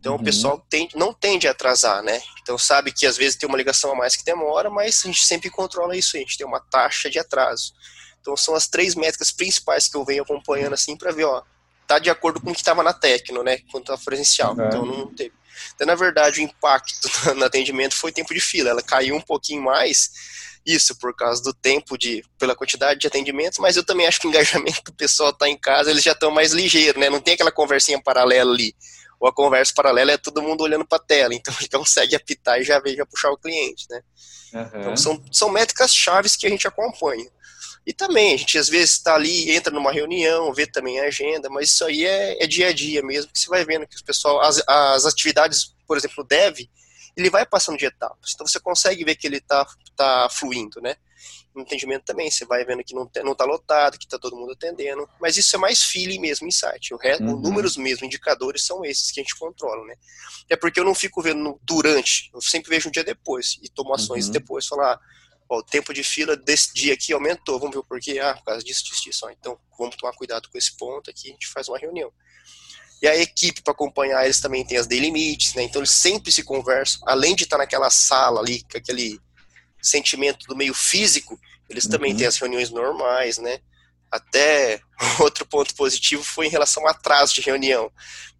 Então 0.00 0.14
uhum. 0.14 0.20
o 0.20 0.24
pessoal 0.24 0.66
não 0.96 1.14
tende 1.14 1.46
a 1.46 1.52
atrasar, 1.52 2.02
né? 2.02 2.20
Então 2.42 2.58
sabe 2.58 2.90
que 2.90 3.06
às 3.06 3.16
vezes 3.16 3.36
tem 3.36 3.48
uma 3.48 3.56
ligação 3.56 3.92
a 3.92 3.94
mais 3.94 4.16
que 4.16 4.24
demora, 4.24 4.68
mas 4.68 5.02
a 5.04 5.06
gente 5.06 5.24
sempre 5.24 5.48
controla 5.48 5.96
isso 5.96 6.16
aí. 6.16 6.24
A 6.24 6.26
gente 6.26 6.38
tem 6.38 6.46
uma 6.46 6.58
taxa 6.58 7.08
de 7.08 7.20
atraso. 7.20 7.72
Então 8.20 8.36
são 8.36 8.56
as 8.56 8.66
três 8.66 8.96
métricas 8.96 9.30
principais 9.30 9.86
que 9.86 9.96
eu 9.96 10.04
venho 10.04 10.24
acompanhando 10.24 10.72
assim 10.72 10.96
para 10.96 11.12
ver, 11.12 11.24
ó, 11.24 11.44
tá 11.86 11.98
de 11.98 12.10
acordo 12.10 12.40
com 12.40 12.50
o 12.50 12.52
que 12.52 12.60
estava 12.60 12.82
na 12.82 12.92
Tecno, 12.92 13.42
né? 13.42 13.58
Quando 13.70 13.84
estava 13.84 14.00
presencial. 14.02 14.58
É. 14.60 14.66
Então 14.66 14.84
não 14.84 15.06
teve. 15.14 15.32
Então, 15.74 15.86
na 15.86 15.94
verdade, 15.94 16.40
o 16.40 16.42
impacto 16.42 17.08
no 17.36 17.44
atendimento 17.44 17.94
foi 17.94 18.12
tempo 18.12 18.34
de 18.34 18.40
fila. 18.40 18.70
Ela 18.70 18.82
caiu 18.82 19.14
um 19.14 19.20
pouquinho 19.20 19.62
mais, 19.62 20.10
isso 20.64 20.96
por 20.96 21.14
causa 21.14 21.42
do 21.42 21.52
tempo 21.52 21.98
de, 21.98 22.24
pela 22.38 22.54
quantidade 22.54 23.00
de 23.00 23.06
atendimentos, 23.06 23.58
mas 23.58 23.76
eu 23.76 23.84
também 23.84 24.06
acho 24.06 24.20
que 24.20 24.26
o 24.26 24.30
engajamento 24.30 24.82
do 24.84 24.92
pessoal 24.92 25.30
está 25.30 25.48
em 25.48 25.56
casa, 25.56 25.90
eles 25.90 26.02
já 26.02 26.12
estão 26.12 26.30
mais 26.30 26.52
ligeiros, 26.52 27.00
né? 27.00 27.10
Não 27.10 27.20
tem 27.20 27.34
aquela 27.34 27.52
conversinha 27.52 28.00
paralela 28.00 28.52
ali. 28.52 28.74
Ou 29.20 29.28
a 29.28 29.32
conversa 29.32 29.72
paralela 29.74 30.12
é 30.12 30.16
todo 30.16 30.42
mundo 30.42 30.62
olhando 30.62 30.84
para 30.84 30.98
a 30.98 31.04
tela, 31.04 31.34
então 31.34 31.54
ele 31.60 31.68
consegue 31.68 32.16
apitar 32.16 32.60
e 32.60 32.64
já 32.64 32.78
ver, 32.80 32.96
já 32.96 33.06
puxar 33.06 33.30
o 33.30 33.38
cliente, 33.38 33.86
né? 33.90 34.00
Uhum. 34.54 34.80
Então 34.80 34.96
são, 34.96 35.22
são 35.30 35.48
métricas 35.48 35.94
chaves 35.94 36.36
que 36.36 36.46
a 36.46 36.50
gente 36.50 36.66
acompanha. 36.66 37.28
E 37.86 37.92
também, 37.92 38.34
a 38.34 38.36
gente 38.36 38.58
às 38.58 38.68
vezes 38.68 38.92
está 38.92 39.14
ali, 39.14 39.50
entra 39.50 39.72
numa 39.72 39.90
reunião, 39.90 40.52
vê 40.54 40.66
também 40.66 41.00
a 41.00 41.04
agenda, 41.04 41.50
mas 41.50 41.68
isso 41.68 41.84
aí 41.84 42.04
é, 42.04 42.42
é 42.42 42.46
dia 42.46 42.68
a 42.68 42.72
dia 42.72 43.02
mesmo, 43.02 43.32
que 43.32 43.38
você 43.38 43.48
vai 43.48 43.64
vendo 43.64 43.86
que 43.86 44.00
o 44.00 44.04
pessoal, 44.04 44.40
as, 44.40 44.62
as 44.68 45.04
atividades, 45.04 45.74
por 45.86 45.96
exemplo, 45.96 46.24
dev, 46.24 46.60
ele 47.16 47.28
vai 47.28 47.44
passando 47.44 47.76
de 47.76 47.86
etapas. 47.86 48.32
Então 48.34 48.46
você 48.46 48.60
consegue 48.60 49.04
ver 49.04 49.16
que 49.16 49.26
ele 49.26 49.38
está 49.38 49.66
tá 49.96 50.28
fluindo, 50.30 50.80
né? 50.80 50.96
No 51.54 51.60
entendimento 51.60 52.04
também, 52.04 52.30
você 52.30 52.46
vai 52.46 52.64
vendo 52.64 52.82
que 52.82 52.94
não, 52.94 53.10
não 53.22 53.34
tá 53.34 53.44
lotado, 53.44 53.98
que 53.98 54.06
está 54.06 54.18
todo 54.18 54.36
mundo 54.36 54.52
atendendo. 54.52 55.06
Mas 55.20 55.36
isso 55.36 55.54
é 55.54 55.58
mais 55.58 55.82
feeling 55.82 56.18
mesmo, 56.18 56.48
insight. 56.48 56.94
O 56.94 56.96
resto, 56.96 57.24
uhum. 57.24 57.38
números 57.38 57.76
mesmo, 57.76 58.06
indicadores 58.06 58.64
são 58.64 58.82
esses 58.84 59.10
que 59.10 59.20
a 59.20 59.22
gente 59.22 59.38
controla, 59.38 59.84
né? 59.84 59.94
É 60.48 60.56
porque 60.56 60.80
eu 60.80 60.84
não 60.84 60.94
fico 60.94 61.20
vendo 61.20 61.60
durante, 61.62 62.30
eu 62.32 62.40
sempre 62.40 62.70
vejo 62.70 62.88
um 62.88 62.92
dia 62.92 63.04
depois 63.04 63.58
e 63.62 63.68
tomo 63.68 63.92
ações 63.94 64.26
uhum. 64.26 64.32
depois, 64.32 64.66
falar, 64.66 64.98
ó, 65.52 65.58
o 65.58 65.62
tempo 65.62 65.92
de 65.92 66.02
fila 66.02 66.34
desse 66.34 66.72
dia 66.72 66.94
aqui 66.94 67.12
aumentou, 67.12 67.58
vamos 67.58 67.74
ver 67.74 67.80
o 67.80 67.84
porquê, 67.84 68.18
ah, 68.18 68.34
por 68.34 68.44
causa 68.44 68.64
disso, 68.64 68.84
disso, 68.84 69.02
disso, 69.02 69.26
ó, 69.26 69.30
então 69.30 69.58
vamos 69.78 69.96
tomar 69.96 70.14
cuidado 70.14 70.48
com 70.48 70.56
esse 70.56 70.76
ponto 70.76 71.10
aqui, 71.10 71.28
a 71.28 71.32
gente 71.32 71.46
faz 71.48 71.68
uma 71.68 71.78
reunião. 71.78 72.10
E 73.02 73.06
a 73.06 73.16
equipe 73.16 73.62
para 73.62 73.72
acompanhar 73.72 74.24
eles 74.24 74.40
também 74.40 74.64
tem 74.64 74.78
as 74.78 74.86
daily 74.86 75.10
meets, 75.10 75.54
né, 75.54 75.62
então 75.62 75.80
eles 75.80 75.90
sempre 75.90 76.32
se 76.32 76.42
conversam, 76.42 77.02
além 77.06 77.36
de 77.36 77.44
estar 77.44 77.58
naquela 77.58 77.90
sala 77.90 78.40
ali, 78.40 78.62
com 78.62 78.78
aquele 78.78 79.20
sentimento 79.80 80.46
do 80.46 80.56
meio 80.56 80.72
físico, 80.72 81.38
eles 81.68 81.84
uhum. 81.84 81.90
também 81.90 82.16
têm 82.16 82.26
as 82.26 82.36
reuniões 82.36 82.70
normais, 82.70 83.38
né, 83.38 83.60
até 84.10 84.80
outro 85.20 85.44
ponto 85.44 85.74
positivo 85.74 86.24
foi 86.24 86.46
em 86.46 86.50
relação 86.50 86.82
ao 86.82 86.90
atraso 86.90 87.34
de 87.34 87.40
reunião. 87.40 87.90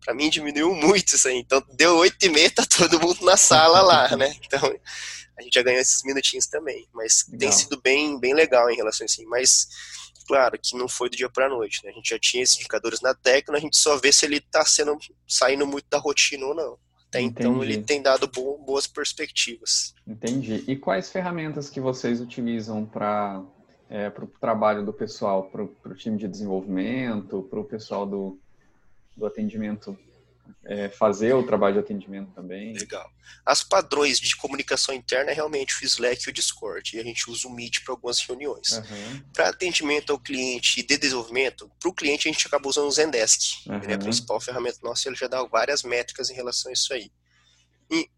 Para 0.04 0.14
mim 0.14 0.28
diminuiu 0.28 0.74
muito 0.74 1.14
isso 1.14 1.28
aí. 1.28 1.38
Então 1.38 1.64
deu 1.74 1.96
oito 1.98 2.16
e 2.24 2.28
meia, 2.28 2.50
tá 2.50 2.66
todo 2.66 3.00
mundo 3.00 3.24
na 3.24 3.36
sala 3.36 3.80
lá, 3.80 4.16
né? 4.16 4.34
Então 4.44 4.60
a 5.42 5.44
gente 5.44 5.54
já 5.54 5.62
ganhou 5.62 5.80
esses 5.80 6.02
minutinhos 6.04 6.46
também. 6.46 6.88
Mas 6.92 7.26
legal. 7.28 7.38
tem 7.40 7.52
sido 7.52 7.80
bem, 7.80 8.18
bem 8.18 8.34
legal 8.34 8.70
em 8.70 8.76
relação 8.76 9.04
a 9.04 9.06
assim. 9.06 9.24
Mas, 9.26 9.68
claro, 10.26 10.58
que 10.60 10.76
não 10.76 10.88
foi 10.88 11.10
do 11.10 11.16
dia 11.16 11.28
para 11.28 11.46
a 11.46 11.48
noite. 11.48 11.84
Né? 11.84 11.90
A 11.90 11.94
gente 11.94 12.08
já 12.08 12.18
tinha 12.18 12.42
esses 12.42 12.56
indicadores 12.56 13.00
na 13.00 13.14
técnica, 13.14 13.56
a 13.56 13.60
gente 13.60 13.76
só 13.76 13.96
vê 13.96 14.12
se 14.12 14.24
ele 14.24 14.36
está 14.36 14.64
sendo 14.64 14.96
saindo 15.26 15.66
muito 15.66 15.86
da 15.90 15.98
rotina 15.98 16.46
ou 16.46 16.54
não. 16.54 16.78
Até 17.08 17.20
Entendi. 17.20 17.48
então 17.48 17.62
ele 17.62 17.82
tem 17.82 18.00
dado 18.00 18.26
boas 18.26 18.86
perspectivas. 18.86 19.94
Entendi. 20.06 20.64
E 20.66 20.76
quais 20.76 21.10
ferramentas 21.10 21.68
que 21.68 21.78
vocês 21.78 22.22
utilizam 22.22 22.86
para 22.86 23.44
é, 23.90 24.08
o 24.08 24.26
trabalho 24.26 24.82
do 24.82 24.94
pessoal, 24.94 25.50
para 25.50 25.62
o 25.62 25.94
time 25.94 26.16
de 26.16 26.26
desenvolvimento, 26.26 27.42
para 27.42 27.60
o 27.60 27.64
pessoal 27.64 28.06
do, 28.06 28.40
do 29.14 29.26
atendimento 29.26 29.94
é, 30.64 30.88
fazer 30.88 31.34
o 31.34 31.44
trabalho 31.44 31.74
de 31.74 31.80
atendimento 31.80 32.32
também. 32.32 32.72
Legal. 32.72 33.10
As 33.44 33.62
padrões 33.62 34.20
de 34.20 34.36
comunicação 34.36 34.94
interna 34.94 35.30
é 35.30 35.34
realmente 35.34 35.74
o 35.82 35.84
Slack 35.84 36.24
e 36.26 36.30
o 36.30 36.32
Discord, 36.32 36.96
e 36.96 37.00
a 37.00 37.02
gente 37.02 37.28
usa 37.30 37.48
o 37.48 37.50
Meet 37.50 37.82
para 37.84 37.92
algumas 37.92 38.20
reuniões. 38.20 38.70
Uhum. 38.70 39.22
Para 39.32 39.48
atendimento 39.48 40.12
ao 40.12 40.18
cliente 40.18 40.80
e 40.80 40.82
de 40.82 40.96
desenvolvimento, 40.96 41.70
para 41.80 41.88
o 41.88 41.94
cliente 41.94 42.28
a 42.28 42.32
gente 42.32 42.46
acaba 42.46 42.68
usando 42.68 42.86
o 42.86 42.92
Zendesk. 42.92 43.66
Uhum. 43.66 43.82
Ele 43.82 43.92
é 43.92 43.94
a 43.96 43.98
principal 43.98 44.40
ferramenta 44.40 44.78
nossa, 44.82 45.08
ele 45.08 45.16
já 45.16 45.26
dá 45.26 45.42
várias 45.44 45.82
métricas 45.82 46.30
em 46.30 46.34
relação 46.34 46.70
a 46.70 46.72
isso 46.72 46.92
aí. 46.92 47.10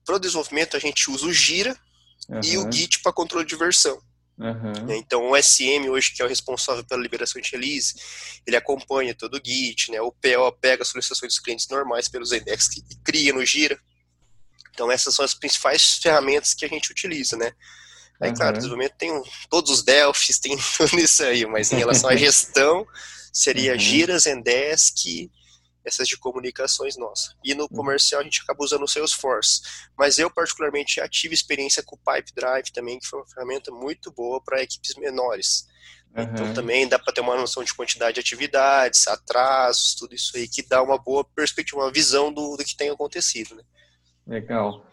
Para 0.05 0.17
o 0.17 0.19
desenvolvimento 0.19 0.77
a 0.77 0.81
gente 0.81 1.11
usa 1.11 1.27
o 1.27 1.33
Gira 1.33 1.77
uhum. 2.29 2.41
e 2.45 2.59
o 2.59 2.71
Git 2.71 3.01
para 3.01 3.13
controle 3.13 3.47
de 3.47 3.57
versão. 3.57 4.01
Uhum. 4.37 4.91
Então, 4.91 5.31
o 5.31 5.37
SM 5.41 5.89
hoje, 5.89 6.13
que 6.13 6.21
é 6.21 6.25
o 6.25 6.29
responsável 6.29 6.85
pela 6.85 7.01
liberação 7.01 7.41
de 7.41 7.51
release, 7.53 7.95
ele 8.47 8.57
acompanha 8.57 9.15
todo 9.15 9.37
o 9.37 9.41
Git, 9.43 9.91
né? 9.91 10.01
O 10.01 10.11
PO 10.11 10.53
pega 10.61 10.83
as 10.83 10.89
solicitações 10.89 11.35
dos 11.35 11.39
clientes 11.39 11.69
normais 11.69 12.09
pelos 12.09 12.33
index 12.33 12.69
e 12.77 12.97
cria 13.05 13.33
no 13.33 13.45
Gira. 13.47 13.79
Então, 14.73 14.91
essas 14.91 15.15
são 15.15 15.25
as 15.25 15.35
principais 15.35 15.99
ferramentas 15.99 16.53
que 16.53 16.65
a 16.65 16.69
gente 16.69 16.91
utiliza, 16.91 17.37
né? 17.37 17.53
Aí, 18.21 18.31
uhum. 18.31 18.37
claro, 18.37 18.57
desenvolvimento 18.57 18.95
tem 18.99 19.13
um, 19.13 19.23
todos 19.49 19.71
os 19.71 19.83
Delphis, 19.83 20.39
tem 20.41 20.57
tudo 20.77 20.99
isso 20.99 21.23
aí, 21.23 21.47
mas 21.47 21.73
em 21.73 21.77
relação 21.77 22.11
à 22.11 22.17
gestão, 22.17 22.87
seria 23.33 23.73
uhum. 23.73 23.79
Gira, 23.79 24.19
Zendesk, 24.19 25.31
essas 25.85 26.09
de 26.09 26.17
comunicações 26.17 26.97
nossa. 26.97 27.35
E 27.45 27.55
no 27.55 27.65
uhum. 27.65 27.69
comercial 27.69 28.21
a 28.21 28.25
gente 28.25 28.43
acaba 28.43 28.65
usando 28.65 28.85
o 28.85 28.89
Salesforce. 28.89 29.61
Mas 29.99 30.19
eu, 30.19 30.31
particularmente, 30.31 30.97
já 30.97 31.09
tive 31.09 31.35
experiência 31.35 31.83
com 31.83 31.97
o 31.97 31.99
Pipe 31.99 32.33
Drive 32.35 32.71
também, 32.73 32.99
que 32.99 33.07
foi 33.07 33.21
uma 33.21 33.27
ferramenta 33.27 33.71
muito 33.71 34.11
boa 34.11 34.41
para 34.41 34.63
equipes 34.63 34.95
menores. 34.97 35.67
Uhum. 36.17 36.23
Então 36.23 36.55
também 36.55 36.89
dá 36.89 36.99
para 36.99 37.13
ter 37.13 37.21
uma 37.21 37.37
noção 37.37 37.65
de 37.65 37.75
quantidade 37.75 38.15
de 38.15 38.21
atividades, 38.21 39.09
atrasos, 39.09 39.95
tudo 39.95 40.15
isso 40.15 40.37
aí, 40.37 40.49
que 40.49 40.63
dá 40.63 40.83
uma 40.83 40.97
boa 40.97 41.25
perspectiva, 41.25 41.83
uma 41.83 41.93
visão 41.93 42.33
do, 42.33 42.57
do 42.57 42.65
que 42.65 42.77
tem 42.77 42.89
acontecido. 42.89 43.57
Né? 43.57 43.63
Legal. 44.27 44.87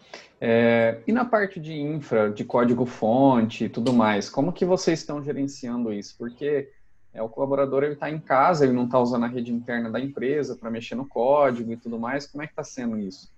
É, 0.43 0.99
e 1.05 1.11
na 1.11 1.23
parte 1.23 1.59
de 1.59 1.73
infra, 1.73 2.31
de 2.31 2.43
código-fonte 2.43 3.65
e 3.65 3.69
tudo 3.69 3.93
mais, 3.93 4.27
como 4.27 4.51
que 4.51 4.65
vocês 4.65 4.99
estão 4.99 5.23
gerenciando 5.23 5.93
isso? 5.93 6.15
Porque 6.17 6.71
é, 7.13 7.21
o 7.21 7.29
colaborador 7.29 7.83
ele 7.83 7.93
está 7.93 8.09
em 8.09 8.19
casa, 8.19 8.63
ele 8.63 8.73
não 8.73 8.85
está 8.85 8.99
usando 8.99 9.25
a 9.25 9.27
rede 9.27 9.51
interna 9.51 9.89
da 9.89 9.99
empresa 9.99 10.55
para 10.55 10.71
mexer 10.71 10.95
no 10.95 11.07
código 11.07 11.71
e 11.71 11.77
tudo 11.77 11.99
mais. 11.99 12.25
Como 12.25 12.41
é 12.41 12.47
que 12.47 12.53
está 12.53 12.63
sendo 12.63 12.97
isso? 12.97 13.29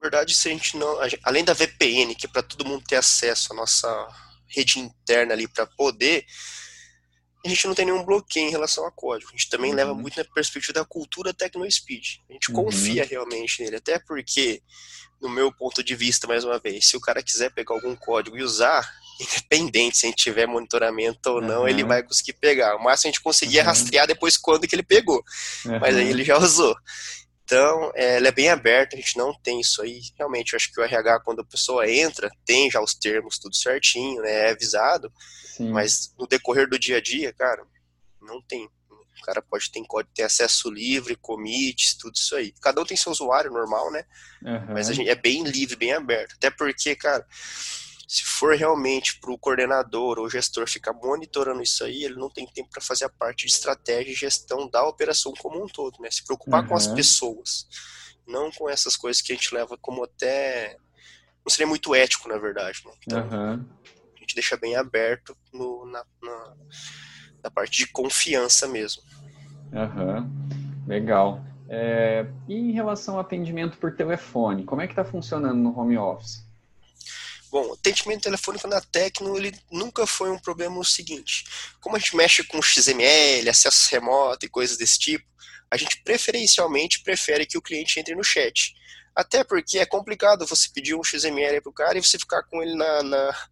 Na 0.00 0.02
verdade, 0.02 0.34
se 0.34 0.48
a 0.48 0.52
gente 0.52 0.76
não, 0.76 0.96
além 1.24 1.44
da 1.44 1.52
VPN, 1.52 2.14
que 2.14 2.26
é 2.26 2.28
para 2.28 2.42
todo 2.42 2.64
mundo 2.64 2.84
ter 2.86 2.96
acesso 2.96 3.52
à 3.52 3.56
nossa 3.56 3.88
rede 4.46 4.78
interna 4.78 5.34
ali 5.34 5.48
para 5.48 5.66
poder, 5.66 6.24
a 7.44 7.48
gente 7.48 7.66
não 7.66 7.74
tem 7.74 7.86
nenhum 7.86 8.04
bloqueio 8.04 8.48
em 8.48 8.50
relação 8.50 8.84
a 8.84 8.90
código. 8.90 9.30
A 9.30 9.36
gente 9.36 9.48
também 9.48 9.70
uhum. 9.70 9.76
leva 9.76 9.94
muito 9.94 10.16
na 10.16 10.24
perspectiva 10.24 10.72
da 10.72 10.84
cultura 10.84 11.32
TecnoSpeed. 11.32 12.22
A 12.28 12.32
gente 12.32 12.50
uhum. 12.50 12.64
confia 12.64 13.04
realmente 13.04 13.62
nele, 13.62 13.76
até 13.76 13.98
porque, 13.98 14.60
no 15.20 15.28
meu 15.28 15.52
ponto 15.52 15.82
de 15.82 15.94
vista, 15.94 16.26
mais 16.26 16.44
uma 16.44 16.58
vez, 16.58 16.86
se 16.86 16.96
o 16.96 17.00
cara 17.00 17.22
quiser 17.22 17.50
pegar 17.52 17.74
algum 17.74 17.94
código 17.94 18.36
e 18.36 18.42
usar, 18.42 18.90
independente 19.20 19.98
se 19.98 20.06
a 20.06 20.08
gente 20.08 20.22
tiver 20.22 20.46
monitoramento 20.46 21.30
ou 21.30 21.40
não, 21.40 21.62
uhum. 21.62 21.68
ele 21.68 21.84
vai 21.84 22.02
conseguir 22.02 22.34
pegar. 22.34 22.76
O 22.76 22.82
máximo 22.82 23.08
a 23.08 23.12
gente 23.12 23.22
conseguia 23.22 23.60
uhum. 23.60 23.66
rastrear 23.66 24.06
depois 24.06 24.36
quando 24.36 24.66
que 24.66 24.74
ele 24.74 24.82
pegou, 24.82 25.22
uhum. 25.64 25.78
mas 25.78 25.96
aí 25.96 26.08
ele 26.08 26.24
já 26.24 26.36
usou. 26.38 26.76
Então, 27.48 27.90
é, 27.94 28.16
ela 28.16 28.28
é 28.28 28.32
bem 28.32 28.50
aberta, 28.50 28.94
a 28.94 29.00
gente 29.00 29.16
não 29.16 29.32
tem 29.32 29.58
isso 29.58 29.80
aí. 29.80 30.02
Realmente, 30.18 30.52
eu 30.52 30.58
acho 30.58 30.70
que 30.70 30.78
o 30.78 30.84
RH, 30.84 31.20
quando 31.20 31.40
a 31.40 31.44
pessoa 31.44 31.90
entra, 31.90 32.30
tem 32.44 32.70
já 32.70 32.78
os 32.78 32.92
termos 32.92 33.38
tudo 33.38 33.56
certinho, 33.56 34.20
né, 34.20 34.48
é 34.48 34.50
avisado, 34.50 35.10
Sim. 35.56 35.70
mas 35.70 36.14
no 36.18 36.26
decorrer 36.26 36.68
do 36.68 36.78
dia 36.78 36.98
a 36.98 37.00
dia, 37.00 37.32
cara, 37.32 37.64
não 38.20 38.42
tem. 38.42 38.66
O 38.90 39.22
cara 39.24 39.40
pode 39.40 39.70
ter, 39.70 39.82
pode 39.88 40.08
ter 40.14 40.24
acesso 40.24 40.70
livre, 40.70 41.16
commits, 41.16 41.94
tudo 41.94 42.14
isso 42.16 42.36
aí. 42.36 42.52
Cada 42.60 42.82
um 42.82 42.84
tem 42.84 42.98
seu 42.98 43.12
usuário 43.12 43.50
normal, 43.50 43.90
né? 43.90 44.04
Mas 44.68 44.90
a 44.90 44.92
gente 44.92 45.08
é 45.08 45.14
bem 45.14 45.42
livre, 45.42 45.74
bem 45.74 45.92
aberto. 45.92 46.34
Até 46.34 46.50
porque, 46.50 46.94
cara, 46.96 47.26
se 48.08 48.24
for 48.24 48.56
realmente 48.56 49.20
para 49.20 49.30
o 49.30 49.38
coordenador 49.38 50.18
ou 50.18 50.30
gestor 50.30 50.66
ficar 50.66 50.94
monitorando 50.94 51.62
isso 51.62 51.84
aí, 51.84 52.04
ele 52.04 52.14
não 52.14 52.30
tem 52.30 52.46
tempo 52.46 52.70
para 52.70 52.80
fazer 52.80 53.04
a 53.04 53.10
parte 53.10 53.44
de 53.44 53.52
estratégia 53.52 54.10
e 54.10 54.14
gestão 54.14 54.66
da 54.66 54.82
operação 54.88 55.34
como 55.38 55.62
um 55.62 55.66
todo, 55.66 56.00
né? 56.00 56.10
Se 56.10 56.24
preocupar 56.24 56.62
uhum. 56.62 56.68
com 56.68 56.74
as 56.74 56.86
pessoas, 56.86 57.68
não 58.26 58.50
com 58.50 58.66
essas 58.66 58.96
coisas 58.96 59.20
que 59.20 59.30
a 59.30 59.34
gente 59.36 59.54
leva 59.54 59.76
como 59.76 60.02
até 60.02 60.78
não 61.44 61.50
seria 61.50 61.66
muito 61.66 61.94
ético, 61.94 62.30
na 62.30 62.38
verdade. 62.38 62.80
Né? 62.86 62.92
Então, 63.06 63.28
uhum. 63.28 63.66
a 64.16 64.20
gente 64.20 64.34
deixa 64.34 64.56
bem 64.56 64.74
aberto 64.74 65.36
no, 65.52 65.84
na, 65.84 66.02
na, 66.22 66.54
na, 67.44 67.50
parte 67.50 67.84
de 67.84 67.92
confiança 67.92 68.66
mesmo. 68.66 69.02
Uhum. 69.70 70.86
Legal. 70.86 71.44
É, 71.68 72.26
e 72.48 72.54
em 72.54 72.72
relação 72.72 73.16
ao 73.16 73.20
atendimento 73.20 73.76
por 73.76 73.94
telefone, 73.94 74.64
como 74.64 74.80
é 74.80 74.86
que 74.86 74.94
está 74.94 75.04
funcionando 75.04 75.58
no 75.58 75.78
home 75.78 75.98
office? 75.98 76.47
Bom, 77.50 77.72
atendimento 77.72 78.22
telefônico 78.22 78.68
na 78.68 78.80
Tecno, 78.80 79.36
ele 79.36 79.58
nunca 79.70 80.06
foi 80.06 80.30
um 80.30 80.38
problema 80.38 80.78
o 80.78 80.84
seguinte. 80.84 81.44
Como 81.80 81.96
a 81.96 81.98
gente 81.98 82.14
mexe 82.14 82.44
com 82.44 82.60
XML, 82.60 83.48
acesso 83.48 83.88
remoto 83.90 84.44
e 84.44 84.50
coisas 84.50 84.76
desse 84.76 84.98
tipo, 84.98 85.24
a 85.70 85.76
gente 85.76 86.02
preferencialmente 86.02 87.02
prefere 87.02 87.46
que 87.46 87.56
o 87.56 87.62
cliente 87.62 87.98
entre 87.98 88.14
no 88.14 88.24
chat. 88.24 88.74
Até 89.18 89.42
porque 89.42 89.80
é 89.80 89.84
complicado 89.84 90.46
você 90.46 90.68
pedir 90.72 90.94
um 90.94 91.02
XML 91.02 91.60
para 91.60 91.70
o 91.70 91.72
cara 91.72 91.98
e 91.98 92.00
você 92.00 92.16
ficar 92.16 92.40
com 92.44 92.62
ele 92.62 92.76
na, 92.76 93.02
na, 93.02 93.48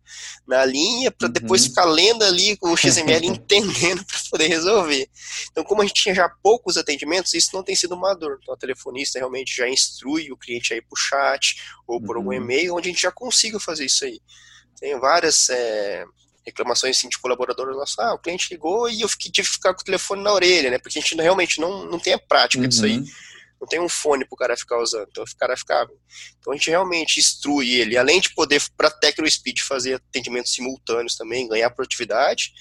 na 0.47 0.65
linha 0.65 1.11
para 1.11 1.27
depois 1.27 1.63
uhum. 1.63 1.69
ficar 1.71 1.85
lendo 1.87 2.23
ali 2.23 2.57
com 2.57 2.71
o 2.71 2.77
XML 2.77 3.27
entendendo 3.27 4.05
para 4.05 4.17
poder 4.31 4.47
resolver. 4.47 5.11
Então, 5.51 5.65
como 5.65 5.83
a 5.83 5.85
gente 5.85 6.01
tinha 6.01 6.15
já 6.15 6.29
poucos 6.29 6.77
atendimentos, 6.77 7.35
isso 7.35 7.51
não 7.53 7.65
tem 7.65 7.75
sido 7.75 7.97
uma 7.97 8.15
dor. 8.15 8.39
Então, 8.41 8.55
a 8.55 8.57
telefonista 8.57 9.19
realmente 9.19 9.57
já 9.57 9.69
instrui 9.69 10.31
o 10.31 10.37
cliente 10.37 10.73
a 10.73 10.77
ir 10.77 10.83
para 10.83 10.95
o 10.95 10.97
chat 10.97 11.61
ou 11.85 12.01
por 12.01 12.15
uhum. 12.15 12.23
algum 12.23 12.33
e-mail, 12.33 12.77
onde 12.77 12.89
a 12.89 12.93
gente 12.93 13.03
já 13.03 13.11
consiga 13.11 13.59
fazer 13.59 13.87
isso 13.87 14.05
aí. 14.05 14.21
Tem 14.79 14.97
várias 15.01 15.51
é, 15.51 16.05
reclamações 16.47 16.97
assim, 16.97 17.09
de 17.09 17.19
colaboradores 17.19 17.75
nossos. 17.75 17.99
Ah, 17.99 18.15
o 18.15 18.21
cliente 18.21 18.53
ligou 18.53 18.89
e 18.89 19.01
eu 19.01 19.09
fiquei, 19.09 19.33
tive 19.33 19.49
que 19.49 19.55
ficar 19.55 19.75
com 19.75 19.81
o 19.81 19.85
telefone 19.85 20.23
na 20.23 20.33
orelha, 20.33 20.71
né? 20.71 20.79
Porque 20.79 20.97
a 20.97 21.03
gente 21.03 21.17
realmente 21.17 21.61
não, 21.61 21.87
não 21.87 21.99
tem 21.99 22.13
a 22.13 22.19
prática 22.21 22.63
uhum. 22.63 22.69
disso 22.69 22.85
aí. 22.85 23.03
Não 23.61 23.67
tem 23.67 23.81
um 23.81 23.89
fone 23.89 24.25
para 24.25 24.35
o 24.35 24.39
cara 24.39 24.57
ficar 24.57 24.79
usando, 24.79 25.09
então 25.11 25.25
o 25.25 25.37
cara 25.39 25.57
ficar. 25.57 25.87
Então 26.39 26.53
a 26.53 26.57
gente 26.57 26.71
realmente 26.71 27.19
instrui 27.19 27.73
ele, 27.73 27.97
além 27.97 28.21
de 28.21 28.35
poder 28.35 28.63
para 28.77 28.91
TecnoSpeed 28.91 29.63
fazer 29.63 29.95
atendimentos 29.95 30.53
simultâneos 30.53 31.17
também, 31.17 31.49
ganhar 31.49 31.71
produtividade, 31.71 32.53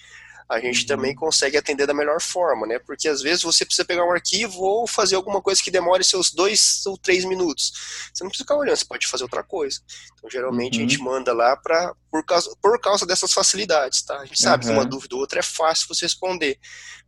a 0.47 0.59
gente 0.59 0.81
uhum. 0.81 0.87
também 0.87 1.15
consegue 1.15 1.57
atender 1.57 1.87
da 1.87 1.93
melhor 1.93 2.21
forma, 2.21 2.67
né? 2.67 2.77
Porque 2.77 3.07
às 3.07 3.21
vezes 3.21 3.41
você 3.41 3.65
precisa 3.65 3.85
pegar 3.85 4.05
um 4.05 4.11
arquivo 4.11 4.61
ou 4.61 4.87
fazer 4.87 5.15
alguma 5.15 5.41
coisa 5.41 5.61
que 5.61 5.71
demore 5.71 6.03
seus 6.03 6.31
dois 6.31 6.85
ou 6.85 6.97
três 6.97 7.25
minutos. 7.25 7.71
Você 8.13 8.23
não 8.23 8.29
precisa 8.29 8.45
ficar 8.45 8.55
olhando, 8.55 8.77
você 8.77 8.85
pode 8.85 9.07
fazer 9.07 9.23
outra 9.23 9.43
coisa. 9.43 9.79
Então, 10.13 10.29
geralmente, 10.29 10.77
uhum. 10.77 10.85
a 10.85 10.87
gente 10.87 10.99
uhum. 10.99 11.05
manda 11.05 11.33
lá 11.33 11.57
pra, 11.57 11.93
por, 12.11 12.23
causa, 12.23 12.55
por 12.61 12.79
causa 12.79 13.05
dessas 13.07 13.33
facilidades, 13.33 14.03
tá? 14.03 14.19
A 14.19 14.25
gente 14.25 14.39
sabe 14.39 14.65
uhum. 14.65 14.71
que 14.71 14.77
uma 14.77 14.85
dúvida 14.85 15.15
ou 15.15 15.21
outra 15.21 15.39
é 15.39 15.43
fácil 15.43 15.87
você 15.87 16.05
responder. 16.05 16.59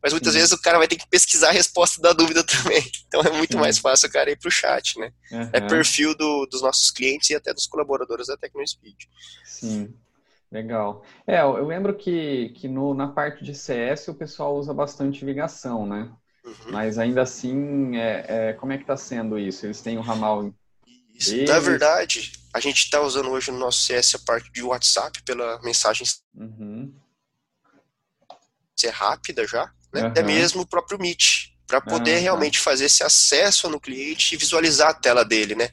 Mas 0.02 0.14
muitas 0.14 0.34
vezes 0.34 0.52
o 0.52 0.62
cara 0.62 0.80
vai 0.80 0.88
ter 0.88 0.96
que 0.96 1.08
pesquisar 1.08 1.50
a 1.50 1.54
resposta 1.54 2.02
da 2.02 2.14
dúvida 2.14 2.42
também. 2.46 2.84
Então 3.08 3.22
é 3.22 3.32
muito 3.32 3.58
mais 3.58 3.78
fácil 3.78 4.10
o 4.10 4.12
cara 4.12 4.32
ir 4.32 4.38
pro 4.38 4.50
chat, 4.50 4.98
né? 5.00 5.12
É 5.54 5.62
perfil 5.62 6.16
do, 6.16 6.48
dos 6.48 6.62
nossos 6.62 6.90
clientes 6.90 7.30
e 7.30 7.36
até 7.36 7.54
dos 7.54 7.68
colaboradores 7.68 8.28
da 8.28 8.38
TecnoSpeed. 8.38 8.98
Sim. 9.46 9.94
Legal. 10.52 11.04
É, 11.26 11.42
eu 11.42 11.66
lembro 11.66 11.94
que, 11.94 12.50
que 12.50 12.68
no, 12.68 12.94
na 12.94 13.08
parte 13.08 13.44
de 13.44 13.54
CS 13.54 14.08
o 14.08 14.16
pessoal 14.16 14.56
usa 14.56 14.74
bastante 14.74 15.26
ligação, 15.26 15.86
né? 15.86 16.10
Uhum. 16.44 16.72
Mas 16.72 16.98
ainda 16.98 17.22
assim, 17.22 17.98
é, 17.98 18.26
é, 18.28 18.54
como 18.54 18.72
é 18.72 18.78
que 18.78 18.84
está 18.84 18.96
sendo 18.96 19.38
isso? 19.38 19.66
Eles 19.66 19.82
têm 19.82 19.98
o 19.98 20.00
um 20.00 20.04
ramal. 20.04 20.54
Isso, 21.14 21.32
deles? 21.32 21.50
na 21.50 21.60
verdade, 21.60 22.32
a 22.54 22.60
gente 22.62 22.84
está 22.84 23.02
usando 23.02 23.30
hoje 23.30 23.52
no 23.52 23.60
nosso 23.60 23.82
CS 23.82 24.16
a 24.16 24.20
parte 24.20 24.50
de 24.52 24.64
WhatsApp 24.64 25.22
pela 25.24 25.62
mensagem 25.62 26.08
uhum. 26.34 26.94
ser 28.76 28.92
rápida 28.92 29.46
já, 29.46 29.66
né? 29.94 30.04
Uhum. 30.04 30.08
até 30.08 30.24
mesmo 30.24 30.62
o 30.62 30.68
próprio 30.68 30.98
Meet, 30.98 31.50
para 31.66 31.82
poder 31.82 32.14
ah, 32.14 32.16
tá. 32.16 32.22
realmente 32.22 32.60
fazer 32.60 32.86
esse 32.86 33.04
acesso 33.04 33.70
no 33.70 33.82
cliente 33.82 34.34
e 34.34 34.38
visualizar 34.38 34.92
a 34.92 34.94
tela 34.94 35.26
dele, 35.26 35.56
né? 35.56 35.70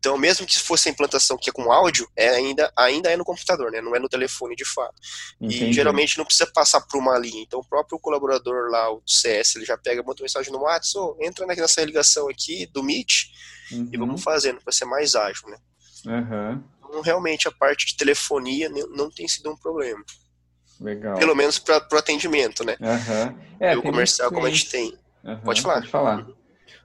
Então, 0.00 0.16
mesmo 0.16 0.46
que 0.46 0.58
fosse 0.58 0.88
a 0.88 0.92
implantação 0.92 1.36
que 1.36 1.50
é 1.50 1.52
com 1.52 1.70
áudio, 1.70 2.08
é 2.16 2.30
ainda, 2.30 2.72
ainda 2.74 3.10
é 3.10 3.16
no 3.18 3.24
computador, 3.24 3.70
né? 3.70 3.82
não 3.82 3.94
é 3.94 3.98
no 3.98 4.08
telefone 4.08 4.56
de 4.56 4.64
fato. 4.64 4.94
Entendi. 5.38 5.66
E 5.66 5.72
geralmente 5.74 6.16
não 6.16 6.24
precisa 6.24 6.50
passar 6.50 6.80
por 6.80 6.98
uma 6.98 7.18
linha. 7.18 7.42
Então, 7.42 7.60
o 7.60 7.64
próprio 7.64 7.98
colaborador 7.98 8.70
lá, 8.70 8.90
o 8.90 9.02
CS, 9.06 9.56
ele 9.56 9.66
já 9.66 9.76
pega, 9.76 10.02
bota 10.02 10.22
mensagem 10.22 10.50
no 10.50 10.60
WhatsApp, 10.60 10.98
oh, 10.98 11.16
entra 11.22 11.46
nessa 11.46 11.84
ligação 11.84 12.30
aqui 12.30 12.66
do 12.72 12.82
Meet 12.82 13.26
uhum. 13.70 13.90
e 13.92 13.96
vamos 13.98 14.22
fazendo 14.22 14.58
para 14.62 14.72
ser 14.72 14.86
mais 14.86 15.14
ágil. 15.14 15.50
Né? 15.50 15.58
Uhum. 16.06 16.64
Então, 16.88 17.02
realmente, 17.02 17.46
a 17.46 17.52
parte 17.52 17.84
de 17.84 17.96
telefonia 17.96 18.70
não 18.70 19.10
tem 19.10 19.28
sido 19.28 19.50
um 19.50 19.56
problema. 19.56 20.02
Legal. 20.80 21.18
Pelo 21.18 21.36
menos 21.36 21.58
para 21.58 21.86
o 21.92 21.98
atendimento, 21.98 22.64
né? 22.64 22.74
Uhum. 22.80 23.38
É, 23.60 23.76
o 23.76 23.82
comercial, 23.82 24.30
como 24.32 24.46
a 24.46 24.50
gente 24.50 24.70
tem. 24.70 24.98
Pode 25.44 25.60
falar. 25.60 25.74
Pode 25.74 25.88
falar. 25.88 26.26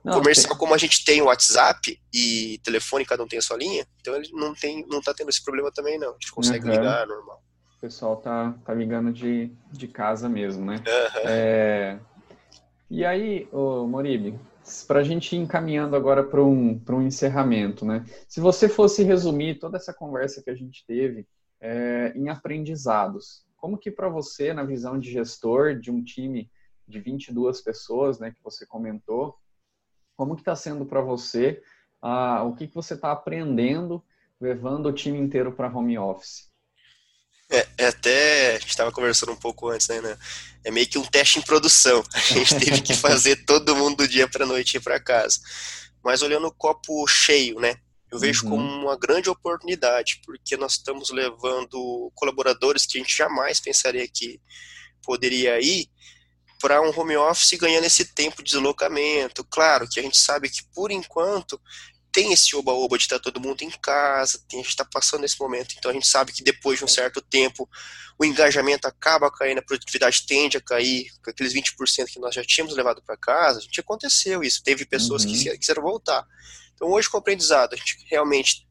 Não, 0.06 0.20
comercial, 0.20 0.50
tem... 0.50 0.58
como 0.58 0.74
a 0.74 0.78
gente 0.78 1.04
tem 1.04 1.22
o 1.22 1.26
WhatsApp 1.26 2.00
e 2.14 2.60
telefone, 2.64 3.06
cada 3.06 3.24
um 3.24 3.28
tem 3.28 3.40
a 3.40 3.42
sua 3.42 3.58
linha, 3.58 3.88
então 4.00 4.16
ele 4.16 4.30
não 4.34 4.54
tem, 4.54 4.86
não 4.88 5.02
tá 5.02 5.14
tendo 5.14 5.30
esse 5.30 5.44
problema 5.44 5.72
também, 5.72 5.98
não. 5.98 6.10
A 6.10 6.14
gente 6.14 6.32
consegue 6.32 6.66
uhum. 6.66 6.72
ligar 6.72 7.08
normal. 7.08 7.42
O 7.78 7.82
pessoal 7.82 8.18
tá, 8.18 8.56
tá 8.64 8.74
ligando 8.74 9.12
de, 9.12 9.52
de 9.72 9.88
casa 9.88 10.30
mesmo, 10.30 10.64
né? 10.64 10.76
Uhum. 10.76 11.22
É... 11.26 12.00
E 12.90 13.04
aí, 13.04 13.48
ô, 13.52 13.88
Moribe, 13.88 14.40
para 14.88 15.00
a 15.00 15.04
gente 15.04 15.36
ir 15.36 15.40
encaminhando 15.40 15.96
agora 15.96 16.24
para 16.24 16.44
um, 16.44 16.80
um 16.90 17.02
encerramento, 17.02 17.84
né? 17.84 18.06
Se 18.28 18.40
você 18.40 18.70
fosse 18.70 19.04
resumir 19.04 19.60
toda 19.60 19.78
essa 19.78 19.94
conversa 19.94 20.42
que 20.44 20.52
a 20.52 20.56
gente 20.56 20.86
teve 20.86 21.28
é, 21.60 22.14
em 22.16 22.30
aprendizados, 22.30 23.44
como 23.58 23.78
que 23.78 23.90
para 23.90 24.08
você, 24.08 24.54
na 24.54 24.64
visão 24.64 25.00
de 25.00 25.12
gestor 25.12 25.80
de 25.80 25.90
um 25.90 26.04
time 26.04 26.50
de 26.88 27.00
22 27.00 27.62
pessoas, 27.62 28.20
né, 28.20 28.30
que 28.30 28.44
você 28.44 28.66
comentou, 28.66 29.36
como 30.16 30.36
que 30.36 30.42
está 30.42 30.56
sendo 30.56 30.86
para 30.86 31.02
você? 31.02 31.62
Ah, 32.02 32.44
o 32.44 32.56
que, 32.56 32.68
que 32.68 32.76
você 32.76 32.94
está 32.94 33.12
aprendendo 33.12 34.04
levando 34.40 34.88
o 34.88 34.94
time 34.94 35.18
inteiro 35.18 35.52
para 35.52 35.76
home 35.76 35.98
office? 35.98 36.50
É, 37.50 37.68
é 37.78 37.88
até, 37.88 38.56
a 38.56 38.60
gente 38.60 38.70
estava 38.70 38.92
conversando 38.92 39.32
um 39.32 39.38
pouco 39.38 39.70
antes, 39.70 39.88
né, 39.88 40.02
né? 40.02 40.18
É 40.64 40.72
meio 40.72 40.88
que 40.88 40.98
um 40.98 41.06
teste 41.06 41.40
em 41.40 41.44
produção. 41.44 42.04
A 42.14 42.20
gente 42.20 42.56
teve 42.58 42.82
que 42.82 42.96
fazer 42.96 43.46
todo 43.46 43.76
mundo 43.76 43.98
do 43.98 44.08
dia 44.08 44.28
para 44.28 44.46
noite 44.46 44.78
ir 44.78 44.82
para 44.82 45.00
casa. 45.00 45.40
Mas 46.04 46.22
olhando 46.22 46.48
o 46.48 46.54
copo 46.54 47.06
cheio, 47.08 47.60
né? 47.60 47.76
Eu 48.12 48.20
vejo 48.20 48.46
uhum. 48.46 48.52
como 48.52 48.86
uma 48.86 48.98
grande 48.98 49.30
oportunidade, 49.30 50.22
porque 50.26 50.56
nós 50.58 50.74
estamos 50.74 51.12
levando 51.12 52.12
colaboradores 52.16 52.86
que 52.86 52.98
a 52.98 53.02
gente 53.02 53.16
jamais 53.16 53.60
pensaria 53.60 54.08
que 54.08 54.40
poderia 55.04 55.60
ir 55.60 55.88
para 56.62 56.82
um 56.82 56.98
home 56.98 57.18
office 57.18 57.58
ganhando 57.60 57.86
esse 57.86 58.06
tempo 58.06 58.44
de 58.44 58.52
deslocamento. 58.52 59.44
Claro 59.46 59.88
que 59.90 60.00
a 60.00 60.04
gente 60.04 60.18
sabe 60.18 60.50
que, 60.50 60.64
por 60.74 60.92
enquanto, 60.92 61.60
tem 62.16 62.32
esse 62.32 62.56
oba-oba 62.56 62.98
de 62.98 63.04
estar 63.04 63.20
todo 63.20 63.42
mundo 63.42 63.62
em 63.62 63.70
casa, 63.70 64.40
tem, 64.48 64.60
a 64.60 64.64
gente 64.64 64.72
está 64.72 64.86
passando 64.86 65.26
esse 65.26 65.38
momento, 65.38 65.76
então 65.78 65.92
a 65.92 65.94
gente 65.94 66.08
sabe 66.08 66.32
que 66.32 66.42
depois 66.42 66.80
de 66.80 66.86
um 66.86 66.88
certo 66.88 67.22
tempo 67.22 67.70
o 68.18 68.24
engajamento 68.24 68.88
acaba 68.88 69.30
caindo, 69.30 69.58
a 69.58 69.62
produtividade 69.62 70.26
tende 70.26 70.56
a 70.56 70.62
cair, 70.62 71.12
com 71.22 71.30
aqueles 71.30 71.54
20% 71.54 72.06
que 72.06 72.20
nós 72.20 72.34
já 72.34 72.42
tínhamos 72.42 72.74
levado 72.74 73.02
para 73.06 73.18
casa, 73.18 73.60
a 73.60 73.62
gente 73.62 73.82
aconteceu 73.82 74.42
isso, 74.42 74.64
teve 74.64 74.86
pessoas 74.86 75.26
uhum. 75.26 75.34
que 75.34 75.58
quiseram 75.58 75.84
voltar. 75.84 76.26
Então 76.74 76.88
hoje 76.90 77.10
com 77.10 77.18
o 77.18 77.20
aprendizado, 77.20 77.74
a 77.74 77.76
gente 77.76 77.98
realmente, 78.10 78.66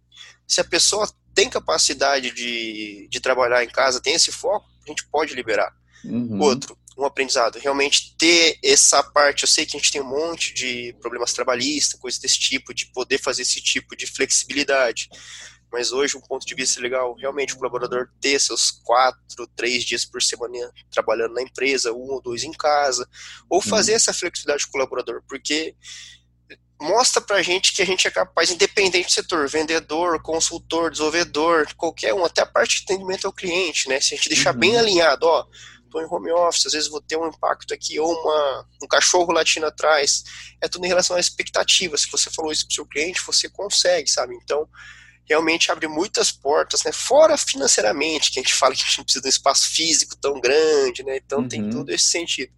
se 0.49 0.63
a 0.63 0.65
pessoa 0.65 1.07
tem 1.35 1.51
capacidade 1.51 2.31
de, 2.31 3.09
de 3.11 3.21
trabalhar 3.21 3.63
em 3.63 3.69
casa, 3.69 4.01
tem 4.01 4.15
esse 4.15 4.33
foco, 4.33 4.67
a 4.87 4.89
gente 4.89 5.07
pode 5.09 5.35
liberar. 5.35 5.71
Uhum. 6.03 6.41
Outro, 6.41 6.79
um 6.97 7.05
aprendizado. 7.05 7.59
Realmente 7.59 8.15
ter 8.17 8.59
essa 8.63 9.03
parte, 9.03 9.43
eu 9.43 9.49
sei 9.49 9.67
que 9.67 9.77
a 9.77 9.81
gente 9.81 9.93
tem 9.93 10.01
um 10.01 10.09
monte 10.09 10.55
de 10.55 10.95
problemas 11.01 11.33
trabalhistas, 11.33 11.99
coisas 11.99 12.21
desse 12.21 12.39
tipo, 12.39 12.73
de 12.73 12.87
poder 12.87 13.19
fazer 13.19 13.43
esse 13.43 13.61
tipo 13.61 13.97
de 13.97 14.07
flexibilidade. 14.07 15.09
Mas 15.73 15.91
hoje, 15.91 16.17
um 16.17 16.21
ponto 16.21 16.47
de 16.47 16.55
vista 16.55 16.81
legal, 16.81 17.17
realmente 17.17 17.53
o 17.53 17.57
colaborador 17.57 18.09
ter 18.21 18.39
seus 18.41 18.71
quatro, 18.71 19.47
três 19.57 19.83
dias 19.83 20.05
por 20.05 20.23
semana 20.23 20.73
trabalhando 20.89 21.35
na 21.35 21.43
empresa, 21.43 21.93
um 21.93 22.13
ou 22.13 22.23
dois 22.23 22.45
em 22.45 22.53
casa, 22.53 23.09
ou 23.51 23.61
fazer 23.61 23.93
uhum. 23.93 23.97
essa 23.97 24.15
flexibilidade 24.15 24.65
com 24.65 24.69
o 24.69 24.73
colaborador, 24.73 25.23
porque 25.29 25.75
mostra 26.81 27.21
pra 27.21 27.43
gente 27.43 27.73
que 27.73 27.83
a 27.83 27.87
gente 27.87 28.07
é 28.07 28.11
capaz, 28.11 28.51
independente 28.51 29.07
do 29.07 29.13
setor, 29.13 29.49
vendedor, 29.49 30.23
consultor, 30.23 30.91
desenvolvedor, 30.91 31.67
qualquer 31.77 32.15
um, 32.15 32.25
até 32.25 32.43
a 32.43 32.47
parte 32.47 32.79
de 32.79 32.83
atendimento 32.85 33.27
ao 33.27 33.33
cliente, 33.33 33.89
né? 33.89 34.01
Se 34.01 34.15
a 34.15 34.17
gente 34.17 34.29
deixar 34.29 34.55
uhum. 34.55 34.61
bem 34.61 34.77
alinhado, 34.77 35.27
ó, 35.27 35.45
estou 35.95 36.03
em 36.03 36.09
home 36.11 36.33
office, 36.33 36.67
às 36.67 36.73
vezes 36.73 36.89
vou 36.89 37.01
ter 37.01 37.17
um 37.17 37.29
impacto 37.29 37.73
aqui, 37.73 37.99
ou 38.01 38.13
uma, 38.13 38.67
um 38.83 38.87
cachorro 38.87 39.33
latindo 39.33 39.67
atrás. 39.67 40.25
É 40.61 40.69
tudo 40.69 40.85
em 40.85 40.89
relação 40.89 41.17
à 41.17 41.21
expectativa. 41.21 41.97
Se 41.97 42.11
você 42.11 42.31
falou 42.31 42.51
isso 42.51 42.67
para 42.67 42.73
o 42.73 42.75
seu 42.75 42.87
cliente, 42.87 43.23
você 43.25 43.49
consegue, 43.49 44.11
sabe? 44.11 44.35
Então, 44.43 44.69
realmente 45.25 45.71
abre 45.71 45.87
muitas 45.87 46.33
portas, 46.33 46.83
né? 46.83 46.93
Fora 46.93 47.37
financeiramente, 47.37 48.31
que 48.31 48.41
a 48.41 48.43
gente 48.43 48.55
fala 48.55 48.75
que 48.75 48.83
a 48.83 48.85
gente 48.85 48.99
não 48.99 49.05
precisa 49.05 49.23
de 49.23 49.29
um 49.29 49.31
espaço 49.31 49.69
físico 49.71 50.17
tão 50.17 50.41
grande, 50.41 51.03
né? 51.03 51.17
Então 51.17 51.41
uhum. 51.41 51.49
tem 51.49 51.71
todo 51.71 51.91
esse 51.91 52.07
sentido. 52.07 52.53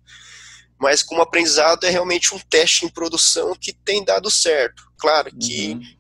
Mas 0.79 1.03
como 1.03 1.23
aprendizado 1.23 1.85
é 1.85 1.91
realmente 1.91 2.35
um 2.35 2.39
teste 2.39 2.85
em 2.85 2.89
produção 2.89 3.55
que 3.55 3.73
tem 3.73 4.05
dado 4.05 4.31
certo. 4.31 4.85
Claro 4.99 5.31
que 5.37 5.73
uhum 5.73 5.96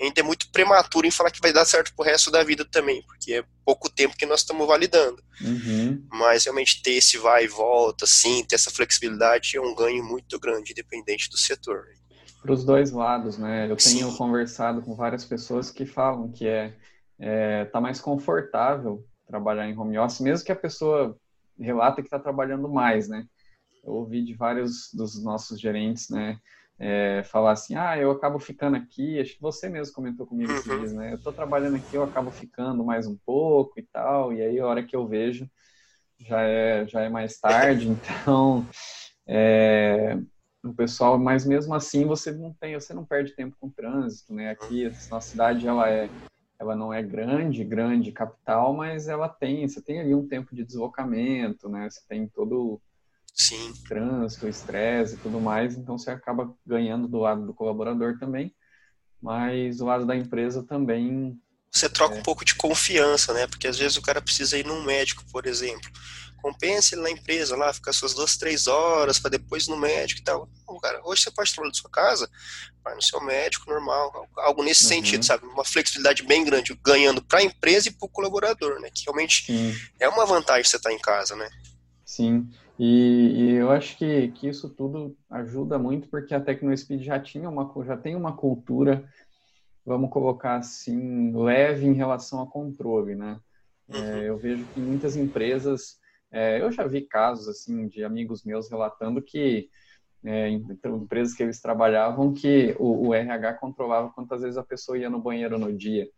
ainda 0.00 0.20
é 0.20 0.22
muito 0.22 0.50
prematuro 0.50 1.06
em 1.06 1.10
falar 1.10 1.30
que 1.30 1.40
vai 1.40 1.52
dar 1.52 1.64
certo 1.64 1.94
pro 1.94 2.04
resto 2.04 2.30
da 2.30 2.42
vida 2.42 2.64
também, 2.64 3.02
porque 3.02 3.34
é 3.34 3.44
pouco 3.64 3.90
tempo 3.90 4.16
que 4.16 4.26
nós 4.26 4.40
estamos 4.40 4.66
validando. 4.66 5.22
Uhum. 5.40 6.04
Mas 6.10 6.44
realmente 6.44 6.82
ter 6.82 6.92
esse 6.92 7.18
vai 7.18 7.44
e 7.44 7.48
volta, 7.48 8.06
sim, 8.06 8.44
ter 8.44 8.56
essa 8.56 8.70
flexibilidade 8.70 9.56
é 9.56 9.60
um 9.60 9.74
ganho 9.74 10.04
muito 10.04 10.38
grande, 10.38 10.72
independente 10.72 11.28
do 11.30 11.36
setor. 11.36 11.84
Para 12.40 12.52
os 12.52 12.64
dois 12.64 12.90
lados, 12.90 13.38
né? 13.38 13.70
Eu 13.70 13.76
tenho 13.76 14.10
sim. 14.10 14.16
conversado 14.16 14.82
com 14.82 14.96
várias 14.96 15.24
pessoas 15.24 15.70
que 15.70 15.86
falam 15.86 16.32
que 16.32 16.46
é, 16.46 16.74
é 17.18 17.64
tá 17.66 17.80
mais 17.80 18.00
confortável 18.00 19.06
trabalhar 19.26 19.68
em 19.68 19.78
home 19.78 19.96
office, 19.98 20.20
mesmo 20.20 20.44
que 20.44 20.52
a 20.52 20.56
pessoa 20.56 21.16
relata 21.58 22.02
que 22.02 22.08
está 22.08 22.18
trabalhando 22.18 22.68
mais, 22.68 23.08
né? 23.08 23.24
Eu 23.84 23.94
ouvi 23.94 24.24
de 24.24 24.34
vários 24.34 24.92
dos 24.92 25.22
nossos 25.22 25.60
gerentes, 25.60 26.08
né? 26.08 26.38
É, 26.84 27.22
falar 27.22 27.52
assim, 27.52 27.76
ah, 27.76 27.96
eu 27.96 28.10
acabo 28.10 28.40
ficando 28.40 28.76
aqui, 28.76 29.20
acho 29.20 29.36
que 29.36 29.40
você 29.40 29.68
mesmo 29.68 29.94
comentou 29.94 30.26
comigo 30.26 30.50
esses 30.50 30.66
uhum. 30.66 30.78
dias, 30.80 30.92
né? 30.92 31.12
Eu 31.12 31.16
estou 31.16 31.32
trabalhando 31.32 31.76
aqui, 31.76 31.94
eu 31.94 32.02
acabo 32.02 32.32
ficando 32.32 32.82
mais 32.82 33.06
um 33.06 33.16
pouco 33.24 33.78
e 33.78 33.84
tal, 33.84 34.32
e 34.32 34.42
aí 34.42 34.58
a 34.58 34.66
hora 34.66 34.82
que 34.82 34.96
eu 34.96 35.06
vejo 35.06 35.48
já 36.18 36.40
é, 36.42 36.84
já 36.88 37.02
é 37.02 37.08
mais 37.08 37.38
tarde, 37.38 37.86
então 38.20 38.66
é, 39.24 40.18
o 40.64 40.74
pessoal, 40.74 41.16
mas 41.20 41.46
mesmo 41.46 41.72
assim 41.72 42.04
você 42.04 42.32
não 42.32 42.52
tem, 42.52 42.74
você 42.74 42.92
não 42.92 43.04
perde 43.04 43.30
tempo 43.30 43.56
com 43.60 43.70
trânsito, 43.70 44.34
né? 44.34 44.50
Aqui 44.50 44.86
a 44.86 44.90
nossa 45.08 45.30
cidade 45.30 45.68
ela 45.68 45.88
é 45.88 46.08
ela 46.58 46.74
não 46.74 46.92
é 46.92 47.00
grande, 47.00 47.64
grande 47.64 48.10
capital, 48.10 48.74
mas 48.74 49.06
ela 49.06 49.28
tem, 49.28 49.68
você 49.68 49.80
tem 49.80 50.00
ali 50.00 50.14
um 50.14 50.26
tempo 50.26 50.54
de 50.54 50.64
deslocamento, 50.64 51.68
né? 51.68 51.88
Você 51.88 52.00
tem 52.08 52.26
todo 52.26 52.80
Sim. 53.32 53.72
trânsito, 53.88 54.46
estresse 54.46 55.14
e 55.14 55.18
tudo 55.18 55.40
mais, 55.40 55.76
então 55.76 55.96
você 55.96 56.10
acaba 56.10 56.54
ganhando 56.66 57.08
do 57.08 57.18
lado 57.18 57.46
do 57.46 57.54
colaborador 57.54 58.18
também, 58.18 58.54
mas 59.20 59.78
do 59.78 59.86
lado 59.86 60.04
da 60.04 60.14
empresa 60.14 60.62
também. 60.62 61.40
Você 61.70 61.88
troca 61.88 62.14
é... 62.14 62.18
um 62.18 62.22
pouco 62.22 62.44
de 62.44 62.54
confiança, 62.54 63.32
né? 63.32 63.46
Porque 63.46 63.66
às 63.66 63.78
vezes 63.78 63.96
o 63.96 64.02
cara 64.02 64.20
precisa 64.20 64.58
ir 64.58 64.66
num 64.66 64.84
médico, 64.84 65.24
por 65.32 65.46
exemplo. 65.46 65.90
Compensa 66.42 66.94
ele 66.94 67.02
na 67.02 67.10
empresa 67.10 67.56
lá, 67.56 67.72
ficar 67.72 67.92
suas 67.92 68.14
duas, 68.14 68.36
três 68.36 68.66
horas 68.66 69.18
para 69.18 69.30
depois 69.30 69.66
ir 69.66 69.70
no 69.70 69.76
médico 69.76 70.20
e 70.20 70.24
tal. 70.24 70.48
Não, 70.68 70.78
cara, 70.80 71.00
hoje 71.04 71.22
você 71.22 71.30
pode 71.30 71.52
trabalhar 71.52 71.70
da 71.70 71.78
sua 71.78 71.90
casa, 71.90 72.28
vai 72.82 72.96
no 72.96 73.02
seu 73.02 73.20
médico 73.22 73.70
normal, 73.70 74.28
algo 74.38 74.62
nesse 74.64 74.82
uhum. 74.82 74.88
sentido, 74.88 75.24
sabe? 75.24 75.46
Uma 75.46 75.64
flexibilidade 75.64 76.24
bem 76.24 76.44
grande, 76.44 76.78
ganhando 76.84 77.22
para 77.22 77.38
a 77.38 77.44
empresa 77.44 77.88
e 77.88 77.92
para 77.92 78.06
o 78.06 78.10
colaborador, 78.10 78.80
né? 78.80 78.90
Que 78.92 79.04
realmente 79.04 79.46
Sim. 79.46 79.74
é 80.00 80.08
uma 80.08 80.26
vantagem 80.26 80.64
você 80.64 80.76
estar 80.76 80.90
tá 80.90 80.94
em 80.94 80.98
casa, 80.98 81.36
né? 81.36 81.48
Sim. 82.04 82.50
E, 82.78 82.84
e, 82.84 83.50
eu 83.54 83.70
acho 83.70 83.96
que, 83.98 84.28
que 84.32 84.48
isso 84.48 84.68
tudo 84.70 85.16
ajuda 85.30 85.78
muito 85.78 86.08
porque 86.08 86.34
a 86.34 86.40
TecnoSpeed 86.40 87.04
já 87.04 87.20
tinha 87.20 87.48
uma 87.48 87.70
já 87.84 87.96
tem 87.96 88.16
uma 88.16 88.34
cultura, 88.34 89.06
vamos 89.84 90.10
colocar 90.10 90.56
assim, 90.56 91.32
leve 91.36 91.86
em 91.86 91.92
relação 91.92 92.40
a 92.42 92.46
controle, 92.46 93.14
né? 93.14 93.38
É, 93.88 93.98
uhum. 93.98 94.18
eu 94.22 94.38
vejo 94.38 94.66
que 94.72 94.80
muitas 94.80 95.16
empresas, 95.16 95.98
é, 96.30 96.62
eu 96.62 96.72
já 96.72 96.86
vi 96.86 97.02
casos 97.02 97.46
assim 97.46 97.88
de 97.88 98.02
amigos 98.04 98.44
meus 98.44 98.70
relatando 98.70 99.20
que 99.20 99.68
é, 100.24 100.48
empresas 100.48 101.34
que 101.34 101.42
eles 101.42 101.60
trabalhavam 101.60 102.32
que 102.32 102.74
o, 102.78 103.08
o 103.08 103.14
RH 103.14 103.54
controlava 103.54 104.10
quantas 104.10 104.40
vezes 104.42 104.56
a 104.56 104.62
pessoa 104.62 104.96
ia 104.96 105.10
no 105.10 105.20
banheiro 105.20 105.58
no 105.58 105.76
dia. 105.76 106.08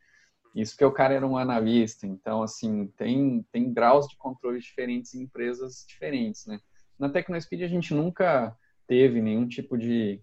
Isso 0.55 0.77
que 0.77 0.85
o 0.85 0.93
cara 0.93 1.14
era 1.14 1.27
um 1.27 1.37
analista, 1.37 2.07
então, 2.07 2.43
assim, 2.43 2.87
tem, 2.97 3.45
tem 3.51 3.73
graus 3.73 4.07
de 4.07 4.17
controle 4.17 4.61
diferentes 4.61 5.12
em 5.14 5.23
empresas 5.23 5.85
diferentes, 5.88 6.47
né? 6.47 6.61
Na 6.97 7.09
TecnoSpeed 7.09 7.64
a 7.64 7.69
gente 7.69 7.93
nunca 7.93 8.57
teve 8.87 9.21
nenhum 9.21 9.49
tipo 9.49 9.77
de, 9.77 10.21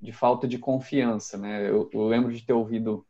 de 0.00 0.12
falta 0.12 0.46
de 0.46 0.58
confiança, 0.58 1.36
né? 1.36 1.68
Eu, 1.68 1.90
eu, 1.92 2.06
lembro 2.06 2.32
de 2.32 2.46
ter 2.46 2.52
ouvido, 2.52 3.04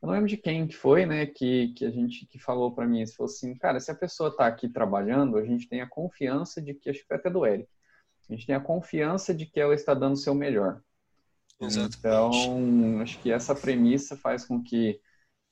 eu 0.00 0.06
não 0.06 0.14
lembro 0.14 0.28
de 0.28 0.36
quem 0.36 0.68
que 0.68 0.76
foi, 0.76 1.04
né, 1.06 1.26
que, 1.26 1.74
que 1.74 1.84
a 1.84 1.90
gente 1.90 2.24
que 2.26 2.38
falou 2.38 2.72
para 2.72 2.86
mim, 2.86 3.04
se 3.04 3.16
fosse 3.16 3.46
assim, 3.46 3.58
cara, 3.58 3.80
se 3.80 3.90
a 3.90 3.94
pessoa 3.94 4.28
está 4.28 4.46
aqui 4.46 4.68
trabalhando, 4.68 5.36
a 5.36 5.44
gente 5.44 5.68
tem 5.68 5.80
a 5.80 5.88
confiança 5.88 6.62
de 6.62 6.72
que, 6.72 6.88
acho 6.88 7.00
que 7.00 7.08
foi 7.08 7.16
até 7.16 7.28
do 7.28 7.44
Eric, 7.44 7.68
a 8.28 8.32
gente 8.32 8.46
tem 8.46 8.54
a 8.54 8.60
confiança 8.60 9.34
de 9.34 9.44
que 9.44 9.58
ela 9.58 9.74
está 9.74 9.92
dando 9.92 10.12
o 10.12 10.16
seu 10.16 10.36
melhor. 10.36 10.80
Exatamente. 11.60 11.98
Então, 11.98 13.00
acho 13.02 13.18
que 13.18 13.32
essa 13.32 13.56
premissa 13.56 14.16
faz 14.16 14.44
com 14.44 14.62
que 14.62 15.00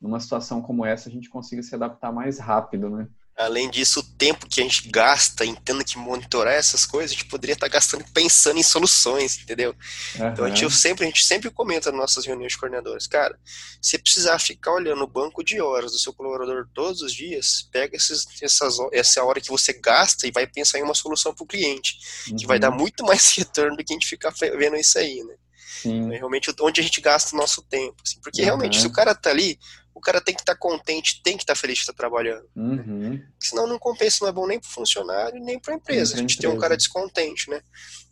numa 0.00 0.20
situação 0.20 0.62
como 0.62 0.84
essa 0.84 1.08
a 1.08 1.12
gente 1.12 1.28
consiga 1.28 1.62
se 1.62 1.74
adaptar 1.74 2.12
mais 2.12 2.38
rápido, 2.38 2.88
né? 2.88 3.08
Além 3.38 3.70
disso, 3.70 4.00
o 4.00 4.02
tempo 4.02 4.48
que 4.48 4.60
a 4.60 4.64
gente 4.64 4.88
gasta 4.88 5.44
em 5.44 5.54
tendo 5.54 5.84
que 5.84 5.96
monitorar 5.96 6.54
essas 6.54 6.84
coisas, 6.84 7.12
a 7.12 7.14
gente 7.14 7.28
poderia 7.28 7.54
estar 7.54 7.68
gastando 7.68 8.04
pensando 8.12 8.58
em 8.58 8.64
soluções, 8.64 9.38
entendeu? 9.40 9.76
Uhum. 10.18 10.28
Então 10.28 10.44
a 10.44 10.48
gente 10.48 10.68
sempre, 10.72 11.04
a 11.04 11.06
gente 11.06 11.24
sempre 11.24 11.48
comenta 11.48 11.92
nas 11.92 12.00
nossas 12.00 12.26
reuniões 12.26 12.54
de 12.54 12.58
coordenadores, 12.58 13.06
cara, 13.06 13.38
se 13.80 13.96
precisar 13.96 14.40
ficar 14.40 14.72
olhando 14.72 15.04
o 15.04 15.06
banco 15.06 15.44
de 15.44 15.60
horas 15.60 15.92
do 15.92 16.00
seu 16.00 16.12
colaborador 16.12 16.66
todos 16.74 17.00
os 17.00 17.12
dias, 17.12 17.68
pega 17.70 17.96
esses, 17.96 18.26
essas, 18.42 18.76
essa 18.92 19.22
hora 19.22 19.40
que 19.40 19.50
você 19.50 19.72
gasta 19.72 20.26
e 20.26 20.32
vai 20.32 20.44
pensar 20.44 20.80
em 20.80 20.82
uma 20.82 20.94
solução 20.94 21.32
para 21.32 21.44
o 21.44 21.46
cliente, 21.46 21.96
uhum. 22.28 22.36
que 22.36 22.44
vai 22.44 22.58
dar 22.58 22.70
uhum. 22.70 22.78
muito 22.78 23.04
mais 23.04 23.30
retorno 23.38 23.76
do 23.76 23.84
que 23.84 23.92
a 23.92 23.94
gente 23.94 24.08
ficar 24.08 24.32
vendo 24.32 24.74
isso 24.74 24.98
aí, 24.98 25.22
né? 25.22 25.34
Sim. 25.80 26.12
É 26.12 26.16
realmente 26.16 26.52
onde 26.60 26.80
a 26.80 26.82
gente 26.82 27.00
gasta 27.00 27.36
o 27.36 27.38
nosso 27.38 27.62
tempo. 27.62 28.02
Assim, 28.04 28.18
porque 28.20 28.40
uhum. 28.40 28.46
realmente, 28.46 28.80
se 28.80 28.86
o 28.86 28.92
cara 28.92 29.14
tá 29.14 29.30
ali, 29.30 29.58
o 29.98 30.00
cara 30.00 30.20
tem 30.20 30.34
que 30.34 30.40
estar 30.40 30.54
tá 30.54 30.58
contente, 30.58 31.20
tem 31.22 31.36
que 31.36 31.42
estar 31.42 31.54
tá 31.54 31.60
feliz 31.60 31.76
de 31.76 31.82
estar 31.82 31.92
tá 31.92 31.96
trabalhando. 31.96 32.48
Uhum. 32.54 33.20
Senão 33.38 33.66
não 33.66 33.78
compensa, 33.78 34.18
não 34.22 34.28
é 34.28 34.32
bom 34.32 34.46
nem 34.46 34.60
para 34.60 34.68
o 34.68 34.72
funcionário, 34.72 35.42
nem 35.42 35.58
para 35.58 35.74
a 35.74 35.76
empresa. 35.76 36.14
A 36.14 36.18
gente 36.18 36.38
tem 36.38 36.48
um 36.48 36.56
cara 36.56 36.76
descontente, 36.76 37.50
né? 37.50 37.60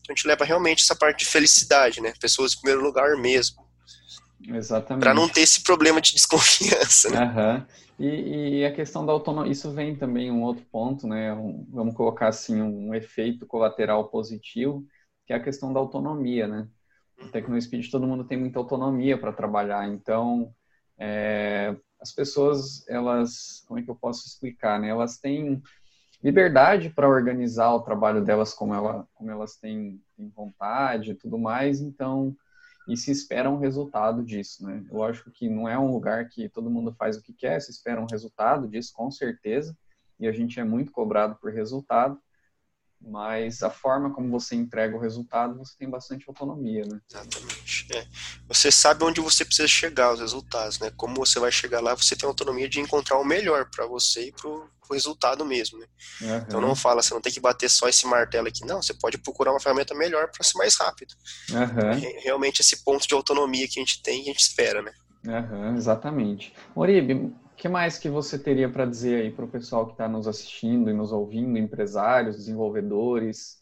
Então 0.01 0.13
a 0.13 0.17
gente 0.17 0.27
leva 0.27 0.45
realmente 0.45 0.83
essa 0.83 0.97
parte 0.97 1.21
de 1.21 1.31
felicidade, 1.31 2.01
né? 2.01 2.13
Pessoas 2.21 2.53
em 2.53 2.61
primeiro 2.61 2.83
lugar 2.83 3.17
mesmo. 3.17 3.65
Exatamente. 4.49 5.03
Para 5.03 5.15
não 5.15 5.29
ter 5.29 5.43
esse 5.43 5.63
problema 5.63 6.01
de 6.01 6.13
desconfiança, 6.15 7.09
né? 7.11 7.25
Uhum. 7.25 7.67
E, 7.99 8.59
e, 8.59 8.67
a 8.67 8.73
questão 8.73 9.07
da 9.07 9.13
autonomia, 9.13 9.51
isso 9.51 9.71
vem 9.71 9.97
também 9.97 10.31
um 10.31 10.43
outro 10.43 10.67
ponto, 10.71 11.07
né? 11.07 11.33
Um, 11.33 11.67
vamos 11.71 11.95
colocar 11.95 12.29
assim, 12.29 12.61
um 12.61 12.95
efeito 12.95 13.47
colateral 13.47 14.09
positivo, 14.11 14.85
que 15.25 15.33
é 15.33 15.37
a 15.37 15.43
questão 15.43 15.73
da 15.73 15.81
autonomia, 15.81 16.47
né? 16.47 16.69
No 17.17 17.27
uhum. 17.27 17.31
Tecnospeed 17.31 17.91
todo 17.91 18.07
mundo 18.07 18.25
tem 18.25 18.39
muita 18.39 18.59
autonomia 18.59 19.17
para 19.17 19.33
trabalhar, 19.33 19.89
então 19.89 20.53
é, 20.99 21.77
as 22.01 22.13
pessoas, 22.13 22.87
elas, 22.89 23.65
como 23.67 23.81
é 23.81 23.83
que 23.83 23.91
eu 23.91 23.97
posso 23.97 24.27
explicar, 24.27 24.81
né? 24.81 24.89
Elas 24.89 25.19
têm 25.19 25.63
liberdade 26.23 26.91
para 26.91 27.09
organizar 27.09 27.73
o 27.75 27.81
trabalho 27.81 28.25
delas 28.25 28.53
como, 28.55 28.75
ela, 28.75 29.07
como 29.15 29.31
elas 29.31 29.57
têm, 29.57 30.01
vontade 30.35 31.11
e 31.11 31.15
tudo 31.15 31.39
mais, 31.39 31.81
então, 31.81 32.35
e 32.89 32.97
se 32.97 33.11
espera 33.11 33.51
um 33.51 33.59
resultado 33.59 34.25
disso, 34.25 34.65
né? 34.67 34.85
Eu 34.91 35.03
acho 35.03 35.31
que 35.31 35.49
não 35.49 35.69
é 35.69 35.79
um 35.79 35.93
lugar 35.93 36.29
que 36.29 36.49
todo 36.49 36.71
mundo 36.71 36.95
faz 36.95 37.17
o 37.17 37.23
que 37.23 37.33
quer, 37.33 37.61
se 37.61 37.71
espera 37.71 38.01
um 38.01 38.07
resultado 38.11 38.67
disso, 38.67 38.93
com 38.95 39.11
certeza, 39.11 39.77
e 40.19 40.27
a 40.27 40.33
gente 40.33 40.59
é 40.59 40.65
muito 40.65 40.91
cobrado 40.91 41.37
por 41.37 41.53
resultado, 41.53 42.19
mas 43.07 43.63
a 43.63 43.71
forma 43.71 44.13
como 44.13 44.29
você 44.31 44.57
entrega 44.57 44.97
o 44.97 45.01
resultado, 45.01 45.57
você 45.57 45.77
tem 45.79 45.89
bastante 45.89 46.25
autonomia, 46.27 46.85
né? 46.85 47.01
Exatamente. 47.09 47.87
É. 47.95 48.07
Você 48.49 48.71
sabe 48.73 49.05
onde 49.05 49.21
você 49.21 49.45
precisa 49.45 49.69
chegar, 49.69 50.13
os 50.13 50.21
resultados, 50.21 50.81
né? 50.81 50.91
Como 50.97 51.15
você 51.15 51.39
vai 51.39 51.53
chegar 51.53 51.81
lá, 51.81 51.95
você 51.95 52.17
tem 52.17 52.29
autonomia 52.29 52.69
de 52.69 52.81
encontrar 52.81 53.19
o 53.19 53.25
melhor 53.25 53.71
para 53.71 53.87
você 53.87 54.27
e 54.29 54.33
pro, 54.33 54.69
pro 54.81 54.95
resultado 54.95 55.45
mesmo, 55.45 55.79
né? 55.79 55.87
Uhum. 56.21 56.37
Então 56.39 56.61
não 56.61 56.75
fala, 56.75 57.01
você 57.01 57.15
não 57.15 57.21
tem 57.21 57.33
que 57.33 57.41
bater 57.41 57.71
só 57.71 57.89
esse 57.89 58.07
martelo 58.07 58.49
aqui, 58.49 58.67
não. 58.67 58.83
Você 58.83 58.95
pode 58.95 59.19
procurar 59.19 59.53
uma 59.53 59.61
ferramenta 59.61 59.95
melhor 59.95 60.29
para 60.31 60.43
ser 60.45 60.59
mais 60.59 60.77
rápido. 60.77 61.15
Uhum. 61.53 61.91
É 61.91 62.21
realmente 62.21 62.61
esse 62.61 62.83
ponto 62.83 63.07
de 63.07 63.15
autonomia 63.15 63.69
que 63.69 63.79
a 63.79 63.83
gente 63.83 64.03
tem, 64.03 64.23
a 64.23 64.25
gente 64.25 64.41
espera, 64.41 64.83
né? 64.83 64.93
Uhum, 65.25 65.77
exatamente. 65.77 66.53
Moribe, 66.75 67.15
o 67.15 67.33
que 67.67 67.73
mais 67.73 67.99
que 67.99 68.09
você 68.09 68.39
teria 68.39 68.69
para 68.69 68.87
dizer 68.87 69.23
aí 69.23 69.31
para 69.31 69.45
o 69.45 69.51
pessoal 69.51 69.87
que 69.87 69.93
está 69.93 70.09
nos 70.09 70.29
assistindo 70.29 70.89
e 70.89 70.95
nos 70.95 71.11
ouvindo, 71.11 71.59
empresários, 71.59 72.37
desenvolvedores? 72.37 73.61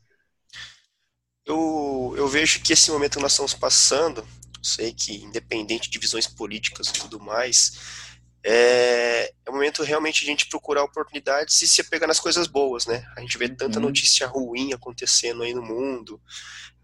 Eu, 1.47 2.15
eu 2.17 2.29
vejo 2.29 2.63
que 2.63 2.73
esse 2.73 2.91
momento 2.91 3.17
que 3.17 3.23
nós 3.23 3.33
estamos 3.33 3.55
passando, 3.55 4.27
sei 4.63 4.93
que 4.93 5.25
independente 5.25 5.91
de 5.91 5.99
visões 5.99 6.27
políticas 6.27 6.89
e 6.89 6.93
tudo 6.93 7.19
mais, 7.19 8.13
é, 8.45 9.33
é 9.45 9.51
o 9.51 9.55
momento 9.55 9.83
realmente 9.83 10.21
de 10.21 10.27
a 10.27 10.31
gente 10.31 10.49
procurar 10.49 10.85
oportunidades 10.85 11.61
e 11.63 11.69
se 11.69 11.81
apegar 11.81 12.07
nas 12.07 12.21
coisas 12.21 12.47
boas, 12.47 12.87
né? 12.87 13.07
A 13.17 13.21
gente 13.23 13.39
vê 13.39 13.49
tanta 13.49 13.79
uhum. 13.79 13.87
notícia 13.87 14.27
ruim 14.27 14.75
acontecendo 14.75 15.43
aí 15.43 15.55
no 15.55 15.63
mundo, 15.63 16.21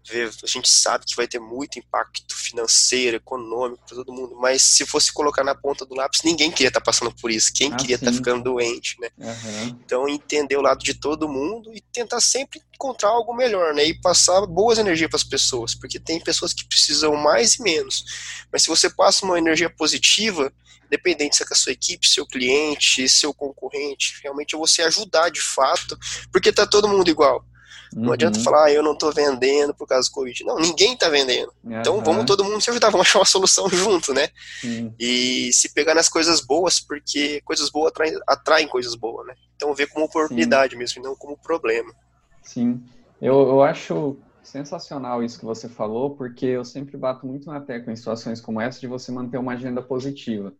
a 0.09 0.47
gente 0.47 0.67
sabe 0.67 1.05
que 1.05 1.15
vai 1.15 1.27
ter 1.27 1.39
muito 1.39 1.77
impacto 1.77 2.35
financeiro, 2.35 3.17
econômico 3.17 3.83
para 3.85 3.95
todo 3.95 4.11
mundo, 4.11 4.35
mas 4.35 4.61
se 4.61 4.85
fosse 4.85 5.11
colocar 5.13 5.43
na 5.43 5.55
ponta 5.55 5.85
do 5.85 5.95
lápis, 5.95 6.23
ninguém 6.23 6.51
queria 6.51 6.67
estar 6.67 6.79
tá 6.79 6.85
passando 6.85 7.11
por 7.11 7.29
isso, 7.29 7.53
quem 7.53 7.71
ah, 7.71 7.75
queria 7.75 7.95
estar 7.95 8.07
tá 8.07 8.13
ficando 8.13 8.43
doente, 8.43 8.99
né? 8.99 9.09
Uhum. 9.17 9.67
Então, 9.85 10.09
entender 10.09 10.57
o 10.57 10.61
lado 10.61 10.83
de 10.83 10.93
todo 10.93 11.29
mundo 11.29 11.71
e 11.73 11.81
tentar 11.81 12.19
sempre 12.19 12.61
encontrar 12.73 13.09
algo 13.09 13.33
melhor, 13.33 13.73
né? 13.73 13.85
E 13.85 13.93
passar 14.01 14.45
boas 14.45 14.77
energias 14.77 15.09
para 15.09 15.17
as 15.17 15.23
pessoas, 15.23 15.75
porque 15.75 15.99
tem 15.99 16.19
pessoas 16.19 16.53
que 16.53 16.65
precisam 16.65 17.15
mais 17.15 17.55
e 17.55 17.61
menos, 17.61 18.03
mas 18.51 18.63
se 18.63 18.69
você 18.69 18.89
passa 18.89 19.25
uma 19.25 19.37
energia 19.37 19.69
positiva, 19.69 20.51
independente 20.85 21.37
se 21.37 21.43
é 21.43 21.45
com 21.45 21.53
a 21.53 21.57
sua 21.57 21.71
equipe, 21.71 22.07
seu 22.07 22.25
cliente, 22.25 23.07
seu 23.07 23.33
concorrente, 23.33 24.19
realmente 24.21 24.55
é 24.55 24.57
você 24.57 24.81
ajudar 24.81 25.29
de 25.29 25.39
fato, 25.39 25.97
porque 26.31 26.51
tá 26.51 26.67
todo 26.67 26.87
mundo 26.87 27.09
igual. 27.09 27.45
Não 27.93 28.07
uhum. 28.07 28.13
adianta 28.13 28.39
falar, 28.39 28.65
ah, 28.65 28.71
eu 28.71 28.81
não 28.81 28.93
estou 28.93 29.11
vendendo 29.11 29.73
por 29.73 29.85
causa 29.85 30.09
do 30.09 30.13
Covid. 30.13 30.43
Não, 30.45 30.57
ninguém 30.57 30.93
está 30.93 31.09
vendendo. 31.09 31.51
Uhum. 31.63 31.79
Então 31.79 32.03
vamos 32.03 32.25
todo 32.25 32.43
mundo 32.43 32.61
se 32.61 32.69
ajudar, 32.69 32.89
vamos 32.91 33.07
achar 33.07 33.19
uma 33.19 33.25
solução 33.25 33.67
junto, 33.69 34.13
né? 34.13 34.29
Uhum. 34.63 34.93
E 34.99 35.51
se 35.53 35.73
pegar 35.73 35.93
nas 35.93 36.07
coisas 36.07 36.39
boas, 36.41 36.79
porque 36.79 37.41
coisas 37.41 37.69
boas 37.69 37.91
atraem, 37.91 38.19
atraem 38.27 38.67
coisas 38.67 38.95
boas, 38.95 39.27
né? 39.27 39.35
Então 39.55 39.73
ver 39.73 39.87
como 39.87 40.05
oportunidade 40.05 40.73
Sim. 40.73 40.79
mesmo, 40.79 41.01
e 41.01 41.03
não 41.03 41.15
como 41.15 41.37
problema. 41.37 41.93
Sim, 42.41 42.81
eu, 43.21 43.39
eu 43.41 43.61
acho 43.61 44.17
sensacional 44.43 45.23
isso 45.23 45.39
que 45.39 45.45
você 45.45 45.69
falou, 45.69 46.15
porque 46.15 46.45
eu 46.45 46.65
sempre 46.65 46.97
bato 46.97 47.25
muito 47.25 47.47
na 47.47 47.59
tecla 47.59 47.93
em 47.93 47.95
situações 47.95 48.41
como 48.41 48.59
essa 48.59 48.79
de 48.79 48.87
você 48.87 49.11
manter 49.11 49.37
uma 49.37 49.53
agenda 49.53 49.81
positiva. 49.81 50.53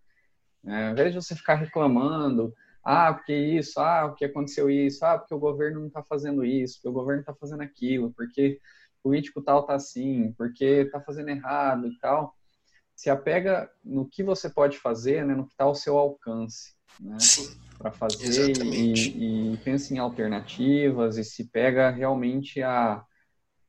É, 0.66 0.88
ao 0.88 0.92
invés 0.92 1.14
de 1.14 1.22
você 1.22 1.36
ficar 1.36 1.56
reclamando, 1.56 2.54
ah, 2.84 3.14
porque 3.14 3.34
isso, 3.34 3.80
ah, 3.80 4.08
porque 4.10 4.26
aconteceu 4.26 4.70
isso, 4.70 5.06
ah, 5.06 5.18
porque 5.18 5.34
o 5.34 5.40
governo 5.40 5.82
não 5.82 5.88
está 5.88 6.04
fazendo 6.04 6.44
isso, 6.44 6.76
porque 6.76 6.90
o 6.90 6.94
governo 6.94 7.22
está 7.22 7.34
fazendo 7.34 7.62
aquilo, 7.62 8.12
porque 8.14 8.60
político 9.04 9.42
tal 9.42 9.66
tá 9.66 9.76
assim, 9.76 10.34
porque 10.34 10.66
está 10.66 11.00
fazendo 11.02 11.30
errado 11.30 11.88
e 11.88 11.98
tal. 12.00 12.36
Se 12.96 13.10
apega 13.10 13.70
no 13.84 14.08
que 14.08 14.24
você 14.24 14.50
pode 14.50 14.78
fazer, 14.78 15.26
né, 15.26 15.36
no 15.36 15.46
que 15.46 15.54
está 15.54 15.64
ao 15.64 15.76
seu 15.76 15.98
alcance, 15.98 16.76
né, 17.00 17.18
para 17.78 17.92
fazer 17.92 18.58
e, 18.64 19.54
e 19.54 19.58
pensa 19.58 19.94
em 19.94 19.98
alternativas 19.98 21.18
e 21.18 21.24
se 21.24 21.46
pega 21.50 21.90
realmente 21.90 22.62
a, 22.62 23.04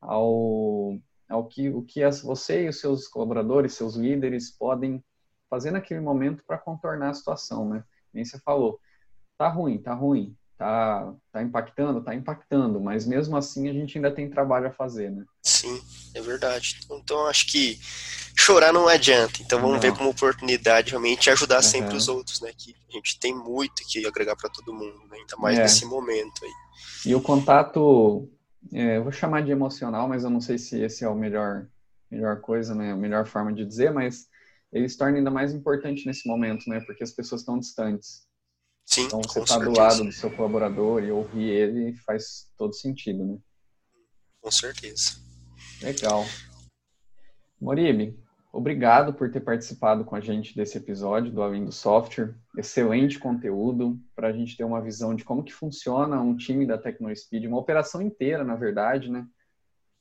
ao, 0.01 0.99
ao 1.29 1.47
que 1.47 1.71
o 1.71 1.83
que 1.83 2.03
as, 2.03 2.21
você 2.23 2.65
e 2.65 2.69
os 2.69 2.81
seus 2.81 3.09
colaboradores, 3.09 3.75
seus 3.75 3.95
líderes 3.95 4.51
podem 4.51 5.03
fazer 5.49 5.71
naquele 5.71 6.01
momento 6.01 6.45
para 6.47 6.59
contornar 6.59 7.11
a 7.11 7.15
situação, 7.15 7.69
né? 7.69 7.85
Nem 8.13 8.25
você 8.25 8.39
falou 8.41 8.79
tá 9.43 9.49
ruim, 9.49 9.79
tá 9.79 9.93
ruim, 9.93 10.37
tá, 10.57 11.13
tá 11.33 11.43
impactando, 11.43 12.01
tá 12.01 12.15
impactando, 12.15 12.81
mas 12.81 13.05
mesmo 13.05 13.37
assim 13.37 13.69
a 13.69 13.73
gente 13.73 13.99
ainda 13.99 14.13
tem 14.13 14.31
trabalho 14.31 14.69
a 14.69 14.73
fazer, 14.73 15.11
né? 15.11 15.25
Sim, 15.43 15.81
é 16.15 16.21
verdade. 16.21 16.79
Então 16.89 17.27
acho 17.27 17.49
que 17.49 17.81
chorar 18.37 18.73
não 18.73 18.87
adianta. 18.87 19.43
Então 19.43 19.61
vamos 19.61 19.75
não. 19.75 19.81
ver 19.81 19.93
como 19.97 20.11
oportunidade 20.11 20.91
realmente 20.91 21.29
ajudar 21.29 21.57
uhum. 21.57 21.63
sempre 21.63 21.97
os 21.97 22.07
outros, 22.07 22.41
né? 22.41 22.53
Que 22.57 22.73
a 22.89 22.93
gente 22.93 23.19
tem 23.19 23.35
muito 23.35 23.83
que 23.89 24.07
agregar 24.07 24.37
para 24.37 24.49
todo 24.49 24.73
mundo, 24.73 25.01
né? 25.11 25.19
ainda 25.19 25.37
mais 25.39 25.59
é. 25.59 25.63
nesse 25.63 25.85
momento 25.85 26.45
aí. 26.45 26.53
E 27.07 27.15
o 27.17 27.21
contato, 27.21 28.29
é, 28.73 28.99
eu 28.99 29.03
vou 29.03 29.11
chamar 29.11 29.43
de 29.43 29.51
emocional, 29.51 30.07
mas 30.07 30.23
eu 30.23 30.31
não 30.31 30.41
sei 30.41 30.57
se 30.57 30.81
esse 30.81 31.03
é 31.05 31.09
o 31.09 31.17
melhor, 31.17 31.67
melhor 32.09 32.41
coisa, 32.41 32.77
né? 32.77 32.93
A 32.93 32.97
melhor 32.97 33.27
forma 33.27 33.53
de 33.53 33.67
dizer, 33.67 33.93
mas 33.93 34.29
ele 34.73 34.89
se 34.89 34.97
torna 34.97 35.19
ainda 35.19 35.33
mais 35.33 35.53
importante 35.53 36.07
nesse 36.07 36.29
momento, 36.29 36.69
né? 36.69 36.81
Porque 36.87 37.03
as 37.03 37.11
pessoas 37.11 37.41
estão 37.41 37.59
distantes. 37.59 38.31
Sim, 38.85 39.05
então 39.05 39.23
você 39.23 39.41
está 39.41 39.59
do 39.59 39.73
lado 39.73 40.05
do 40.05 40.13
seu 40.13 40.31
colaborador 40.31 41.03
e 41.03 41.11
ouvir 41.11 41.49
ele 41.49 41.95
faz 41.95 42.51
todo 42.57 42.75
sentido, 42.75 43.25
né? 43.25 43.39
Com 44.41 44.51
certeza. 44.51 45.13
Legal. 45.81 46.25
Moribe, 47.61 48.19
obrigado 48.53 49.15
por 49.15 49.31
ter 49.31 49.41
participado 49.41 50.05
com 50.05 50.17
a 50.17 50.21
gente 50.21 50.55
desse 50.55 50.77
episódio 50.77 51.33
do 51.33 51.43
Além 51.43 51.65
do 51.65 51.73
Software. 51.73 52.35
Excelente 52.59 53.19
conteúdo 53.19 53.99
para 54.15 54.29
a 54.29 54.33
gente 54.33 54.57
ter 54.57 54.65
uma 54.65 54.83
visão 54.83 55.15
de 55.15 55.25
como 55.25 55.45
que 55.45 55.53
funciona 55.53 56.21
um 56.21 56.37
time 56.37 56.67
da 56.67 56.77
TecnoSpeed, 56.77 57.47
uma 57.47 57.59
operação 57.59 58.03
inteira, 58.03 58.45
na 58.45 58.57
verdade, 58.57 59.11
né? 59.11 59.27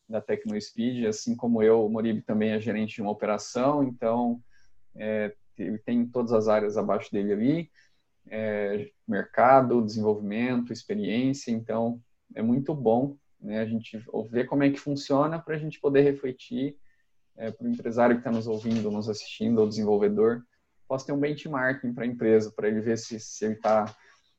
Da 0.10 0.20
TecnoSpeed, 0.20 1.06
assim 1.06 1.36
como 1.36 1.62
eu, 1.62 1.86
o 1.86 1.90
Moribe 1.90 2.24
também 2.24 2.52
é 2.52 2.60
gerente 2.60 2.96
de 2.96 3.02
uma 3.02 3.12
operação, 3.12 3.84
então 3.84 4.42
é, 4.96 5.34
ele 5.58 5.78
tem 5.78 6.06
todas 6.06 6.34
as 6.34 6.48
áreas 6.48 6.78
abaixo 6.78 7.12
dele 7.12 7.32
ali 7.32 7.72
é, 8.28 8.90
mercado, 9.08 9.84
desenvolvimento, 9.84 10.72
experiência, 10.72 11.52
então 11.52 12.02
é 12.36 12.42
muito 12.42 12.74
bom 12.74 13.18
né, 13.40 13.60
a 13.60 13.66
gente 13.66 14.04
ver 14.30 14.46
como 14.46 14.64
é 14.64 14.70
que 14.70 14.80
funciona 14.80 15.40
para 15.40 15.56
a 15.56 15.60
gente 15.60 15.80
poder 15.80 16.02
refletir 16.02 16.78
é, 17.38 17.52
para 17.52 17.66
o 17.66 17.70
empresário 17.70 18.16
que 18.16 18.22
está 18.22 18.32
nos 18.32 18.48
ouvindo, 18.48 18.92
nos 18.92 19.10
assistindo, 19.10 19.60
ou 19.60 19.68
desenvolvedor, 19.68 20.44
possa 20.88 21.06
ter 21.06 21.12
um 21.14 21.20
benchmarking 21.20 21.94
para 21.94 22.04
a 22.04 22.08
empresa, 22.08 22.52
para 22.52 22.68
ele 22.68 22.82
ver 22.82 22.98
se, 22.98 23.20
se 23.20 23.46
ele 23.46 23.56
está, 23.56 23.96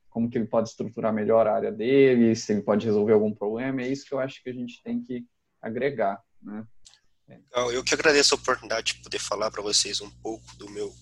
como 0.09 0.31
que 0.31 0.39
ele 0.39 0.47
pode 0.47 0.69
estruturar 0.69 1.13
melhor 1.13 1.47
a 1.47 1.55
área 1.55 1.73
dele, 1.73 2.37
se 2.37 2.53
ele 2.53 2.63
pode 2.63 2.87
resolver 2.87 3.13
algum 3.13 3.35
problema, 3.35 3.83
é 3.83 3.89
isso 3.89 4.07
que 4.07 4.13
eu 4.13 4.21
acho 4.21 4.43
que 4.43 4.51
a 4.51 4.53
gente 4.53 4.83
tem 4.83 5.03
que 5.03 5.27
agregar, 5.61 6.23
né? 6.41 6.65
Eu 7.73 7.83
que 7.83 7.95
agradeço 7.95 8.35
a 8.35 8.39
oportunidade 8.39 8.95
de 8.95 9.03
poder 9.03 9.19
falar 9.19 9.51
para 9.51 9.63
vocês 9.63 10.03
um 10.03 10.11
pouco 10.23 10.45
do 10.59 10.69
meu 10.69 10.93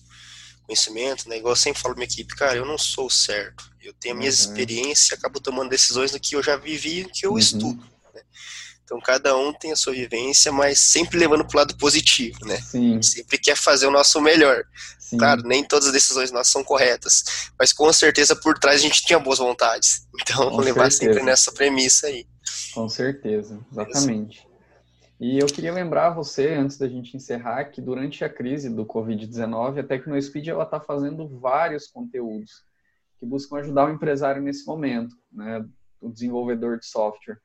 conhecimento, 0.65 1.27
né? 1.27 1.37
Igual 1.37 1.53
eu 1.53 1.57
sempre 1.57 1.81
falo 1.81 1.93
pra 1.93 1.99
minha 1.99 2.11
equipe, 2.11 2.35
cara, 2.35 2.55
eu 2.55 2.65
não 2.65 2.77
sou 2.77 3.09
certo. 3.09 3.71
Eu 3.81 3.93
tenho 3.93 4.15
a 4.15 4.17
minha 4.17 4.29
uhum. 4.29 4.35
experiência 4.35 5.13
e 5.13 5.17
acabo 5.17 5.39
tomando 5.39 5.69
decisões 5.69 6.11
do 6.11 6.19
que 6.19 6.35
eu 6.35 6.43
já 6.43 6.55
vivi 6.55 7.01
e 7.01 7.05
que 7.05 7.25
eu 7.25 7.31
uhum. 7.31 7.37
estudo. 7.37 7.83
Né? 8.13 8.21
Então 8.83 8.99
cada 8.99 9.35
um 9.35 9.53
tem 9.53 9.71
a 9.71 9.75
sua 9.75 9.93
vivência, 9.93 10.51
mas 10.51 10.79
sempre 10.79 11.17
levando 11.17 11.45
pro 11.45 11.57
lado 11.57 11.75
positivo, 11.77 12.45
né? 12.45 12.59
Sim. 12.61 13.01
Sempre 13.01 13.37
quer 13.37 13.55
fazer 13.55 13.87
o 13.87 13.91
nosso 13.91 14.21
melhor. 14.21 14.63
Sim. 14.99 15.17
Claro, 15.17 15.43
nem 15.43 15.63
todas 15.63 15.87
as 15.87 15.93
decisões 15.93 16.31
nossas 16.31 16.51
são 16.53 16.63
corretas, 16.63 17.23
mas 17.59 17.73
com 17.73 17.91
certeza 17.91 18.35
por 18.35 18.57
trás 18.57 18.79
a 18.81 18.83
gente 18.83 19.05
tinha 19.05 19.19
boas 19.19 19.39
vontades. 19.39 20.07
Então 20.21 20.51
vou 20.51 20.59
levar 20.59 20.91
certeza. 20.91 21.13
sempre 21.13 21.25
nessa 21.25 21.51
premissa 21.51 22.05
aí. 22.05 22.27
Com 22.73 22.87
certeza, 22.87 23.59
exatamente. 23.71 24.47
E 25.21 25.37
eu 25.37 25.45
queria 25.45 25.71
lembrar 25.71 26.09
você, 26.09 26.55
antes 26.55 26.79
da 26.79 26.87
gente 26.87 27.15
encerrar, 27.15 27.65
que 27.65 27.79
durante 27.79 28.25
a 28.25 28.29
crise 28.29 28.67
do 28.71 28.87
Covid-19, 28.87 29.79
a 29.79 29.83
TecnoSpeed 29.83 30.49
está 30.49 30.79
fazendo 30.79 31.27
vários 31.27 31.85
conteúdos 31.85 32.65
que 33.19 33.25
buscam 33.27 33.57
ajudar 33.57 33.85
o 33.87 33.93
empresário 33.93 34.41
nesse 34.41 34.65
momento, 34.65 35.15
né, 35.31 35.63
o 36.01 36.09
desenvolvedor 36.09 36.79
de 36.79 36.87
software. 36.87 37.37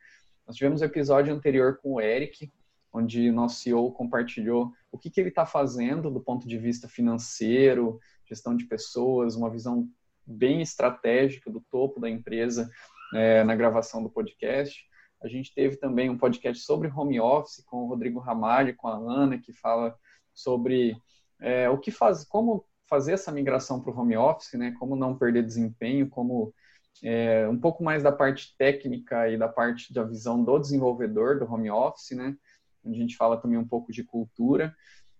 Nós 0.46 0.56
tivemos 0.56 0.80
um 0.80 0.86
episódio 0.86 1.34
anterior 1.34 1.78
com 1.82 1.96
o 1.96 2.00
Eric, 2.00 2.50
onde 2.90 3.30
nosso 3.30 3.60
CEO 3.60 3.92
compartilhou 3.92 4.72
o 4.90 4.96
que, 4.96 5.10
que 5.10 5.20
ele 5.20 5.28
está 5.28 5.44
fazendo 5.44 6.10
do 6.10 6.20
ponto 6.20 6.48
de 6.48 6.56
vista 6.56 6.88
financeiro, 6.88 8.00
gestão 8.24 8.56
de 8.56 8.64
pessoas, 8.64 9.36
uma 9.36 9.50
visão 9.50 9.86
bem 10.26 10.62
estratégica 10.62 11.50
do 11.50 11.60
topo 11.70 12.00
da 12.00 12.08
empresa 12.08 12.70
é, 13.12 13.44
na 13.44 13.54
gravação 13.54 14.02
do 14.02 14.08
podcast. 14.08 14.82
A 15.22 15.28
gente 15.28 15.54
teve 15.54 15.76
também 15.76 16.10
um 16.10 16.18
podcast 16.18 16.62
sobre 16.62 16.88
home 16.88 17.18
office 17.18 17.64
com 17.64 17.84
o 17.84 17.88
Rodrigo 17.88 18.20
Ramalho, 18.20 18.76
com 18.76 18.88
a 18.88 18.96
Ana, 18.96 19.38
que 19.38 19.52
fala 19.52 19.96
sobre 20.34 20.96
é, 21.40 21.68
o 21.68 21.78
que 21.78 21.90
faz, 21.90 22.24
como 22.24 22.64
fazer 22.88 23.12
essa 23.12 23.32
migração 23.32 23.80
para 23.80 23.90
o 23.90 23.98
home 23.98 24.16
office, 24.16 24.52
né? 24.54 24.74
Como 24.78 24.94
não 24.94 25.16
perder 25.16 25.44
desempenho, 25.44 26.08
como 26.08 26.54
é, 27.02 27.48
um 27.48 27.58
pouco 27.58 27.82
mais 27.82 28.02
da 28.02 28.12
parte 28.12 28.54
técnica 28.56 29.28
e 29.28 29.36
da 29.36 29.48
parte 29.48 29.92
da 29.92 30.02
visão 30.04 30.42
do 30.42 30.58
desenvolvedor 30.58 31.38
do 31.38 31.50
home 31.50 31.70
office, 31.70 32.16
né? 32.16 32.36
A 32.84 32.92
gente 32.92 33.16
fala 33.16 33.36
também 33.36 33.58
um 33.58 33.66
pouco 33.66 33.92
de 33.92 34.04
cultura. 34.04 34.74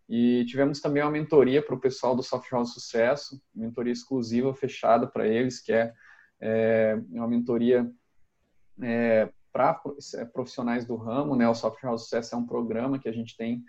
E 0.09 0.45
tivemos 0.47 0.81
também 0.81 1.03
uma 1.03 1.11
mentoria 1.11 1.61
para 1.61 1.75
o 1.75 1.81
pessoal 1.81 2.15
do 2.15 2.23
Software 2.23 2.59
House 2.59 2.75
Sucesso, 2.75 3.43
mentoria 3.53 3.93
exclusiva, 3.93 4.55
fechada 4.55 5.07
para 5.07 5.27
eles, 5.27 5.61
que 5.61 5.73
é, 5.73 5.93
é 6.41 6.95
uma 7.11 7.27
mentoria 7.27 7.91
é, 8.81 9.29
para 9.57 9.81
profissionais 10.35 10.85
do 10.85 10.97
ramo. 10.97 11.35
Né? 11.35 11.49
O 11.49 11.55
Software 11.55 11.89
House 11.89 12.03
Sucesso 12.03 12.35
é 12.35 12.39
um 12.39 12.45
programa 12.45 12.99
que 12.99 13.09
a 13.09 13.13
gente 13.13 13.35
tem 13.35 13.65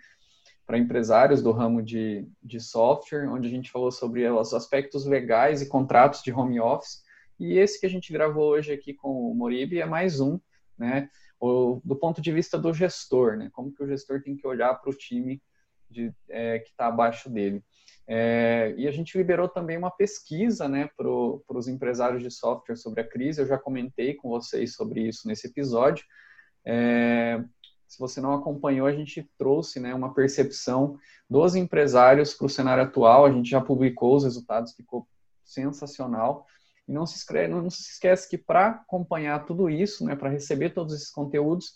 para 0.66 0.76
empresários 0.76 1.42
do 1.42 1.50
ramo 1.50 1.82
de, 1.82 2.28
de 2.42 2.60
software, 2.60 3.26
onde 3.26 3.48
a 3.48 3.50
gente 3.50 3.70
falou 3.70 3.90
sobre 3.90 4.28
os 4.28 4.52
aspectos 4.52 5.06
legais 5.06 5.62
e 5.62 5.68
contratos 5.68 6.22
de 6.22 6.30
home 6.30 6.60
office. 6.60 7.02
E 7.40 7.56
esse 7.56 7.80
que 7.80 7.86
a 7.86 7.88
gente 7.88 8.12
gravou 8.12 8.50
hoje 8.50 8.70
aqui 8.70 8.92
com 8.92 9.30
o 9.30 9.34
Moribe 9.34 9.80
é 9.80 9.86
mais 9.86 10.20
um, 10.20 10.38
né? 10.76 11.08
O, 11.40 11.80
do 11.82 11.96
ponto 11.96 12.20
de 12.20 12.32
vista 12.32 12.58
do 12.58 12.74
gestor, 12.74 13.38
né? 13.38 13.48
Como 13.50 13.72
que 13.72 13.82
o 13.82 13.86
gestor 13.86 14.20
tem 14.22 14.36
que 14.36 14.46
olhar 14.46 14.74
para 14.74 14.90
o 14.90 14.94
time 14.94 15.40
de, 15.88 16.12
é, 16.28 16.58
que 16.58 16.68
está 16.68 16.88
abaixo 16.88 17.30
dele. 17.30 17.64
É, 18.10 18.74
e 18.78 18.88
a 18.88 18.90
gente 18.90 19.18
liberou 19.18 19.46
também 19.46 19.76
uma 19.76 19.90
pesquisa 19.90 20.66
né, 20.66 20.88
para 20.96 21.06
os 21.06 21.68
empresários 21.68 22.22
de 22.22 22.30
software 22.30 22.76
sobre 22.76 23.02
a 23.02 23.06
crise. 23.06 23.42
Eu 23.42 23.46
já 23.46 23.58
comentei 23.58 24.14
com 24.14 24.30
vocês 24.30 24.74
sobre 24.74 25.02
isso 25.02 25.28
nesse 25.28 25.46
episódio. 25.46 26.06
É, 26.64 27.44
se 27.86 27.98
você 27.98 28.18
não 28.18 28.32
acompanhou, 28.32 28.86
a 28.86 28.92
gente 28.92 29.28
trouxe 29.36 29.78
né, 29.78 29.94
uma 29.94 30.14
percepção 30.14 30.98
dos 31.28 31.54
empresários 31.54 32.32
para 32.32 32.46
o 32.46 32.50
cenário 32.50 32.84
atual. 32.84 33.26
A 33.26 33.30
gente 33.30 33.50
já 33.50 33.60
publicou 33.60 34.16
os 34.16 34.24
resultados, 34.24 34.72
ficou 34.72 35.06
sensacional. 35.44 36.46
E 36.88 36.92
não 36.92 37.04
se, 37.04 37.16
escreve, 37.16 37.52
não 37.52 37.68
se 37.68 37.92
esquece 37.92 38.26
que 38.26 38.38
para 38.38 38.68
acompanhar 38.68 39.44
tudo 39.44 39.68
isso, 39.68 40.06
né, 40.06 40.16
para 40.16 40.30
receber 40.30 40.70
todos 40.70 40.94
esses 40.94 41.10
conteúdos, 41.10 41.74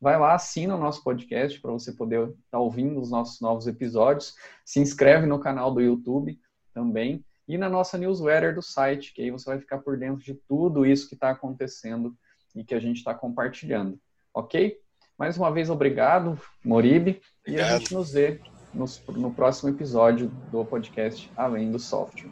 vai 0.00 0.18
lá, 0.18 0.34
assina 0.34 0.74
o 0.74 0.80
nosso 0.80 1.02
podcast 1.02 1.60
para 1.60 1.72
você 1.72 1.92
poder 1.92 2.22
estar 2.22 2.36
tá 2.52 2.58
ouvindo 2.58 3.00
os 3.00 3.10
nossos 3.10 3.40
novos 3.40 3.66
episódios. 3.66 4.34
Se 4.64 4.80
inscreve 4.80 5.26
no 5.26 5.38
canal 5.38 5.72
do 5.72 5.80
YouTube 5.80 6.38
também 6.72 7.24
e 7.48 7.56
na 7.56 7.68
nossa 7.68 7.96
newsletter 7.96 8.54
do 8.54 8.62
site, 8.62 9.12
que 9.12 9.22
aí 9.22 9.30
você 9.30 9.46
vai 9.46 9.58
ficar 9.58 9.78
por 9.78 9.98
dentro 9.98 10.22
de 10.22 10.34
tudo 10.48 10.84
isso 10.84 11.08
que 11.08 11.14
está 11.14 11.30
acontecendo 11.30 12.16
e 12.54 12.64
que 12.64 12.74
a 12.74 12.80
gente 12.80 12.98
está 12.98 13.14
compartilhando. 13.14 13.98
Ok? 14.34 14.78
Mais 15.18 15.36
uma 15.38 15.50
vez, 15.50 15.70
obrigado, 15.70 16.38
Moribe. 16.64 17.22
E 17.46 17.58
a 17.58 17.78
gente 17.78 17.94
nos 17.94 18.12
vê 18.12 18.40
no, 18.74 18.84
no 19.14 19.32
próximo 19.32 19.70
episódio 19.70 20.28
do 20.50 20.64
podcast 20.64 21.30
Além 21.36 21.70
do 21.70 21.78
Software. 21.78 22.30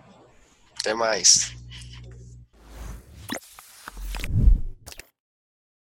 Até 0.78 0.92
mais. 0.92 1.63